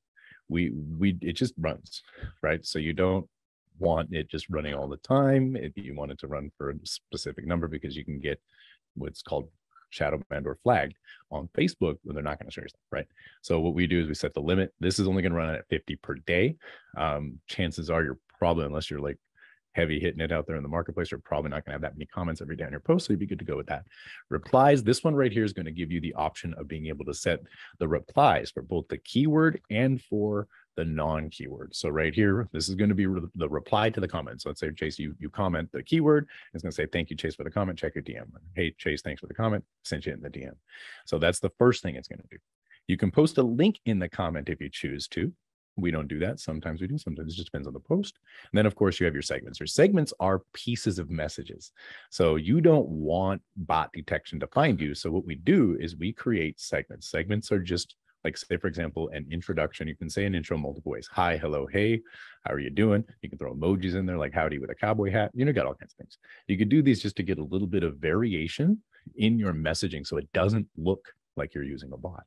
we 0.49 0.71
we 0.99 1.17
it 1.23 1.33
just 1.33 1.55
runs 1.59 2.03
right 2.43 2.67
so 2.67 2.79
you 2.79 2.93
don't 2.93 3.29
want 3.79 4.13
it 4.13 4.29
just 4.29 4.49
running 4.51 4.75
all 4.75 4.89
the 4.89 4.97
time. 4.99 5.57
If 5.57 5.77
you 5.77 5.95
want 5.95 6.13
it 6.13 6.19
to 6.21 6.27
run 6.27 6.51
for 6.57 6.71
a 6.71 6.75
specific 6.85 7.47
number, 7.47 7.69
because 7.69 7.97
you 7.97 8.05
can 8.05 8.21
get 8.21 8.41
what's 8.95 9.23
called 9.23 9.49
shadow 9.91 10.21
banned 10.29 10.47
or 10.47 10.59
flagged 10.63 10.97
on 11.31 11.49
Facebook, 11.57 11.97
then 12.05 12.15
they're 12.15 12.23
not 12.23 12.39
going 12.39 12.49
to 12.49 12.53
show 12.53 12.63
your 12.63 12.69
stuff, 12.69 12.81
right? 12.91 13.07
So 13.43 13.61
what 13.61 13.75
we 13.75 13.87
do 13.87 14.01
is 14.01 14.09
we 14.09 14.15
set 14.15 14.35
the 14.35 14.41
limit. 14.41 14.73
This 14.81 14.99
is 14.99 15.07
only 15.07 15.23
going 15.23 15.33
to 15.33 15.39
run 15.39 15.55
at 15.55 15.69
50 15.69 15.97
per 15.97 16.15
day. 16.15 16.57
Um, 16.97 17.39
chances 17.47 17.91
are 17.91 18.03
you're 18.03 18.19
probably, 18.39 18.67
unless 18.67 18.91
you're 18.91 19.01
like 19.01 19.19
heavy 19.75 20.01
hitting 20.01 20.21
it 20.21 20.33
out 20.33 20.47
there 20.47 20.57
in 20.57 20.63
the 20.63 20.69
marketplace, 20.69 21.11
you're 21.11 21.21
probably 21.21 21.51
not 21.51 21.65
going 21.65 21.73
to 21.73 21.73
have 21.73 21.83
that 21.83 21.97
many 21.97 22.07
comments 22.07 22.41
every 22.41 22.57
day 22.57 22.65
on 22.65 22.71
your 22.71 22.81
post. 22.81 23.07
So 23.07 23.13
you'd 23.13 23.21
be 23.21 23.27
good 23.27 23.39
to 23.39 23.45
go 23.45 23.57
with 23.57 23.67
that. 23.67 23.85
Replies, 24.31 24.83
this 24.83 25.05
one 25.05 25.15
right 25.15 25.33
here 25.33 25.45
is 25.45 25.53
going 25.53 25.67
to 25.67 25.73
give 25.73 25.91
you 25.91 26.01
the 26.01 26.15
option 26.15 26.55
of 26.55 26.69
being 26.69 26.87
able 26.87 27.05
to 27.05 27.15
set 27.15 27.41
the 27.79 27.89
replies 27.89 28.51
for 28.51 28.63
both 28.63 28.89
the 28.89 28.99
keyword 28.99 29.61
and 29.71 30.01
for 30.03 30.49
the 30.77 30.85
non-keyword. 30.85 31.75
So 31.75 31.89
right 31.89 32.15
here, 32.15 32.49
this 32.53 32.69
is 32.69 32.75
going 32.75 32.89
to 32.89 32.95
be 32.95 33.07
re 33.07 33.23
the 33.35 33.49
reply 33.49 33.91
to 33.91 34.01
the 34.01 34.09
comment. 34.09 34.43
So 34.43 34.49
let's 34.49 34.61
say 34.61 34.73
Chase, 34.73 34.99
you 34.99 35.15
you 35.19 35.31
comment 35.31 35.71
the 35.73 35.83
keyword. 35.83 36.29
It's 36.53 36.63
going 36.63 36.73
to 36.73 36.77
say, 36.77 36.87
thank 36.87 37.11
you, 37.11 37.17
Chase, 37.17 37.37
for 37.37 37.45
the 37.45 37.51
comment. 37.51 37.79
Check 37.79 37.95
your 37.95 38.03
DM. 38.03 38.27
Hey, 38.55 38.75
Chase, 38.79 39.03
thanks 39.03 39.21
for 39.21 39.27
the 39.27 39.35
comment. 39.35 39.65
Sent 39.85 40.07
you 40.07 40.13
in 40.13 40.21
the 40.21 40.31
DM. 40.31 40.55
So 41.07 41.19
that's 41.19 41.41
the 41.41 41.53
first 41.59 41.83
thing 41.83 41.95
it's 41.95 42.09
going 42.09 42.21
to 42.21 42.29
do. 42.31 42.39
You 42.87 42.97
can 42.97 43.11
post 43.11 43.39
a 43.39 43.43
link 43.43 43.81
in 43.87 43.99
the 43.99 44.09
comment 44.09 44.49
if 44.49 44.61
you 44.61 44.69
choose 44.69 45.09
to. 45.09 45.33
We 45.77 45.91
don't 45.91 46.09
do 46.09 46.19
that. 46.21 46.41
Sometimes 46.41 46.81
we 46.81 46.87
do. 46.87 46.99
Sometimes 46.99 47.33
it 47.33 47.37
just 47.37 47.49
depends 47.49 47.67
on 47.67 47.75
the 47.75 47.81
post. 47.81 48.19
And 48.51 48.59
then, 48.59 48.67
of 48.67 48.75
course, 48.75 49.01
you 49.01 49.07
have 49.07 49.15
your 49.15 49.23
segments. 49.23 49.59
Your 49.59 49.67
segments 49.67 50.13
are 50.21 50.43
pieces 50.53 50.99
of 50.99 51.11
messages. 51.11 51.73
So 52.11 52.37
you 52.37 52.61
don't 52.61 52.89
want 52.89 53.43
bot 53.57 53.93
detection 53.93 54.39
to 54.41 54.47
find 54.49 54.81
you. 54.81 54.95
So 54.95 55.11
what 55.11 55.27
we 55.27 55.35
do 55.35 55.77
is 55.81 55.97
we 55.97 56.13
create 56.13 56.61
segments. 56.61 57.11
Segments 57.11 57.51
are 57.51 57.59
just 57.59 57.97
like 58.25 58.37
say 58.39 58.57
for 58.57 58.69
example 58.69 59.11
an 59.13 59.27
introduction 59.31 59.87
you 59.87 59.95
can 59.95 60.09
say 60.09 60.25
an 60.25 60.35
intro 60.35 60.57
multiple 60.57 60.93
ways 60.93 61.07
hi 61.13 61.37
hello 61.37 61.67
hey 61.67 62.01
how 62.45 62.55
are 62.55 62.59
you 62.59 62.71
doing 62.71 63.05
you 63.21 63.29
can 63.29 63.39
throw 63.39 63.55
emojis 63.55 63.95
in 63.95 64.07
there 64.07 64.17
like 64.17 64.33
howdy 64.33 64.59
with 64.59 64.71
a 64.71 64.75
cowboy 64.75 65.11
hat 65.11 65.31
you 65.35 65.45
know 65.45 65.53
got 65.53 65.67
all 65.67 65.75
kinds 65.75 65.93
of 65.93 65.99
things 65.99 66.17
you 66.49 66.57
could 66.57 66.71
do 66.71 66.83
these 66.83 67.03
just 67.03 67.17
to 67.17 67.23
get 67.23 67.39
a 67.39 67.45
little 67.45 67.67
bit 67.67 67.83
of 67.83 67.97
variation 67.97 68.83
in 69.17 69.39
your 69.39 69.53
messaging 69.53 70.07
so 70.07 70.17
it 70.17 70.27
doesn't 70.33 70.67
look 70.79 71.13
like 71.37 71.55
you're 71.55 71.65
using 71.65 71.93
a 71.93 71.97
bot 71.97 72.25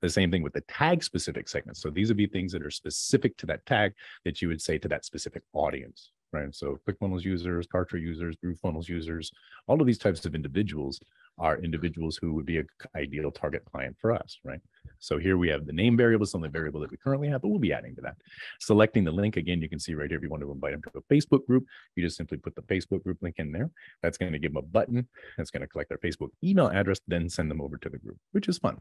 the 0.00 0.08
same 0.08 0.30
thing 0.30 0.42
with 0.42 0.52
the 0.52 0.62
tag 0.62 1.02
specific 1.02 1.48
segments. 1.48 1.80
So 1.80 1.90
these 1.90 2.08
would 2.08 2.16
be 2.16 2.26
things 2.26 2.52
that 2.52 2.64
are 2.64 2.70
specific 2.70 3.36
to 3.38 3.46
that 3.46 3.64
tag 3.66 3.92
that 4.24 4.40
you 4.42 4.48
would 4.48 4.60
say 4.60 4.78
to 4.78 4.88
that 4.88 5.04
specific 5.04 5.42
audience, 5.52 6.10
right? 6.32 6.54
So 6.54 6.78
ClickFunnels 6.88 7.24
users, 7.24 7.66
Kartra 7.66 8.00
users, 8.00 8.36
GrooveFunnels 8.44 8.88
users, 8.88 9.30
all 9.66 9.80
of 9.80 9.86
these 9.86 9.98
types 9.98 10.24
of 10.24 10.34
individuals 10.34 11.00
are 11.38 11.58
individuals 11.58 12.16
who 12.16 12.34
would 12.34 12.46
be 12.46 12.58
an 12.58 12.66
ideal 12.96 13.30
target 13.30 13.64
client 13.64 13.96
for 14.00 14.12
us, 14.12 14.38
right? 14.44 14.60
So 14.98 15.18
here 15.18 15.36
we 15.36 15.48
have 15.48 15.66
the 15.66 15.72
name 15.72 15.96
variable, 15.96 16.24
it's 16.24 16.34
only 16.34 16.48
variable 16.48 16.80
that 16.80 16.90
we 16.90 16.96
currently 16.96 17.28
have, 17.28 17.42
but 17.42 17.48
we'll 17.48 17.58
be 17.58 17.72
adding 17.72 17.94
to 17.96 18.02
that. 18.02 18.16
Selecting 18.60 19.04
the 19.04 19.10
link 19.10 19.36
again, 19.36 19.60
you 19.60 19.68
can 19.68 19.78
see 19.78 19.94
right 19.94 20.08
here, 20.08 20.18
if 20.18 20.22
you 20.22 20.30
want 20.30 20.42
to 20.42 20.50
invite 20.50 20.72
them 20.72 20.82
to 20.82 20.98
a 20.98 21.14
Facebook 21.14 21.46
group, 21.46 21.64
you 21.96 22.04
just 22.04 22.16
simply 22.16 22.38
put 22.38 22.54
the 22.54 22.62
Facebook 22.62 23.02
group 23.02 23.18
link 23.20 23.36
in 23.38 23.52
there. 23.52 23.70
That's 24.02 24.16
going 24.16 24.32
to 24.32 24.38
give 24.38 24.52
them 24.52 24.62
a 24.64 24.66
button. 24.66 25.06
That's 25.36 25.50
going 25.50 25.62
to 25.62 25.66
collect 25.66 25.88
their 25.88 25.98
Facebook 25.98 26.28
email 26.42 26.68
address, 26.68 27.00
then 27.08 27.28
send 27.28 27.50
them 27.50 27.60
over 27.60 27.76
to 27.78 27.88
the 27.88 27.98
group, 27.98 28.18
which 28.32 28.48
is 28.48 28.58
fun. 28.58 28.78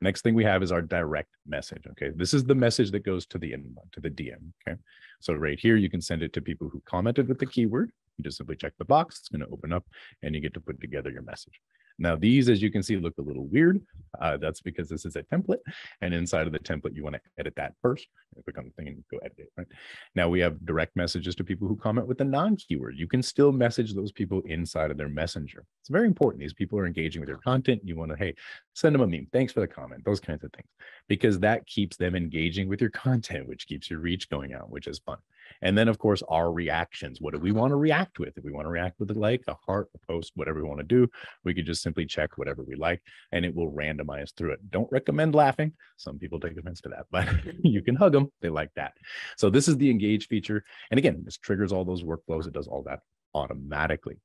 Next 0.00 0.22
thing 0.22 0.34
we 0.34 0.44
have 0.44 0.62
is 0.62 0.72
our 0.72 0.82
direct 0.82 1.30
message. 1.46 1.84
Okay. 1.92 2.10
This 2.14 2.34
is 2.34 2.44
the 2.44 2.54
message 2.54 2.90
that 2.90 3.04
goes 3.04 3.26
to 3.26 3.38
the 3.38 3.52
inbox, 3.52 3.92
to 3.92 4.00
the 4.00 4.10
DM. 4.10 4.52
Okay. 4.66 4.78
So 5.20 5.34
right 5.34 5.58
here, 5.58 5.76
you 5.76 5.88
can 5.88 6.00
send 6.00 6.22
it 6.22 6.32
to 6.32 6.40
people 6.40 6.68
who 6.68 6.82
commented 6.84 7.28
with 7.28 7.38
the 7.38 7.46
keyword. 7.46 7.92
You 8.18 8.24
just 8.24 8.36
simply 8.36 8.56
check 8.56 8.72
the 8.78 8.84
box. 8.84 9.20
It's 9.20 9.28
going 9.28 9.40
to 9.40 9.52
open 9.52 9.72
up 9.72 9.84
and 10.22 10.34
you 10.34 10.40
get 10.40 10.54
to 10.54 10.60
put 10.60 10.80
together 10.80 11.10
your 11.10 11.22
message. 11.22 11.60
Now 11.98 12.16
these, 12.16 12.48
as 12.48 12.62
you 12.62 12.70
can 12.70 12.82
see, 12.82 12.96
look 12.96 13.14
a 13.18 13.22
little 13.22 13.46
weird. 13.46 13.80
Uh, 14.20 14.36
that's 14.36 14.60
because 14.60 14.88
this 14.88 15.04
is 15.04 15.16
a 15.16 15.22
template. 15.22 15.58
And 16.00 16.12
inside 16.12 16.46
of 16.46 16.52
the 16.52 16.58
template, 16.58 16.94
you 16.94 17.02
want 17.02 17.14
to 17.16 17.20
edit 17.38 17.54
that 17.56 17.74
first. 17.80 18.06
Click 18.44 18.58
on 18.58 18.64
the 18.64 18.70
thing 18.70 18.88
and 18.88 19.04
go 19.10 19.18
edit 19.18 19.38
it. 19.38 19.48
Right 19.56 19.66
now, 20.14 20.28
we 20.28 20.40
have 20.40 20.64
direct 20.64 20.96
messages 20.96 21.34
to 21.36 21.44
people 21.44 21.68
who 21.68 21.76
comment 21.76 22.06
with 22.06 22.18
the 22.18 22.24
non-keyword. 22.24 22.96
You 22.96 23.06
can 23.06 23.22
still 23.22 23.52
message 23.52 23.94
those 23.94 24.12
people 24.12 24.40
inside 24.46 24.90
of 24.90 24.96
their 24.96 25.08
messenger. 25.08 25.64
It's 25.82 25.90
very 25.90 26.06
important. 26.06 26.40
These 26.40 26.54
people 26.54 26.78
are 26.78 26.86
engaging 26.86 27.20
with 27.20 27.28
your 27.28 27.38
content. 27.38 27.82
You 27.84 27.96
want 27.96 28.10
to, 28.10 28.16
hey, 28.16 28.34
send 28.74 28.94
them 28.94 29.02
a 29.02 29.06
meme. 29.06 29.28
Thanks 29.32 29.52
for 29.52 29.60
the 29.60 29.66
comment. 29.66 30.04
Those 30.04 30.20
kinds 30.20 30.44
of 30.44 30.52
things, 30.52 30.68
because 31.08 31.38
that 31.40 31.66
keeps 31.66 31.96
them 31.96 32.14
engaging 32.14 32.68
with 32.68 32.80
your 32.80 32.90
content, 32.90 33.46
which 33.46 33.66
keeps 33.66 33.90
your 33.90 34.00
reach 34.00 34.28
going 34.30 34.54
out, 34.54 34.70
which 34.70 34.86
is 34.86 34.98
fun. 35.00 35.18
And 35.60 35.76
then, 35.76 35.88
of 35.88 35.98
course, 35.98 36.22
our 36.28 36.52
reactions. 36.52 37.20
What 37.20 37.34
do 37.34 37.40
we 37.40 37.52
want 37.52 37.72
to 37.72 37.76
react 37.76 38.18
with? 38.18 38.36
If 38.36 38.44
we 38.44 38.52
want 38.52 38.66
to 38.66 38.70
react 38.70 38.98
with 38.98 39.10
a 39.10 39.14
like, 39.14 39.42
a 39.48 39.54
heart, 39.66 39.88
a 39.94 40.12
post, 40.12 40.32
whatever 40.34 40.62
we 40.62 40.68
want 40.68 40.80
to 40.80 40.86
do, 40.86 41.08
we 41.44 41.54
could 41.54 41.66
just 41.66 41.82
simply 41.82 42.06
check 42.06 42.38
whatever 42.38 42.62
we 42.62 42.74
like 42.74 43.02
and 43.32 43.44
it 43.44 43.54
will 43.54 43.70
randomize 43.72 44.34
through 44.34 44.52
it. 44.52 44.70
Don't 44.70 44.90
recommend 44.90 45.34
laughing. 45.34 45.72
Some 45.96 46.18
people 46.18 46.40
take 46.40 46.56
offense 46.56 46.80
to 46.82 46.88
that, 46.90 47.06
but 47.10 47.28
you 47.62 47.82
can 47.82 47.96
hug 47.96 48.12
them. 48.12 48.32
They 48.40 48.48
like 48.48 48.70
that. 48.76 48.92
So 49.36 49.50
this 49.50 49.68
is 49.68 49.76
the 49.76 49.90
engage 49.90 50.28
feature. 50.28 50.64
And 50.90 50.98
again, 50.98 51.22
this 51.24 51.38
triggers 51.38 51.72
all 51.72 51.84
those 51.84 52.02
workflows. 52.02 52.46
It 52.46 52.52
does 52.52 52.68
all 52.68 52.82
that 52.84 53.00
automatically. 53.34 54.18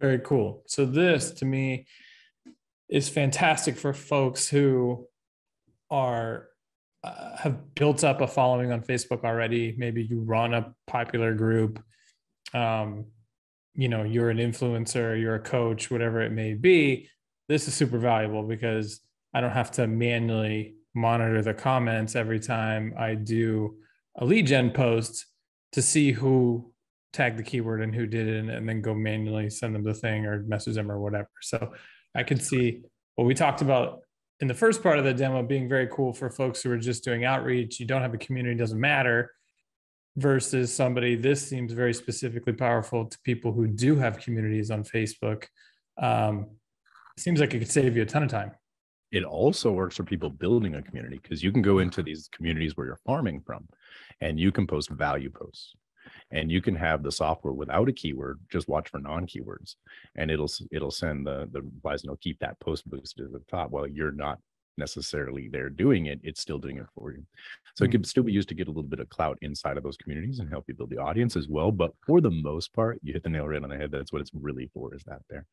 Very 0.00 0.18
cool. 0.20 0.62
So 0.66 0.86
this 0.86 1.32
to 1.32 1.44
me 1.44 1.86
is 2.88 3.08
fantastic 3.08 3.76
for 3.76 3.92
folks 3.92 4.48
who 4.48 5.06
are 5.90 6.47
uh, 7.04 7.36
have 7.36 7.74
built 7.74 8.04
up 8.04 8.20
a 8.20 8.26
following 8.26 8.72
on 8.72 8.82
Facebook 8.82 9.24
already. 9.24 9.74
Maybe 9.78 10.02
you 10.02 10.20
run 10.20 10.54
a 10.54 10.74
popular 10.86 11.34
group. 11.34 11.82
Um, 12.54 13.06
you 13.74 13.88
know, 13.88 14.02
you're 14.02 14.30
an 14.30 14.38
influencer, 14.38 15.20
you're 15.20 15.36
a 15.36 15.40
coach, 15.40 15.90
whatever 15.90 16.20
it 16.20 16.32
may 16.32 16.54
be. 16.54 17.08
This 17.48 17.68
is 17.68 17.74
super 17.74 17.98
valuable 17.98 18.42
because 18.42 19.00
I 19.32 19.40
don't 19.40 19.52
have 19.52 19.70
to 19.72 19.86
manually 19.86 20.74
monitor 20.94 21.42
the 21.42 21.54
comments 21.54 22.16
every 22.16 22.40
time 22.40 22.94
I 22.98 23.14
do 23.14 23.76
a 24.16 24.24
lead 24.24 24.48
gen 24.48 24.72
post 24.72 25.26
to 25.72 25.82
see 25.82 26.10
who 26.10 26.72
tagged 27.12 27.38
the 27.38 27.42
keyword 27.42 27.82
and 27.82 27.94
who 27.94 28.06
did 28.06 28.26
it, 28.26 28.48
and, 28.48 28.68
then 28.68 28.82
go 28.82 28.94
manually 28.94 29.48
send 29.48 29.74
them 29.74 29.84
the 29.84 29.94
thing 29.94 30.26
or 30.26 30.42
message 30.42 30.74
them 30.74 30.90
or 30.90 31.00
whatever. 31.00 31.30
So 31.40 31.72
I 32.14 32.22
can 32.22 32.40
see 32.40 32.82
what 33.14 33.26
we 33.26 33.34
talked 33.34 33.62
about 33.62 34.00
in 34.40 34.48
the 34.48 34.54
first 34.54 34.82
part 34.82 34.98
of 34.98 35.04
the 35.04 35.14
demo 35.14 35.42
being 35.42 35.68
very 35.68 35.88
cool 35.88 36.12
for 36.12 36.30
folks 36.30 36.62
who 36.62 36.70
are 36.70 36.78
just 36.78 37.04
doing 37.04 37.24
outreach. 37.24 37.80
You 37.80 37.86
don't 37.86 38.02
have 38.02 38.14
a 38.14 38.18
community, 38.18 38.54
doesn't 38.54 38.80
matter. 38.80 39.32
Versus 40.16 40.74
somebody, 40.74 41.14
this 41.14 41.46
seems 41.46 41.72
very 41.72 41.94
specifically 41.94 42.52
powerful 42.52 43.06
to 43.06 43.18
people 43.24 43.52
who 43.52 43.68
do 43.68 43.94
have 43.96 44.18
communities 44.18 44.70
on 44.70 44.82
Facebook. 44.82 45.44
Um, 45.96 46.46
seems 47.16 47.40
like 47.40 47.54
it 47.54 47.60
could 47.60 47.70
save 47.70 47.96
you 47.96 48.02
a 48.02 48.06
ton 48.06 48.24
of 48.24 48.28
time. 48.28 48.52
It 49.12 49.24
also 49.24 49.70
works 49.70 49.96
for 49.96 50.02
people 50.02 50.28
building 50.28 50.74
a 50.74 50.82
community 50.82 51.20
because 51.22 51.42
you 51.42 51.52
can 51.52 51.62
go 51.62 51.78
into 51.78 52.02
these 52.02 52.28
communities 52.32 52.76
where 52.76 52.86
you're 52.86 53.00
farming 53.06 53.42
from 53.46 53.68
and 54.20 54.38
you 54.38 54.52
can 54.52 54.66
post 54.66 54.90
value 54.90 55.30
posts 55.30 55.74
and 56.30 56.50
you 56.50 56.60
can 56.60 56.74
have 56.74 57.02
the 57.02 57.12
software 57.12 57.52
without 57.52 57.88
a 57.88 57.92
keyword 57.92 58.38
just 58.50 58.68
watch 58.68 58.88
for 58.88 58.98
non-keywords 58.98 59.76
and 60.16 60.30
it'll 60.30 60.50
it'll 60.70 60.90
send 60.90 61.26
the 61.26 61.48
the 61.52 61.62
wise 61.82 62.02
and 62.02 62.08
it'll 62.08 62.16
keep 62.18 62.38
that 62.38 62.58
post 62.60 62.88
boosted 62.88 63.26
to 63.26 63.32
the 63.32 63.44
top 63.50 63.70
while 63.70 63.86
you're 63.86 64.12
not 64.12 64.38
necessarily 64.76 65.48
there 65.48 65.68
doing 65.68 66.06
it 66.06 66.20
it's 66.22 66.40
still 66.40 66.58
doing 66.58 66.76
it 66.76 66.86
for 66.94 67.12
you. 67.12 67.24
So 67.74 67.84
mm-hmm. 67.84 67.88
it 67.88 67.92
could 67.92 68.06
still 68.06 68.22
be 68.22 68.32
used 68.32 68.48
to 68.50 68.54
get 68.54 68.68
a 68.68 68.70
little 68.70 68.84
bit 68.84 69.00
of 69.00 69.08
clout 69.08 69.36
inside 69.42 69.76
of 69.76 69.82
those 69.82 69.96
communities 69.96 70.38
and 70.38 70.48
help 70.48 70.66
you 70.68 70.74
build 70.74 70.90
the 70.90 70.98
audience 70.98 71.36
as 71.36 71.48
well 71.48 71.72
but 71.72 71.92
for 72.06 72.20
the 72.20 72.30
most 72.30 72.72
part 72.72 72.98
you 73.02 73.12
hit 73.12 73.22
the 73.24 73.28
nail 73.28 73.48
right 73.48 73.62
on 73.62 73.70
the 73.70 73.76
head 73.76 73.90
that's 73.90 74.12
what 74.12 74.22
it's 74.22 74.30
really 74.34 74.70
for 74.72 74.94
is 74.94 75.02
that 75.04 75.22
there. 75.28 75.46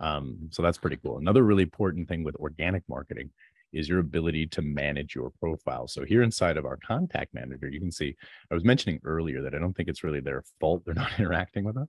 Um, 0.00 0.48
so 0.50 0.62
that's 0.62 0.78
pretty 0.78 0.96
cool. 0.96 1.18
Another 1.18 1.42
really 1.42 1.64
important 1.64 2.08
thing 2.08 2.22
with 2.22 2.36
organic 2.36 2.84
marketing 2.88 3.30
is 3.72 3.88
your 3.88 3.98
ability 3.98 4.46
to 4.46 4.62
manage 4.62 5.14
your 5.14 5.30
profile. 5.40 5.86
So 5.88 6.04
here 6.04 6.22
inside 6.22 6.56
of 6.56 6.64
our 6.64 6.78
contact 6.86 7.34
manager, 7.34 7.68
you 7.68 7.80
can 7.80 7.92
see, 7.92 8.14
I 8.50 8.54
was 8.54 8.64
mentioning 8.64 9.00
earlier 9.04 9.42
that 9.42 9.54
I 9.54 9.58
don't 9.58 9.74
think 9.74 9.88
it's 9.88 10.04
really 10.04 10.20
their 10.20 10.44
fault 10.60 10.82
they're 10.84 10.94
not 11.02 11.18
interacting 11.18 11.64
with 11.64 11.76
us. 11.76 11.88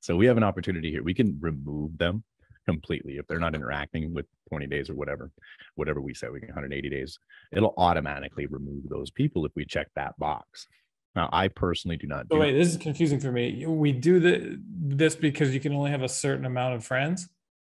So 0.00 0.16
we 0.16 0.26
have 0.26 0.36
an 0.36 0.44
opportunity 0.44 0.90
here. 0.90 1.02
We 1.02 1.14
can 1.14 1.36
remove 1.40 1.98
them 1.98 2.24
completely 2.66 3.18
if 3.18 3.26
they're 3.26 3.38
not 3.38 3.54
interacting 3.54 4.14
with 4.14 4.26
20 4.48 4.66
days 4.66 4.88
or 4.88 4.94
whatever, 4.94 5.30
whatever 5.74 6.00
we 6.00 6.14
say, 6.14 6.28
we 6.28 6.40
can 6.40 6.48
180 6.48 6.88
days. 6.88 7.18
It'll 7.52 7.74
automatically 7.76 8.46
remove 8.46 8.88
those 8.88 9.10
people 9.10 9.44
if 9.44 9.52
we 9.54 9.64
check 9.64 9.88
that 9.96 10.18
box. 10.18 10.66
Now, 11.16 11.28
I 11.32 11.48
personally 11.48 11.96
do 11.96 12.06
not. 12.06 12.28
Do 12.28 12.38
wait, 12.38 12.52
this 12.52 12.68
is 12.68 12.76
confusing 12.76 13.18
for 13.18 13.32
me. 13.32 13.66
We 13.66 13.90
do 13.90 14.20
the, 14.20 14.60
this 14.70 15.16
because 15.16 15.52
you 15.52 15.58
can 15.58 15.74
only 15.74 15.90
have 15.90 16.02
a 16.02 16.08
certain 16.08 16.44
amount 16.44 16.74
of 16.74 16.84
friends. 16.84 17.28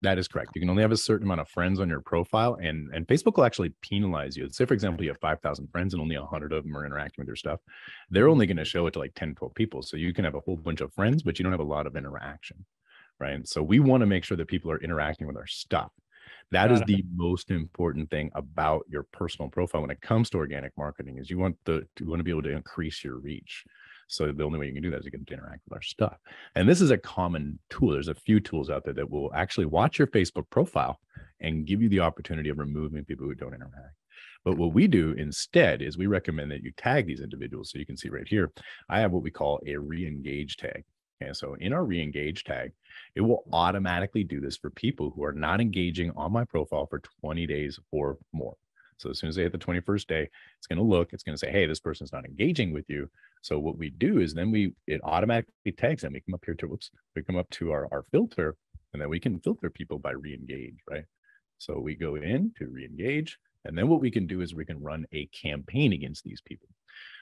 That 0.05 0.19
is 0.19 0.27
correct. 0.27 0.51
You 0.53 0.61
can 0.61 0.69
only 0.69 0.83
have 0.83 0.91
a 0.91 0.97
certain 0.97 1.25
amount 1.25 1.41
of 1.41 1.49
friends 1.49 1.79
on 1.79 1.89
your 1.89 1.99
profile, 1.99 2.59
and 2.61 2.93
and 2.93 3.07
Facebook 3.07 3.37
will 3.37 3.43
actually 3.43 3.73
penalize 3.81 4.37
you. 4.37 4.47
Say, 4.51 4.65
for 4.65 4.75
example, 4.75 5.03
you 5.03 5.09
have 5.09 5.19
5,000 5.19 5.67
friends 5.71 5.95
and 5.95 6.01
only 6.01 6.15
100 6.15 6.53
of 6.53 6.63
them 6.63 6.77
are 6.77 6.85
interacting 6.85 7.23
with 7.23 7.27
your 7.27 7.35
stuff. 7.35 7.59
They're 8.11 8.29
only 8.29 8.45
going 8.45 8.57
to 8.57 8.65
show 8.65 8.85
it 8.85 8.91
to 8.91 8.99
like 8.99 9.15
10, 9.15 9.33
12 9.33 9.55
people. 9.55 9.81
So 9.81 9.97
you 9.97 10.13
can 10.13 10.23
have 10.23 10.35
a 10.35 10.41
whole 10.41 10.57
bunch 10.57 10.81
of 10.81 10.93
friends, 10.93 11.23
but 11.23 11.39
you 11.39 11.43
don't 11.43 11.53
have 11.53 11.59
a 11.59 11.63
lot 11.63 11.87
of 11.87 11.95
interaction, 11.95 12.65
right? 13.19 13.47
So 13.47 13.63
we 13.63 13.79
want 13.79 14.01
to 14.01 14.05
make 14.05 14.23
sure 14.23 14.37
that 14.37 14.47
people 14.47 14.69
are 14.69 14.77
interacting 14.77 15.25
with 15.25 15.37
our 15.37 15.47
stuff. 15.47 15.91
That 16.51 16.71
is 16.71 16.81
the 16.83 17.03
most 17.15 17.49
important 17.49 18.11
thing 18.11 18.29
about 18.35 18.85
your 18.87 19.07
personal 19.11 19.49
profile 19.49 19.81
when 19.81 19.89
it 19.89 20.01
comes 20.01 20.29
to 20.29 20.37
organic 20.37 20.71
marketing 20.77 21.17
is 21.17 21.31
you 21.31 21.39
want 21.39 21.57
the 21.65 21.87
you 21.99 22.07
want 22.07 22.19
to 22.19 22.23
be 22.23 22.29
able 22.29 22.43
to 22.43 22.51
increase 22.51 23.03
your 23.03 23.17
reach. 23.17 23.65
So 24.07 24.31
the 24.31 24.43
only 24.43 24.59
way 24.59 24.67
you 24.67 24.73
can 24.73 24.83
do 24.83 24.91
that 24.91 24.99
is 24.99 25.05
you 25.05 25.11
to 25.11 25.33
interact 25.33 25.61
with 25.65 25.73
our 25.73 25.81
stuff. 25.81 26.17
And 26.55 26.69
this 26.69 26.81
is 26.81 26.91
a 26.91 26.97
common 26.97 27.59
tool. 27.69 27.91
There's 27.91 28.07
a 28.07 28.13
few 28.15 28.39
tools 28.39 28.69
out 28.69 28.85
there 28.85 28.93
that 28.93 29.09
will 29.09 29.31
actually 29.33 29.65
watch 29.65 29.97
your 29.97 30.07
Facebook 30.07 30.49
profile 30.49 30.99
and 31.39 31.65
give 31.65 31.81
you 31.81 31.89
the 31.89 32.01
opportunity 32.01 32.49
of 32.49 32.59
removing 32.59 33.03
people 33.03 33.25
who 33.25 33.35
don't 33.35 33.53
interact. 33.53 33.95
But 34.43 34.57
what 34.57 34.73
we 34.73 34.87
do 34.87 35.13
instead 35.17 35.81
is 35.81 35.97
we 35.97 36.05
recommend 36.05 36.51
that 36.51 36.61
you 36.61 36.71
tag 36.77 37.07
these 37.07 37.21
individuals. 37.21 37.71
So 37.71 37.79
you 37.79 37.85
can 37.85 37.97
see 37.97 38.09
right 38.09 38.27
here, 38.27 38.51
I 38.89 38.99
have 38.99 39.11
what 39.11 39.23
we 39.23 39.31
call 39.31 39.59
a 39.65 39.75
re-engage 39.75 40.57
tag. 40.57 40.83
Okay, 41.21 41.31
so 41.33 41.55
in 41.59 41.73
our 41.73 41.83
re-engage 41.83 42.43
tag, 42.43 42.73
it 43.15 43.21
will 43.21 43.43
automatically 43.51 44.23
do 44.23 44.39
this 44.41 44.57
for 44.57 44.69
people 44.69 45.11
who 45.15 45.23
are 45.23 45.31
not 45.31 45.61
engaging 45.61 46.11
on 46.15 46.31
my 46.31 46.43
profile 46.43 46.85
for 46.85 47.01
20 47.21 47.47
days 47.47 47.79
or 47.91 48.17
more. 48.33 48.55
So 48.97 49.09
as 49.09 49.19
soon 49.19 49.29
as 49.29 49.35
they 49.35 49.43
hit 49.43 49.51
the 49.51 49.57
21st 49.57 50.07
day, 50.07 50.29
it's 50.57 50.67
going 50.67 50.77
to 50.77 50.83
look, 50.83 51.11
it's 51.11 51.23
going 51.23 51.33
to 51.33 51.39
say, 51.39 51.51
hey, 51.51 51.65
this 51.65 51.79
person's 51.79 52.13
not 52.13 52.25
engaging 52.25 52.71
with 52.71 52.85
you. 52.89 53.09
So 53.41 53.59
what 53.59 53.77
we 53.77 53.89
do 53.89 54.19
is 54.19 54.33
then 54.33 54.51
we 54.51 54.73
it 54.87 55.01
automatically 55.03 55.71
tags 55.77 56.01
them. 56.01 56.13
We 56.13 56.21
come 56.21 56.33
up 56.33 56.45
here 56.45 56.55
to 56.55 56.67
whoops, 56.67 56.91
we 57.15 57.23
come 57.23 57.37
up 57.37 57.49
to 57.51 57.71
our, 57.71 57.87
our 57.91 58.03
filter, 58.11 58.55
and 58.93 59.01
then 59.01 59.09
we 59.09 59.19
can 59.19 59.39
filter 59.39 59.69
people 59.69 59.99
by 59.99 60.11
re-engage, 60.11 60.77
right? 60.89 61.05
So 61.57 61.79
we 61.79 61.95
go 61.95 62.15
in 62.15 62.53
to 62.57 62.67
re-engage, 62.67 63.37
and 63.65 63.77
then 63.77 63.87
what 63.87 64.01
we 64.01 64.11
can 64.11 64.27
do 64.27 64.41
is 64.41 64.53
we 64.53 64.65
can 64.65 64.81
run 64.81 65.05
a 65.13 65.25
campaign 65.27 65.93
against 65.93 66.23
these 66.23 66.41
people. 66.41 66.69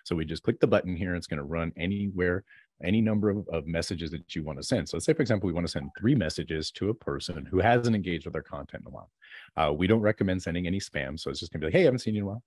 So 0.03 0.15
we 0.15 0.25
just 0.25 0.43
click 0.43 0.59
the 0.59 0.67
button 0.67 0.95
here, 0.95 1.15
it's 1.15 1.27
going 1.27 1.37
to 1.37 1.43
run 1.43 1.71
anywhere 1.77 2.43
any 2.83 3.01
number 3.01 3.29
of, 3.29 3.47
of 3.49 3.67
messages 3.67 4.11
that 4.11 4.35
you 4.35 4.43
want 4.43 4.57
to 4.59 4.63
send. 4.63 4.89
So 4.89 4.97
let's 4.97 5.05
say, 5.05 5.13
for 5.13 5.21
example, 5.21 5.47
we 5.47 5.53
want 5.53 5.65
to 5.65 5.71
send 5.71 5.89
three 5.97 6.15
messages 6.15 6.71
to 6.71 6.89
a 6.89 6.93
person 6.93 7.45
who 7.45 7.59
hasn't 7.59 7.95
engaged 7.95 8.25
with 8.25 8.35
our 8.35 8.41
content 8.41 8.83
in 8.85 8.87
a 8.87 8.95
while. 8.95 9.11
Uh, 9.55 9.73
we 9.73 9.87
don't 9.87 10.01
recommend 10.01 10.41
sending 10.41 10.67
any 10.67 10.79
spam. 10.79 11.19
So 11.19 11.29
it's 11.29 11.39
just 11.39 11.51
gonna 11.51 11.61
be 11.61 11.67
like, 11.67 11.73
hey, 11.73 11.81
I 11.81 11.85
haven't 11.85 11.99
seen 11.99 12.15
you 12.15 12.21
in 12.21 12.27
a 12.27 12.31
while. 12.31 12.43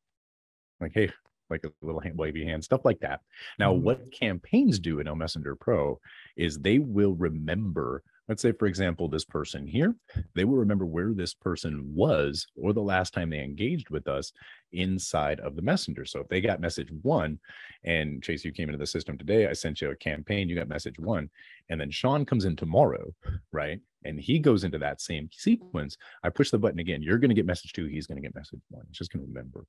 Like, 0.81 0.93
hey, 0.95 1.11
like 1.49 1.65
a 1.65 1.71
little 1.81 2.01
hand, 2.01 2.19
wavy 2.19 2.45
hand, 2.45 2.65
stuff 2.65 2.85
like 2.85 3.01
that. 3.01 3.21
Now, 3.59 3.73
mm-hmm. 3.73 3.85
what 3.85 4.13
campaigns 4.13 4.79
do 4.79 5.01
in 5.01 5.09
L 5.09 5.17
Messenger 5.17 5.57
Pro 5.57 6.01
is 6.37 6.59
they 6.59 6.79
will 6.79 7.15
remember 7.15 8.03
let's 8.29 8.43
say 8.43 8.53
for 8.53 8.67
example 8.67 9.09
this 9.09 9.25
person 9.25 9.67
here 9.67 9.95
they 10.35 10.45
will 10.45 10.57
remember 10.57 10.87
where 10.87 11.13
this 11.13 11.35
person 11.35 11.83
was 11.95 12.47
or 12.61 12.73
the 12.73 12.81
last 12.81 13.15
time 13.15 13.31
they 13.31 13.41
engaged 13.41 13.91
with 13.91 14.09
us 14.09 14.33
inside 14.73 15.41
of 15.41 15.57
the 15.57 15.63
messenger. 15.63 16.05
So 16.05 16.21
if 16.21 16.29
they 16.29 16.41
got 16.41 16.61
message 16.61 16.89
one 17.03 17.39
and 17.85 18.23
chase 18.23 18.45
you 18.45 18.53
came 18.53 18.69
into 18.69 18.79
the 18.79 18.87
system 18.87 19.17
today. 19.19 19.47
I 19.47 19.53
sent 19.53 19.81
you 19.81 19.91
a 19.91 19.97
campaign. 19.97 20.49
You 20.49 20.57
got 20.57 20.69
message 20.69 20.99
one. 20.99 21.31
And 21.69 21.81
then 21.81 21.91
sean 21.91 22.25
comes 22.25 22.45
in 22.45 22.57
tomorrow 22.57 23.15
right 23.53 23.81
and 24.07 24.21
he 24.21 24.39
goes 24.39 24.65
into 24.65 24.79
that 24.79 25.01
same 25.01 25.29
sequence, 25.33 25.97
I 26.23 26.31
push 26.31 26.51
the 26.51 26.59
button 26.59 26.79
again. 26.79 27.03
You're 27.03 27.19
going 27.19 27.29
to 27.31 27.35
get 27.35 27.47
message 27.47 27.73
two. 27.73 27.87
He's 27.87 28.07
going 28.07 28.17
to 28.17 28.23
get 28.23 28.35
message 28.35 28.61
one. 28.71 28.85
It's 28.89 28.99
just 28.99 29.13
going 29.13 29.25
to 29.25 29.29
remember. 29.29 29.65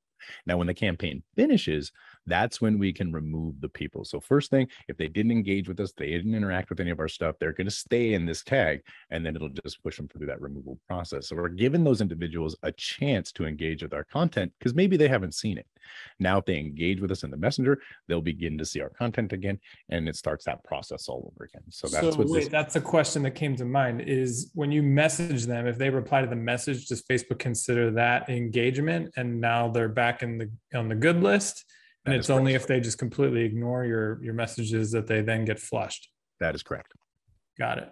Now, 0.46 0.58
when 0.58 0.68
the 0.68 0.74
campaign 0.74 1.24
finishes, 1.36 1.92
that's 2.26 2.62
when 2.62 2.80
we 2.80 2.94
can 2.94 3.12
remove 3.12 3.60
the 3.62 3.70
people. 3.70 4.06
So, 4.06 4.20
first 4.20 4.50
thing, 4.50 4.68
if 4.88 4.98
they 4.98 5.08
didn't 5.08 5.32
engage 5.32 5.68
with 5.68 5.80
us, 5.80 5.94
they 5.96 6.08
didn't 6.12 6.36
interact 6.36 6.70
with 6.70 6.80
any 6.80 6.92
of 6.92 7.00
our 7.00 7.08
stuff, 7.08 7.36
they're 7.40 7.54
going 7.54 7.68
to 7.68 7.72
stay 7.72 8.14
in 8.14 8.26
this 8.26 8.44
tag, 8.44 8.82
and 9.12 9.26
then 9.26 9.36
it'll 9.36 9.50
just 9.50 9.82
push 9.84 9.98
them 9.98 10.08
through 10.08 10.28
that 10.28 10.42
removal 10.42 10.80
process. 10.88 11.28
So, 11.28 11.36
we're 11.36 11.50
giving 11.50 11.84
those 11.84 12.02
individuals 12.02 12.56
a 12.64 12.72
chance 12.72 13.32
to 13.34 13.46
engage 13.46 13.84
with 13.84 13.94
our 13.94 14.04
content 14.06 14.52
because 14.58 14.74
maybe 14.74 14.98
they 14.98 15.08
haven't 15.08 15.34
seen 15.34 15.58
it. 15.58 15.68
Now, 16.20 16.40
if 16.40 16.46
they 16.46 16.58
engage 16.58 17.00
with 17.00 17.12
us 17.12 17.24
in 17.24 17.32
the 17.32 17.38
messenger, 17.38 17.80
they'll 18.08 18.22
begin 18.22 18.58
to 18.58 18.66
see 18.66 18.82
our 18.82 18.90
content 18.90 19.32
again, 19.34 19.60
and 19.90 20.10
it 20.10 20.16
starts 20.16 20.46
that 20.46 20.64
process 20.64 21.08
all 21.08 21.32
over 21.34 21.46
again. 21.46 21.64
So 21.70 21.88
that's 21.88 22.16
so, 22.16 22.24
wait, 22.24 22.34
this- 22.34 22.48
that's 22.50 22.76
a 22.76 22.82
question 22.82 23.24
that 23.24 23.32
came 23.32 23.56
to 23.56 23.66
mind 23.66 24.02
is 24.02 24.27
when 24.54 24.72
you 24.72 24.84
message 24.84 25.46
them, 25.46 25.68
if 25.68 25.78
they 25.78 25.90
reply 25.90 26.22
to 26.22 26.28
the 26.28 26.36
message, 26.36 26.88
does 26.88 27.04
Facebook 27.04 27.40
consider 27.40 27.92
that 27.92 28.30
engagement? 28.30 29.12
And 29.16 29.42
now 29.42 29.70
they're 29.70 29.90
back 29.90 30.24
in 30.24 30.38
the 30.38 30.52
on 30.78 30.90
the 30.90 30.96
good 30.96 31.22
list. 31.22 31.66
And 32.06 32.14
that 32.14 32.20
it's 32.20 32.30
only 32.30 32.54
if 32.54 32.68
they 32.68 32.80
just 32.80 32.98
completely 32.98 33.44
ignore 33.44 33.86
your 33.86 34.24
your 34.24 34.34
messages 34.34 34.92
that 34.92 35.08
they 35.08 35.22
then 35.22 35.46
get 35.46 35.60
flushed. 35.60 36.10
That 36.40 36.56
is 36.56 36.64
correct. 36.64 36.94
Got 37.58 37.80
it. 37.80 37.90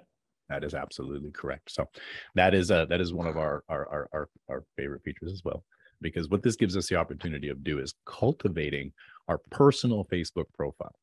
That 0.49 0.63
is 0.63 0.73
absolutely 0.73 1.31
correct. 1.31 1.71
So 1.71 1.87
that 2.35 2.53
is 2.53 2.71
uh 2.71 2.85
that 2.85 3.01
is 3.01 3.13
one 3.13 3.27
of 3.27 3.37
our 3.37 3.63
our 3.67 3.87
our 3.89 4.09
our, 4.13 4.29
our 4.49 4.63
favorite 4.77 5.03
features 5.03 5.31
as 5.31 5.41
well 5.43 5.63
because 6.01 6.29
what 6.29 6.43
this 6.43 6.55
gives 6.55 6.77
us 6.77 6.87
the 6.87 6.95
opportunity 6.95 7.49
of 7.49 7.63
do 7.63 7.79
is 7.79 7.93
cultivating 8.05 8.93
our 9.27 9.39
personal 9.49 10.05
Facebook 10.05 10.45
profile. 10.53 10.95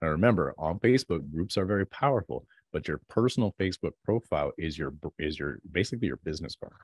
Now 0.00 0.08
remember, 0.08 0.54
on 0.58 0.78
Facebook, 0.78 1.30
groups 1.30 1.56
are 1.56 1.64
very 1.64 1.86
powerful, 1.86 2.46
but 2.72 2.88
your 2.88 3.00
personal 3.08 3.54
Facebook 3.58 3.92
profile 4.04 4.52
is 4.58 4.78
your 4.78 4.92
is 5.18 5.38
your 5.38 5.58
basically 5.72 6.08
your 6.08 6.18
business 6.18 6.56
card, 6.56 6.74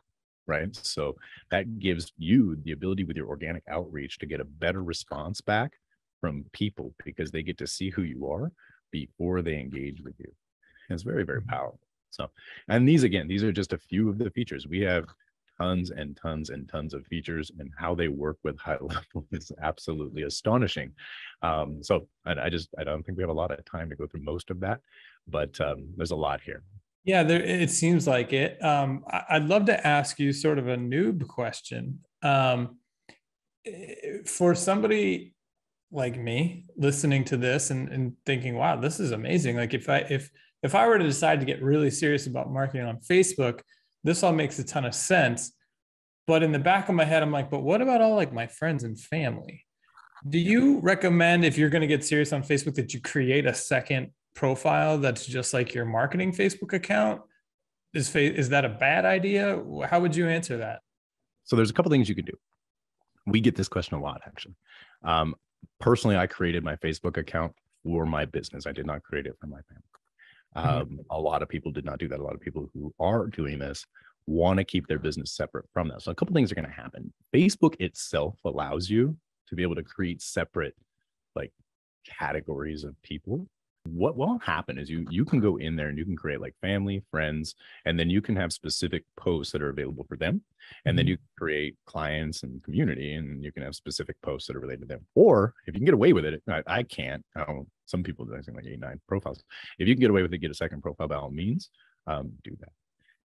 right? 0.47 0.74
So 0.74 1.16
that 1.51 1.78
gives 1.78 2.12
you 2.16 2.57
the 2.64 2.72
ability 2.72 3.05
with 3.05 3.16
your 3.16 3.28
organic 3.28 3.62
outreach 3.68 4.18
to 4.18 4.26
get 4.26 4.41
a 4.41 4.45
better 4.45 4.82
response 4.82 5.41
back 5.41 5.72
from 6.20 6.45
people 6.53 6.95
because 7.05 7.30
they 7.30 7.43
get 7.43 7.59
to 7.59 7.66
see 7.66 7.91
who 7.91 8.03
you 8.03 8.30
are 8.30 8.51
before 8.91 9.43
they 9.43 9.59
engage 9.59 10.01
with 10.03 10.14
you. 10.18 10.32
And 10.89 10.95
it's 10.95 11.03
very, 11.03 11.24
very 11.24 11.41
mm-hmm. 11.41 11.51
powerful. 11.51 11.80
So, 12.11 12.30
and 12.68 12.89
these 12.89 13.03
again, 13.03 13.28
these 13.28 13.43
are 13.43 13.53
just 13.53 13.72
a 13.72 13.78
few 13.78 14.09
of 14.09 14.18
the 14.18 14.30
features. 14.30 14.66
We 14.66 14.80
have 14.82 15.05
tons 15.59 15.91
and 15.91 16.16
tons 16.16 16.51
and 16.51 16.68
tons 16.68 16.95
of 16.95 17.07
features 17.07 17.51
and 17.59 17.70
how 17.78 17.95
they 17.95 18.09
work 18.09 18.39
with 18.43 18.59
high 18.59 18.78
level 18.80 19.26
is 19.32 19.53
absolutely 19.62 20.22
astonishing 20.22 20.93
um, 21.43 21.82
so 21.82 22.09
I, 22.24 22.47
I, 22.47 22.49
just 22.49 22.70
i 22.78 22.85
don't 22.85 23.05
think 23.05 23.16
we 23.16 23.22
have 23.22 23.30
a 23.30 23.35
lot 23.35 23.51
of 23.51 23.64
time 23.64 23.89
to 23.91 23.97
go 23.97 24.07
through 24.07 24.22
most 24.22 24.51
of 24.51 24.61
that 24.61 24.80
but 25.27 25.61
um, 25.61 25.89
there's 25.97 26.11
a 26.11 26.16
lot 26.16 26.41
here. 26.41 26.62
Yeah 27.05 27.22
there, 27.22 27.43
it 27.43 27.70
seems 27.70 28.07
like 28.07 28.33
it. 28.33 28.62
Um, 28.64 29.05
I, 29.09 29.39
would 29.39 29.49
love 29.49 29.66
to 29.66 29.87
ask 29.87 30.18
you 30.18 30.33
sort 30.33 30.59
of 30.59 30.68
a 30.68 30.77
noob 30.77 31.27
question. 31.29 32.01
Um, 32.22 32.79
eh, 33.66 34.22
for 34.27 34.55
somebody 34.55 35.35
like 35.93 36.18
me 36.18 36.64
listening 36.77 37.25
to 37.25 37.37
this 37.37 37.70
and, 37.70 37.89
and 37.89 38.14
thinking 38.27 38.57
wow 38.57 38.77
this 38.77 38.99
is 38.99 39.12
amazing. 39.12 39.57
Like 39.57 39.75
if 39.75 39.89
i 39.89 39.99
if 39.99 40.31
if 40.62 40.75
i 40.75 40.87
were 40.89 40.99
to 40.99 41.05
decide 41.05 41.41
to 41.41 41.47
get 41.47 41.62
really 41.62 41.91
serious 41.91 42.27
about 42.27 42.51
marketing 42.51 42.87
on 42.87 42.97
facebook 42.97 43.61
this 44.05 44.22
all 44.22 44.33
makes 44.33 44.59
a 44.59 44.64
ton 44.64 44.85
of 44.85 44.95
sense. 44.95 45.53
But 46.27 46.43
in 46.43 46.53
the 46.53 46.59
back 46.59 46.89
of 46.89 46.95
my 46.95 47.05
head, 47.05 47.22
I'm 47.22 47.33
like, 47.33 47.51
but 47.51 47.62
what 47.62 47.83
about 47.83 48.01
all 48.01 48.14
like 48.14 48.33
my 48.33 48.47
friends 48.47 48.85
and 48.85 48.99
family? 48.99 49.64
Do 50.29 50.39
you 50.39 50.79
recommend 50.81 51.45
if 51.45 51.59
you're 51.59 51.70
going 51.70 51.83
to 51.83 51.87
get 51.87 52.05
serious 52.05 52.33
on 52.33 52.43
Facebook 52.43 52.75
that 52.77 52.95
you 52.95 53.01
create 53.01 53.47
a 53.47 53.53
second 53.53 54.11
profile 54.35 54.99
that's 54.99 55.26
just 55.26 55.55
like 55.55 55.74
your 55.74 55.85
marketing 55.85 56.32
Facebook 56.32 56.72
account? 56.72 57.22
Is 57.93 58.14
is 58.14 58.49
that 58.49 58.64
a 58.64 58.68
bad 58.68 59.05
idea? 59.05 59.62
How 59.89 60.01
would 60.01 60.16
you 60.16 60.28
answer 60.28 60.57
that? 60.59 60.80
So 61.45 61.57
there's 61.57 61.70
a 61.70 61.72
couple 61.72 61.91
things 61.91 62.09
you 62.09 62.14
can 62.14 62.24
do. 62.24 62.37
We 63.26 63.41
get 63.41 63.55
this 63.55 63.68
question 63.68 63.97
a 63.97 64.03
lot, 64.03 64.20
actually. 64.26 64.57
Um, 65.03 65.35
personally, 65.80 66.16
I 66.16 66.26
created 66.26 66.64
my 66.64 66.76
Facebook 66.76 67.16
account 67.16 67.53
for 67.82 68.05
my 68.05 68.24
business. 68.24 68.66
I 68.66 68.72
did 68.72 68.87
not 68.87 69.03
create 69.03 69.26
it 69.26 69.37
for 69.41 69.47
my 69.47 69.61
family. 69.68 69.82
Mm-hmm. 70.57 70.95
Um, 70.95 71.01
a 71.11 71.20
lot 71.20 71.43
of 71.43 71.49
people 71.49 71.72
did 71.72 71.85
not 71.85 71.99
do 71.99 72.09
that. 72.09 72.20
A 72.20 72.22
lot 72.22 72.35
of 72.35 72.41
people 72.41 72.68
who 72.74 72.93
are 72.99 73.26
doing 73.26 73.59
this 73.59 73.85
want 74.26 74.59
to 74.59 74.64
keep 74.64 74.87
their 74.87 74.99
business 74.99 75.32
separate 75.32 75.66
from 75.72 75.89
that. 75.89 76.03
So 76.03 76.11
a 76.11 76.14
couple 76.14 76.35
things 76.35 76.51
are 76.51 76.55
going 76.55 76.66
to 76.66 76.70
happen. 76.70 77.12
Facebook 77.35 77.76
itself 77.80 78.39
allows 78.45 78.89
you 78.89 79.16
to 79.49 79.55
be 79.55 79.62
able 79.62 79.74
to 79.74 79.82
create 79.82 80.22
separate 80.22 80.74
like 81.37 81.53
categories 82.07 82.85
of 82.85 83.01
people 83.03 83.47
what 83.87 84.16
will 84.16 84.39
happen 84.39 84.78
is 84.78 84.89
you 84.89 85.07
you 85.11 85.24
can 85.24 85.41
go 85.41 85.57
in 85.57 85.76
there 85.76 85.89
and 85.89 85.99
you 85.99 86.05
can 86.05 86.16
create 86.16 86.41
like 86.41 86.55
family 86.62 87.03
friends 87.11 87.55
and 87.85 87.99
then 87.99 88.09
you 88.09 88.22
can 88.22 88.35
have 88.35 88.53
specific 88.53 89.05
posts 89.16 89.53
that 89.53 89.62
are 89.62 89.68
available 89.68 90.05
for 90.09 90.16
them 90.16 90.41
and 90.87 90.97
then 90.97 91.05
mm-hmm. 91.05 91.11
you 91.11 91.18
create 91.39 91.76
clients 91.87 92.43
and 92.45 92.62
community 92.62 93.14
and 93.14 93.45
you 93.45 93.53
can 93.53 93.62
have 93.62 93.74
specific 93.74 94.16
posts 94.22 94.47
that 94.47 94.57
are 94.57 94.61
related 94.61 94.80
to 94.80 94.87
them 94.87 95.05
or 95.14 95.53
if 95.66 95.74
you 95.74 95.80
can 95.80 95.85
get 95.85 95.95
away 95.95 96.12
with 96.14 96.24
it 96.24 96.43
i, 96.49 96.62
I 96.66 96.82
can't 96.82 97.24
I 97.37 97.45
some 97.85 98.03
people 98.03 98.24
do 98.24 98.35
i 98.35 98.41
think 98.41 98.57
like 98.57 98.66
eight 98.66 98.80
nine 98.80 99.01
profiles 99.07 99.43
if 99.78 99.87
you 99.87 99.95
can 99.95 100.01
get 100.01 100.11
away 100.11 100.22
with 100.22 100.32
it 100.32 100.39
get 100.39 100.51
a 100.51 100.55
second 100.55 100.80
profile 100.80 101.09
by 101.09 101.16
all 101.16 101.30
means 101.30 101.68
um, 102.07 102.32
do 102.43 102.57
that 102.61 102.72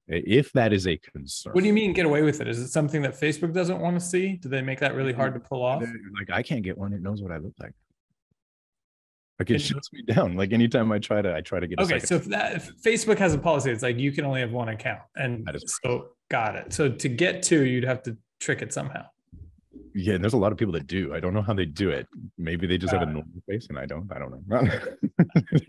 if 0.06 0.52
that 0.52 0.74
is 0.74 0.86
a 0.86 0.98
concern. 0.98 1.54
What 1.54 1.62
do 1.62 1.66
you 1.66 1.72
mean 1.72 1.94
get 1.94 2.04
away 2.04 2.20
with 2.20 2.42
it? 2.42 2.46
Is 2.46 2.58
it 2.58 2.68
something 2.68 3.00
that 3.00 3.18
Facebook 3.18 3.54
doesn't 3.54 3.80
want 3.80 3.98
to 3.98 4.04
see? 4.04 4.36
Do 4.36 4.50
they 4.50 4.60
make 4.60 4.78
that 4.80 4.94
really 4.94 5.14
hard 5.14 5.32
to 5.32 5.40
pull 5.40 5.64
off? 5.64 5.82
Like 5.82 6.30
I 6.30 6.42
can't 6.42 6.62
get 6.62 6.76
one. 6.76 6.92
It 6.92 7.00
knows 7.00 7.22
what 7.22 7.32
I 7.32 7.38
look 7.38 7.54
like. 7.58 7.72
Like 9.38 9.50
it 9.50 9.58
shuts 9.58 9.92
me 9.92 10.02
down. 10.02 10.36
Like 10.36 10.52
anytime 10.52 10.92
I 10.92 10.98
try 10.98 11.20
to, 11.20 11.34
I 11.34 11.40
try 11.40 11.58
to 11.58 11.66
get. 11.66 11.80
Okay, 11.80 11.98
so 11.98 12.16
if 12.16 12.24
that 12.26 12.54
if 12.54 12.70
Facebook 12.82 13.18
has 13.18 13.34
a 13.34 13.38
policy, 13.38 13.70
it's 13.70 13.82
like 13.82 13.98
you 13.98 14.12
can 14.12 14.24
only 14.24 14.40
have 14.40 14.52
one 14.52 14.68
account, 14.68 15.00
and 15.16 15.48
so 15.66 16.10
got 16.30 16.54
it. 16.54 16.72
So 16.72 16.88
to 16.88 17.08
get 17.08 17.42
two, 17.42 17.64
you'd 17.64 17.84
have 17.84 18.02
to 18.04 18.16
trick 18.40 18.62
it 18.62 18.72
somehow. 18.72 19.06
Yeah, 19.96 20.14
and 20.14 20.24
there's 20.24 20.34
a 20.34 20.38
lot 20.38 20.52
of 20.52 20.58
people 20.58 20.72
that 20.74 20.86
do. 20.86 21.14
I 21.14 21.20
don't 21.20 21.34
know 21.34 21.42
how 21.42 21.54
they 21.54 21.64
do 21.64 21.90
it. 21.90 22.06
Maybe 22.36 22.66
they 22.66 22.78
just 22.78 22.92
have 22.92 23.02
a 23.02 23.06
normal 23.06 23.42
face, 23.48 23.66
and 23.70 23.78
I 23.78 23.86
don't. 23.86 24.10
I 24.12 24.18
don't 24.18 24.48
know. 24.48 24.68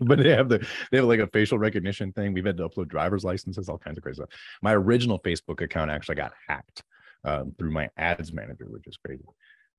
but 0.00 0.18
they 0.18 0.30
have 0.30 0.48
the 0.48 0.66
they 0.90 0.98
have 0.98 1.06
like 1.06 1.20
a 1.20 1.28
facial 1.28 1.58
recognition 1.58 2.12
thing. 2.12 2.32
We've 2.32 2.44
had 2.44 2.56
to 2.58 2.68
upload 2.68 2.88
driver's 2.88 3.24
licenses, 3.24 3.68
all 3.68 3.78
kinds 3.78 3.98
of 3.98 4.02
crazy 4.02 4.16
stuff. 4.16 4.30
My 4.62 4.74
original 4.74 5.20
Facebook 5.20 5.60
account 5.60 5.90
actually 5.90 6.16
got 6.16 6.32
hacked 6.48 6.82
um, 7.24 7.52
through 7.58 7.72
my 7.72 7.88
ads 7.96 8.32
manager, 8.32 8.66
which 8.68 8.86
is 8.86 8.96
crazy. 8.96 9.24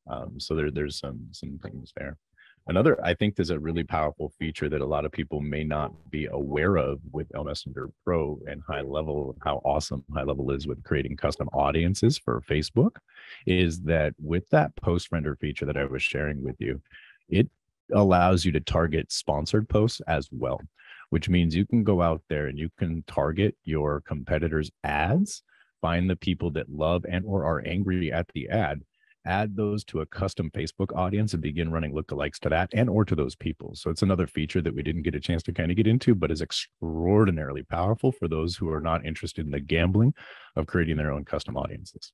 Um, 0.10 0.40
so 0.40 0.56
there, 0.56 0.72
there's 0.72 1.00
some 1.00 1.28
some 1.32 1.60
things 1.62 1.92
there. 1.96 2.18
Another, 2.70 3.04
I 3.04 3.14
think 3.14 3.36
there's 3.36 3.50
a 3.50 3.60
really 3.60 3.86
powerful 3.86 4.34
feature 4.38 4.68
that 4.68 4.82
a 4.82 4.86
lot 4.86 5.06
of 5.06 5.12
people 5.14 5.40
may 5.40 5.64
not 5.64 5.94
be 6.12 6.26
aware 6.26 6.76
of 6.76 7.00
with 7.14 7.28
L 7.34 7.46
Messenger 7.46 7.90
Pro 8.04 8.40
and 8.46 8.62
high 8.68 8.82
level, 8.82 9.38
how 9.42 9.62
awesome 9.64 10.04
high 10.14 10.24
level 10.24 10.52
is 10.52 10.68
with 10.68 10.84
creating 10.84 11.16
custom 11.16 11.48
audiences 11.54 12.18
for 12.18 12.42
Facebook, 12.42 12.98
is 13.46 13.80
that 13.84 14.14
with 14.22 14.50
that 14.50 14.76
post 14.76 15.14
render 15.14 15.38
feature 15.38 15.66
that 15.66 15.78
I 15.78 15.86
was 15.86 16.04
sharing 16.04 16.44
with 16.44 16.58
you, 16.60 16.82
it 17.30 17.50
allows 17.94 18.44
you 18.44 18.52
to 18.52 18.60
target 18.60 19.14
sponsored 19.14 19.70
posts 19.70 20.02
as 20.06 20.28
well, 20.30 20.60
which 21.10 21.30
means 21.30 21.56
you 21.56 21.66
can 21.66 21.86
go 21.86 22.02
out 22.02 22.22
there 22.28 22.48
and 22.48 22.60
you 22.60 22.70
can 22.78 23.02
target 23.08 23.56
your 23.64 24.02
competitors' 24.02 24.72
ads, 24.84 25.42
find 25.80 26.10
the 26.10 26.18
people 26.18 26.52
that 26.52 26.70
love 26.70 27.06
and 27.08 27.24
or 27.26 27.46
are 27.46 27.64
angry 27.66 28.12
at 28.12 28.28
the 28.34 28.50
ad 28.50 28.82
add 29.28 29.56
those 29.56 29.84
to 29.86 30.02
a 30.02 30.06
custom 30.06 30.50
Facebook 30.52 30.96
audience 30.96 31.34
and 31.34 31.42
begin 31.42 31.72
running 31.72 31.94
lookalikes 31.94 32.40
to 32.40 32.50
that 32.50 32.70
and 32.74 32.90
or 32.90 33.06
to 33.06 33.16
those 33.16 33.36
people. 33.36 33.76
So 33.76 33.90
it's 33.90 34.02
another 34.02 34.28
feature 34.28 34.62
that 34.62 34.74
we 34.74 34.84
didn't 34.84 35.04
get 35.04 35.16
a 35.16 35.20
chance 35.20 35.44
to 35.44 35.52
kind 35.52 35.70
of 35.70 35.78
get 35.78 35.88
into, 35.88 36.16
but 36.16 36.32
is 36.32 36.42
extraordinarily 36.42 37.64
powerful 37.64 38.12
for 38.12 38.28
those 38.28 38.56
who 38.56 38.70
are 38.72 38.82
not 38.82 39.06
interested 39.06 39.46
in 39.46 39.52
the 39.52 39.60
gambling 39.60 40.14
of 40.56 40.68
creating 40.68 40.98
their 40.98 41.12
own 41.12 41.26
custom 41.26 41.58
audiences. 41.58 42.12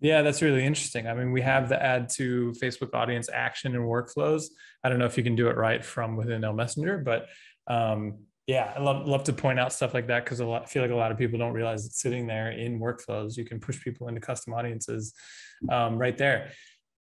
Yeah, 0.00 0.22
that's 0.22 0.40
really 0.40 0.64
interesting. 0.64 1.06
I 1.06 1.14
mean, 1.14 1.30
we 1.30 1.42
have 1.42 1.68
the 1.68 1.82
add 1.82 2.08
to 2.16 2.52
Facebook 2.52 2.94
audience 2.94 3.28
action 3.32 3.74
and 3.74 3.84
workflows. 3.84 4.44
I 4.82 4.88
don't 4.88 4.98
know 4.98 5.04
if 5.04 5.18
you 5.18 5.22
can 5.22 5.36
do 5.36 5.48
it 5.48 5.56
right 5.56 5.84
from 5.84 6.16
within 6.16 6.42
L 6.42 6.54
Messenger, 6.54 6.98
but 6.98 7.28
um, 7.66 8.20
yeah, 8.46 8.72
I 8.76 8.80
love 8.80 9.06
love 9.06 9.24
to 9.24 9.32
point 9.32 9.60
out 9.60 9.72
stuff 9.72 9.94
like 9.94 10.06
that 10.08 10.24
because 10.24 10.40
I 10.40 10.64
feel 10.66 10.82
like 10.82 10.90
a 10.90 10.96
lot 10.96 11.12
of 11.12 11.18
people 11.18 11.38
don't 11.38 11.52
realize 11.52 11.86
it's 11.86 12.00
sitting 12.00 12.26
there 12.26 12.50
in 12.50 12.80
workflows. 12.80 13.36
You 13.36 13.44
can 13.44 13.60
push 13.60 13.80
people 13.82 14.08
into 14.08 14.20
custom 14.20 14.54
audiences 14.54 15.12
um, 15.70 15.96
right 15.98 16.16
there. 16.16 16.50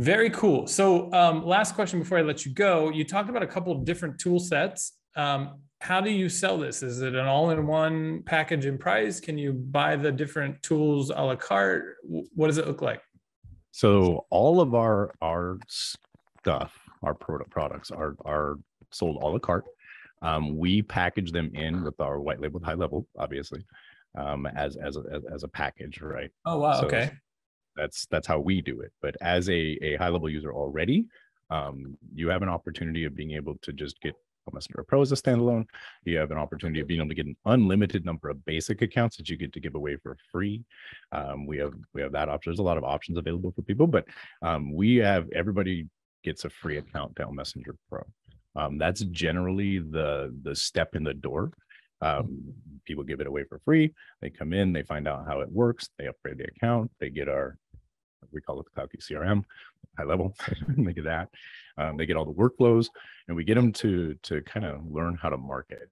Very 0.02 0.30
cool. 0.30 0.68
So, 0.68 1.12
um, 1.14 1.46
last 1.46 1.74
question 1.74 2.00
before 2.00 2.20
I 2.20 2.22
let 2.22 2.46
you 2.46 2.54
go. 2.54 2.90
You 2.90 3.04
talked 3.04 3.30
about 3.30 3.44
a 3.44 3.48
couple 3.48 3.72
of 3.72 3.86
different 3.86 4.20
tool 4.20 4.40
sets. 4.40 4.94
Um, 5.16 5.62
how 5.80 6.02
do 6.02 6.12
you 6.12 6.30
sell 6.30 6.58
this? 6.58 6.84
Is 6.84 7.02
it 7.02 7.16
an 7.16 7.26
all-in-one 7.26 8.24
package 8.26 8.66
and 8.66 8.80
price? 8.80 9.20
Can 9.20 9.38
you 9.38 9.54
buy 9.54 9.96
the 9.96 10.12
different 10.12 10.62
tools 10.64 11.10
a 11.10 11.24
la 11.24 11.36
carte? 11.36 11.98
What 12.04 12.48
does 12.48 12.58
it 12.58 12.68
look 12.68 12.82
like? 12.82 13.02
So 13.72 14.26
all 14.30 14.60
of 14.60 14.74
our 14.74 15.14
our 15.22 15.60
stuff 15.70 16.74
our 17.04 17.14
product 17.14 17.52
products 17.52 17.92
are 17.92 18.16
are 18.26 18.58
sold 18.92 19.22
a 19.22 19.28
la 19.28 19.40
carte. 19.40 19.66
Um, 20.22 20.58
we 20.58 20.82
package 20.82 21.32
them 21.32 21.52
in 21.54 21.84
with 21.84 22.00
our 22.00 22.20
white 22.20 22.40
label 22.40 22.60
high 22.64 22.74
level, 22.74 23.08
obviously, 23.18 23.66
um, 24.18 24.46
as 24.48 24.76
as 24.78 24.98
a, 24.98 25.22
as 25.34 25.44
a 25.44 25.48
package, 25.48 26.02
right? 26.02 26.32
Oh 26.46 26.60
wow, 26.60 26.82
so 26.82 26.88
okay. 26.88 27.12
That's 27.76 28.08
that's 28.08 28.28
how 28.28 28.40
we 28.40 28.62
do 28.62 28.82
it. 28.82 28.92
But 29.02 29.16
as 29.22 29.50
a 29.50 29.78
a 29.84 29.96
high 29.98 30.10
level 30.10 30.30
user 30.30 30.52
already, 30.52 31.06
um, 31.50 31.98
you 32.14 32.30
have 32.30 32.42
an 32.42 32.50
opportunity 32.50 33.06
of 33.06 33.16
being 33.16 33.32
able 33.32 33.58
to 33.62 33.72
just 33.72 34.02
get 34.02 34.16
Messenger 34.54 34.84
Pro 34.88 35.02
as 35.02 35.12
a 35.12 35.16
standalone. 35.16 35.66
You 36.06 36.18
have 36.18 36.32
an 36.32 36.38
opportunity 36.38 36.80
of 36.80 36.88
being 36.88 37.00
able 37.00 37.10
to 37.10 37.16
get 37.16 37.26
an 37.26 37.38
unlimited 37.46 38.06
number 38.06 38.30
of 38.30 38.44
basic 38.46 38.82
accounts 38.82 39.18
that 39.18 39.30
you 39.30 39.38
get 39.38 39.54
to 39.54 39.60
give 39.60 39.76
away 39.76 39.98
for 39.98 40.18
free. 40.32 40.64
Um, 41.12 41.46
we 41.46 41.58
have 41.58 41.74
we 41.94 42.02
have 42.02 42.12
that 42.14 42.30
option. 42.30 42.52
There's 42.52 42.60
a 42.60 42.64
lot 42.64 42.78
of 42.78 42.84
options 42.84 43.18
available 43.18 43.52
for 43.52 43.62
people, 43.62 43.88
but 43.88 44.06
um, 44.42 44.74
we 44.74 44.96
have 44.98 45.30
everybody 45.36 45.88
gets 46.24 46.46
a 46.46 46.50
free 46.50 46.78
account 46.78 47.16
to 47.18 47.32
Messenger 47.32 47.76
Pro. 47.90 48.04
Um, 48.58 48.78
that's 48.78 49.02
generally 49.02 49.80
the 49.80 50.36
the 50.42 50.56
step 50.56 50.96
in 50.96 51.04
the 51.04 51.14
door. 51.14 51.52
Um, 52.02 52.42
people 52.86 53.04
give 53.04 53.22
it 53.22 53.28
away 53.28 53.44
for 53.44 53.60
free. 53.60 53.94
They 54.22 54.30
come 54.30 54.52
in, 54.52 54.74
they 54.74 54.84
find 54.84 55.08
out 55.08 55.26
how 55.28 55.42
it 55.42 55.52
works, 55.52 55.90
they 55.98 56.08
upgrade 56.08 56.40
the 56.40 56.46
account, 56.46 56.92
they 57.00 57.10
get 57.10 57.30
our 57.30 57.58
we 58.32 58.42
call 58.42 58.60
it 58.60 58.66
the 58.74 58.82
CloudKey 58.82 59.12
CRM, 59.12 59.44
high 59.98 60.04
level. 60.04 60.36
they 60.78 60.94
get 60.94 61.06
that. 61.06 61.30
Um, 61.78 61.98
they 61.98 62.06
get 62.06 62.18
all 62.18 62.26
the 62.26 62.34
workflows, 62.34 62.88
and 63.28 63.38
we 63.38 63.44
get 63.44 63.56
them 63.56 63.72
to 63.74 64.16
to 64.24 64.42
kind 64.42 64.66
of 64.66 64.86
learn 64.92 65.16
how 65.16 65.30
to 65.30 65.38
market. 65.38 65.90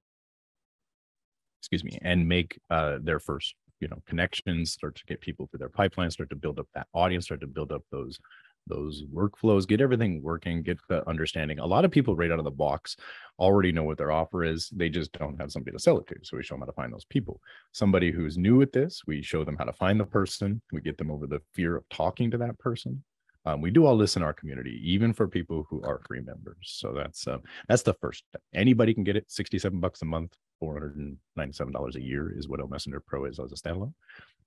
Excuse 1.61 1.83
me, 1.83 1.97
and 2.01 2.27
make 2.27 2.59
uh, 2.69 2.97
their 3.01 3.19
first 3.19 3.55
you 3.79 3.87
know 3.87 4.01
connections, 4.07 4.71
start 4.71 4.95
to 4.95 5.05
get 5.05 5.21
people 5.21 5.47
through 5.47 5.59
their 5.59 5.69
pipeline, 5.69 6.09
start 6.11 6.29
to 6.31 6.35
build 6.35 6.59
up 6.59 6.67
that 6.73 6.87
audience, 6.93 7.25
start 7.25 7.41
to 7.41 7.47
build 7.47 7.71
up 7.71 7.83
those 7.91 8.19
those 8.67 9.03
workflows, 9.13 9.67
get 9.67 9.81
everything 9.81 10.21
working, 10.21 10.63
get 10.63 10.79
the 10.89 11.07
understanding. 11.07 11.59
A 11.59 11.65
lot 11.65 11.85
of 11.85 11.91
people 11.91 12.15
right 12.15 12.31
out 12.31 12.39
of 12.39 12.45
the 12.45 12.51
box 12.51 12.95
already 13.39 13.71
know 13.71 13.83
what 13.83 13.97
their 13.97 14.11
offer 14.11 14.43
is. 14.43 14.69
They 14.69 14.89
just 14.89 15.11
don't 15.13 15.39
have 15.39 15.51
somebody 15.51 15.75
to 15.75 15.81
sell 15.81 15.97
it 15.97 16.07
to. 16.07 16.15
So 16.23 16.37
we 16.37 16.43
show 16.43 16.55
them 16.55 16.61
how 16.61 16.67
to 16.67 16.73
find 16.73 16.93
those 16.93 17.05
people. 17.05 17.41
Somebody 17.71 18.11
who's 18.11 18.37
new 18.37 18.61
at 18.61 18.71
this, 18.71 19.01
we 19.05 19.21
show 19.21 19.43
them 19.43 19.57
how 19.57 19.65
to 19.65 19.73
find 19.73 19.99
the 19.99 20.05
person. 20.05 20.61
We 20.71 20.81
get 20.81 20.97
them 20.97 21.11
over 21.11 21.27
the 21.27 21.41
fear 21.53 21.75
of 21.75 21.87
talking 21.89 22.31
to 22.31 22.37
that 22.39 22.57
person. 22.59 23.03
Um, 23.47 23.61
we 23.61 23.69
do 23.69 23.85
all 23.85 23.97
this 23.97 24.15
in 24.15 24.23
our 24.23 24.33
community, 24.33 24.81
even 24.83 25.13
for 25.13 25.27
people 25.27 25.67
who 25.69 25.83
are 25.83 26.01
free 26.07 26.21
members. 26.21 26.57
So 26.61 26.93
that's 26.93 27.27
uh, 27.27 27.37
that's 27.67 27.83
the 27.83 27.93
first 27.93 28.23
step. 28.29 28.41
Anybody 28.55 28.91
can 28.93 29.03
get 29.03 29.15
it. 29.15 29.25
Sixty-seven 29.27 29.79
bucks 29.79 30.01
a 30.01 30.05
month, 30.05 30.33
four 30.59 30.73
hundred 30.73 30.95
and 30.95 31.17
ninety-seven 31.35 31.71
dollars 31.71 31.95
a 31.95 32.01
year 32.01 32.33
is 32.35 32.47
what 32.47 32.67
Messenger 32.67 33.03
Pro 33.05 33.25
is 33.25 33.39
as 33.39 33.51
a 33.51 33.55
standalone. 33.55 33.93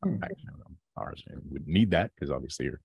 Mm-hmm. 0.05 0.23
ours 0.97 1.25
would 1.51 1.67
need 1.67 1.91
that 1.91 2.13
because 2.15 2.31
obviously 2.31 2.67
you're 2.67 2.81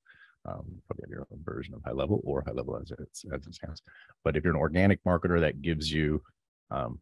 um, 0.46 0.66
probably 0.88 1.04
have 1.04 1.10
your 1.10 1.28
own 1.32 1.40
version 1.44 1.74
of 1.74 1.82
high 1.86 1.94
level 1.94 2.22
or 2.24 2.44
high 2.46 2.52
level 2.52 2.78
as 2.78 2.92
it's 2.92 3.24
as 3.34 3.46
it 3.48 3.56
stands. 3.56 3.82
But 4.24 4.36
if 4.36 4.44
you're 4.44 4.54
an 4.54 4.60
organic 4.60 5.04
marketer, 5.04 5.40
that 5.40 5.62
gives 5.62 5.92
you 5.92 6.22
um, 6.72 7.00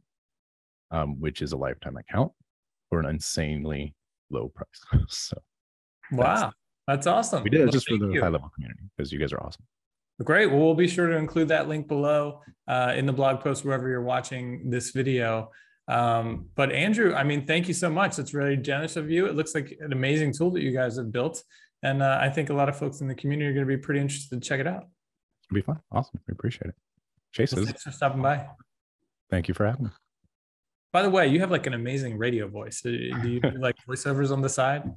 um, 0.90 1.20
which 1.20 1.40
is 1.40 1.52
a 1.52 1.56
lifetime 1.56 1.96
account 1.96 2.32
for 2.88 2.98
an 2.98 3.06
insanely 3.06 3.94
low 4.30 4.48
price. 4.48 5.04
so 5.08 5.38
wow. 6.10 6.52
That's 6.88 7.06
awesome. 7.06 7.44
We 7.44 7.50
did 7.50 7.60
it 7.60 7.64
well, 7.64 7.72
just 7.72 7.86
for 7.86 7.98
the 7.98 8.08
you. 8.08 8.22
high 8.22 8.30
level 8.30 8.50
community 8.54 8.80
because 8.96 9.12
you 9.12 9.18
guys 9.18 9.30
are 9.34 9.42
awesome. 9.42 9.62
Great. 10.24 10.46
Well, 10.46 10.58
we'll 10.58 10.74
be 10.74 10.88
sure 10.88 11.06
to 11.06 11.16
include 11.16 11.48
that 11.48 11.68
link 11.68 11.86
below 11.86 12.40
uh, 12.66 12.94
in 12.96 13.04
the 13.04 13.12
blog 13.12 13.40
post 13.40 13.62
wherever 13.62 13.88
you're 13.88 14.02
watching 14.02 14.70
this 14.70 14.90
video. 14.90 15.50
Um, 15.86 16.46
but 16.56 16.72
Andrew, 16.72 17.14
I 17.14 17.24
mean, 17.24 17.46
thank 17.46 17.68
you 17.68 17.74
so 17.74 17.90
much. 17.90 18.18
It's 18.18 18.32
really 18.32 18.56
generous 18.56 18.96
of 18.96 19.10
you. 19.10 19.26
It 19.26 19.36
looks 19.36 19.54
like 19.54 19.76
an 19.80 19.92
amazing 19.92 20.32
tool 20.32 20.50
that 20.52 20.62
you 20.62 20.72
guys 20.72 20.96
have 20.96 21.12
built. 21.12 21.44
And 21.82 22.02
uh, 22.02 22.18
I 22.20 22.30
think 22.30 22.48
a 22.48 22.54
lot 22.54 22.70
of 22.70 22.76
folks 22.76 23.02
in 23.02 23.06
the 23.06 23.14
community 23.14 23.48
are 23.50 23.52
going 23.52 23.66
to 23.66 23.76
be 23.76 23.80
pretty 23.80 24.00
interested 24.00 24.42
to 24.42 24.48
check 24.48 24.58
it 24.58 24.66
out. 24.66 24.84
It'll 25.44 25.54
be 25.54 25.60
fun. 25.60 25.80
Awesome. 25.92 26.18
We 26.26 26.32
appreciate 26.32 26.70
it. 26.70 26.74
Chase, 27.32 27.54
well, 27.54 27.66
thanks 27.66 27.82
for 27.82 27.92
stopping 27.92 28.22
by. 28.22 28.46
Thank 29.30 29.46
you 29.46 29.54
for 29.54 29.66
having 29.66 29.84
me. 29.84 29.90
By 30.90 31.02
the 31.02 31.10
way, 31.10 31.28
you 31.28 31.40
have 31.40 31.50
like 31.50 31.66
an 31.66 31.74
amazing 31.74 32.16
radio 32.16 32.48
voice. 32.48 32.80
Do 32.80 32.90
you 32.90 33.40
do 33.40 33.50
like 33.58 33.76
voiceovers 33.86 34.32
on 34.32 34.40
the 34.40 34.48
side? 34.48 34.90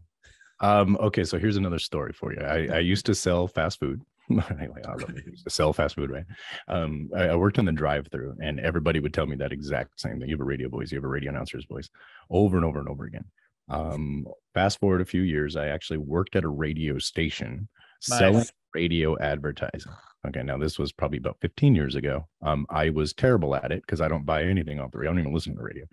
Um, 0.62 0.96
okay, 1.00 1.24
so 1.24 1.38
here's 1.38 1.58
another 1.58 1.80
story 1.80 2.14
for 2.14 2.34
you. 2.34 2.40
I, 2.40 2.68
I 2.76 2.80
used 2.80 3.06
to 3.08 3.16
sell 3.16 3.48
fast 3.48 3.80
food. 3.80 4.02
anyway, 4.30 4.82
I 4.88 4.96
used 5.26 5.44
to 5.44 5.50
sell 5.50 5.74
fast 5.74 5.96
food, 5.96 6.12
right? 6.12 6.26
Um, 6.68 7.10
I, 7.16 7.30
I 7.30 7.36
worked 7.36 7.58
in 7.58 7.66
the 7.66 7.72
drive-through, 7.72 8.38
and 8.42 8.60
everybody 8.60 9.00
would 9.00 9.14
tell 9.14 9.26
me 9.26 9.36
that 9.38 9.52
exact 9.52 10.00
same 10.00 10.20
thing. 10.20 10.30
You 10.30 10.36
have 10.36 10.42
a 10.42 10.46
radio 10.46 10.70
voice, 10.70 10.92
you 10.92 10.98
have 10.98 11.04
a 11.04 11.10
radio 11.10 11.32
announcer's 11.32 11.66
voice, 11.66 11.90
over 12.30 12.56
and 12.56 12.66
over 12.66 12.80
and 12.80 12.88
over 12.88 13.06
again. 13.06 13.26
Um, 13.70 14.28
fast 14.54 14.80
forward 14.80 15.02
a 15.02 15.06
few 15.06 15.22
years, 15.22 15.56
I 15.56 15.68
actually 15.68 15.98
worked 15.98 16.36
at 16.36 16.44
a 16.44 16.50
radio 16.50 17.00
station 17.00 17.68
nice. 18.10 18.20
selling 18.20 18.46
radio 18.74 19.18
advertising. 19.20 19.92
Okay, 20.28 20.44
now 20.44 20.58
this 20.58 20.78
was 20.78 20.92
probably 20.92 21.18
about 21.18 21.38
15 21.42 21.74
years 21.74 21.96
ago. 21.96 22.28
Um, 22.44 22.68
I 22.70 22.92
was 22.92 23.14
terrible 23.14 23.56
at 23.56 23.72
it 23.72 23.82
because 23.82 24.02
I 24.02 24.08
don't 24.08 24.26
buy 24.26 24.44
anything 24.44 24.80
off 24.80 24.92
the 24.92 25.00
radio. 25.00 25.12
I 25.12 25.14
don't 25.14 25.22
even 25.22 25.34
listen 25.34 25.54
to 25.54 25.58
the 25.58 25.64
radio. 25.64 25.86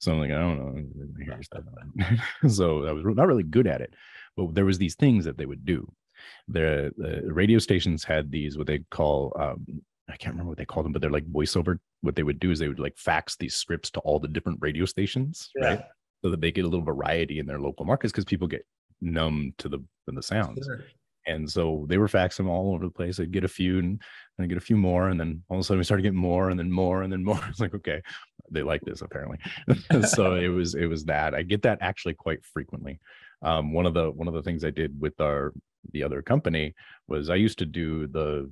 So 0.00 0.12
I'm 0.12 0.18
like, 0.18 0.32
I 0.32 0.38
don't 0.38 2.18
know. 2.42 2.48
so 2.48 2.86
I 2.86 2.92
was 2.92 3.04
not 3.04 3.28
really 3.28 3.44
good 3.44 3.68
at 3.68 3.80
it. 3.80 3.94
But 4.36 4.54
there 4.54 4.64
was 4.64 4.78
these 4.78 4.96
things 4.96 5.24
that 5.24 5.38
they 5.38 5.46
would 5.46 5.64
do. 5.64 5.90
The, 6.48 6.92
the 6.96 7.32
radio 7.32 7.60
stations 7.60 8.02
had 8.02 8.30
these 8.30 8.58
what 8.58 8.66
they 8.66 8.80
call 8.90 9.36
um, 9.38 9.82
I 10.08 10.16
can't 10.16 10.34
remember 10.34 10.50
what 10.50 10.58
they 10.58 10.64
called 10.64 10.86
them, 10.86 10.92
but 10.92 11.02
they're 11.02 11.10
like 11.10 11.30
voiceover. 11.30 11.78
What 12.00 12.14
they 12.14 12.22
would 12.22 12.38
do 12.38 12.50
is 12.50 12.58
they 12.58 12.68
would 12.68 12.78
like 12.78 12.96
fax 12.96 13.36
these 13.36 13.56
scripts 13.56 13.90
to 13.92 14.00
all 14.00 14.20
the 14.20 14.28
different 14.28 14.58
radio 14.60 14.84
stations, 14.84 15.50
yeah. 15.56 15.66
right? 15.66 15.84
So 16.22 16.30
that 16.30 16.40
they 16.40 16.52
get 16.52 16.64
a 16.64 16.68
little 16.68 16.84
variety 16.84 17.38
in 17.38 17.46
their 17.46 17.60
local 17.60 17.84
markets 17.84 18.12
because 18.12 18.24
people 18.24 18.46
get 18.46 18.64
numb 19.00 19.52
to 19.58 19.68
the 19.68 19.82
the 20.06 20.22
sounds. 20.22 20.64
Sure. 20.64 20.84
And 21.26 21.50
so 21.50 21.84
they 21.88 21.98
were 21.98 22.08
faxing 22.08 22.38
them 22.38 22.48
all 22.48 22.74
over 22.74 22.84
the 22.84 22.90
place. 22.90 23.18
I'd 23.18 23.32
get 23.32 23.44
a 23.44 23.48
few 23.48 23.78
and 23.78 24.00
then 24.38 24.48
get 24.48 24.58
a 24.58 24.60
few 24.60 24.76
more. 24.76 25.08
And 25.08 25.18
then 25.18 25.42
all 25.48 25.56
of 25.56 25.60
a 25.60 25.64
sudden 25.64 25.78
we 25.78 25.84
started 25.84 26.02
getting 26.02 26.18
more 26.18 26.50
and 26.50 26.58
then 26.58 26.70
more 26.70 27.02
and 27.02 27.12
then 27.12 27.24
more. 27.24 27.40
It's 27.48 27.60
like, 27.60 27.74
okay, 27.74 28.00
they 28.50 28.62
like 28.62 28.82
this 28.82 29.02
apparently. 29.02 29.38
so 30.08 30.34
it 30.34 30.48
was, 30.48 30.74
it 30.74 30.86
was 30.86 31.04
that 31.06 31.34
I 31.34 31.42
get 31.42 31.62
that 31.62 31.78
actually 31.80 32.14
quite 32.14 32.44
frequently. 32.44 33.00
Um, 33.42 33.72
one 33.72 33.86
of 33.86 33.94
the, 33.94 34.10
one 34.10 34.28
of 34.28 34.34
the 34.34 34.42
things 34.42 34.64
I 34.64 34.70
did 34.70 34.98
with 35.00 35.20
our, 35.20 35.52
the 35.92 36.02
other 36.02 36.22
company 36.22 36.74
was 37.08 37.30
I 37.30 37.36
used 37.36 37.58
to 37.58 37.66
do 37.66 38.06
the, 38.06 38.50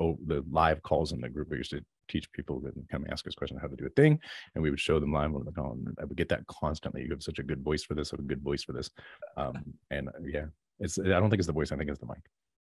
oh, 0.00 0.18
the 0.26 0.44
live 0.50 0.82
calls 0.82 1.12
in 1.12 1.20
the 1.20 1.28
group. 1.28 1.48
I 1.52 1.56
used 1.56 1.70
to 1.70 1.84
teach 2.08 2.30
people 2.32 2.60
that 2.60 2.74
come 2.90 3.06
ask 3.10 3.26
us 3.26 3.34
questions 3.34 3.60
how 3.60 3.68
to 3.68 3.76
do 3.76 3.86
a 3.86 3.90
thing, 3.90 4.18
and 4.54 4.62
we 4.62 4.70
would 4.70 4.80
show 4.80 5.00
them 5.00 5.12
live 5.12 5.34
on 5.34 5.44
the 5.44 5.52
call. 5.52 5.72
And 5.72 5.96
I 6.00 6.04
would 6.04 6.16
get 6.16 6.28
that 6.30 6.46
constantly. 6.46 7.02
You 7.02 7.10
have 7.10 7.22
such 7.22 7.38
a 7.38 7.42
good 7.42 7.62
voice 7.62 7.82
for 7.82 7.94
this, 7.94 8.12
a 8.12 8.16
good 8.16 8.42
voice 8.42 8.62
for 8.62 8.72
this, 8.72 8.90
um, 9.36 9.54
and 9.90 10.08
uh, 10.08 10.12
yeah, 10.24 10.46
it's. 10.78 10.98
I 10.98 11.04
don't 11.04 11.30
think 11.30 11.40
it's 11.40 11.46
the 11.46 11.52
voice. 11.52 11.72
I 11.72 11.76
think 11.76 11.90
it's 11.90 12.00
the 12.00 12.06
mic. 12.06 12.18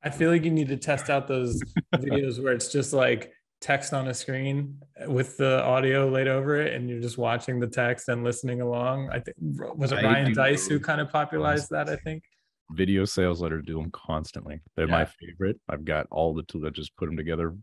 I 0.03 0.11
feel 0.11 0.30
like 0.30 0.44
you 0.44 0.50
need 0.50 0.68
to 0.68 0.76
test 0.76 1.11
out 1.11 1.28
those 1.28 1.62
videos 1.94 2.42
where 2.42 2.53
it's 2.53 2.72
just 2.72 2.92
like 2.92 3.32
text 3.61 3.94
on 3.94 4.09
a 4.09 4.14
screen 4.14 4.76
with 5.07 5.36
the 5.36 5.62
audio 5.62 6.09
laid 6.09 6.28
over 6.28 6.61
it, 6.61 6.74
and 6.74 6.90
you're 6.90 7.00
just 7.00 7.16
watching 7.16 7.61
the 7.61 7.68
text 7.68 8.09
and 8.09 8.24
listening 8.24 8.61
along. 8.61 9.09
I 9.11 9.20
think 9.20 9.36
was 9.76 9.92
it 9.92 10.03
Ryan 10.03 10.34
Deiss 10.34 10.66
who 10.66 10.80
kind 10.80 11.00
of 11.00 11.11
popularized 11.11 11.70
that. 11.70 11.88
I 11.88 11.96
think. 11.96 12.22
Video 12.72 13.05
sales 13.05 13.42
letters 13.42 13.64
do 13.66 13.74
them 13.74 13.90
constantly. 13.92 14.61
They're 14.76 14.86
my 14.86 15.05
favorite. 15.05 15.61
I've 15.68 15.84
got 15.84 16.07
all 16.11 16.32
the 16.32 16.42
tools. 16.44 16.64
I 16.66 16.70
just 16.70 16.96
put 16.96 17.07
them 17.07 17.16
together. 17.18 17.55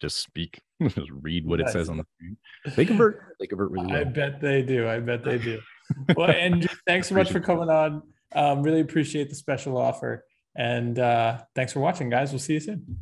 Just 0.00 0.22
speak. 0.22 0.60
just 0.82 1.10
read 1.10 1.46
what 1.46 1.60
it 1.60 1.70
says 1.70 1.88
on 1.88 1.96
the 1.96 2.04
screen. 2.16 2.36
They 2.76 2.84
convert. 2.84 3.36
They 3.40 3.46
convert 3.46 3.70
really 3.70 3.86
well. 3.86 3.96
I 3.96 4.04
bet 4.04 4.40
they 4.40 4.62
do. 4.62 4.88
I 4.88 5.00
bet 5.00 5.24
they 5.24 5.38
do. 5.38 5.60
well, 6.16 6.30
and 6.30 6.68
thanks 6.86 7.08
so 7.08 7.14
much 7.14 7.30
for 7.30 7.40
coming 7.40 7.70
on. 7.70 8.02
Um, 8.34 8.62
really 8.62 8.80
appreciate 8.80 9.28
the 9.28 9.34
special 9.34 9.76
offer. 9.76 10.24
And 10.56 10.98
uh, 10.98 11.42
thanks 11.54 11.72
for 11.72 11.80
watching, 11.80 12.10
guys. 12.10 12.30
We'll 12.30 12.38
see 12.38 12.54
you 12.54 12.60
soon. 12.60 13.00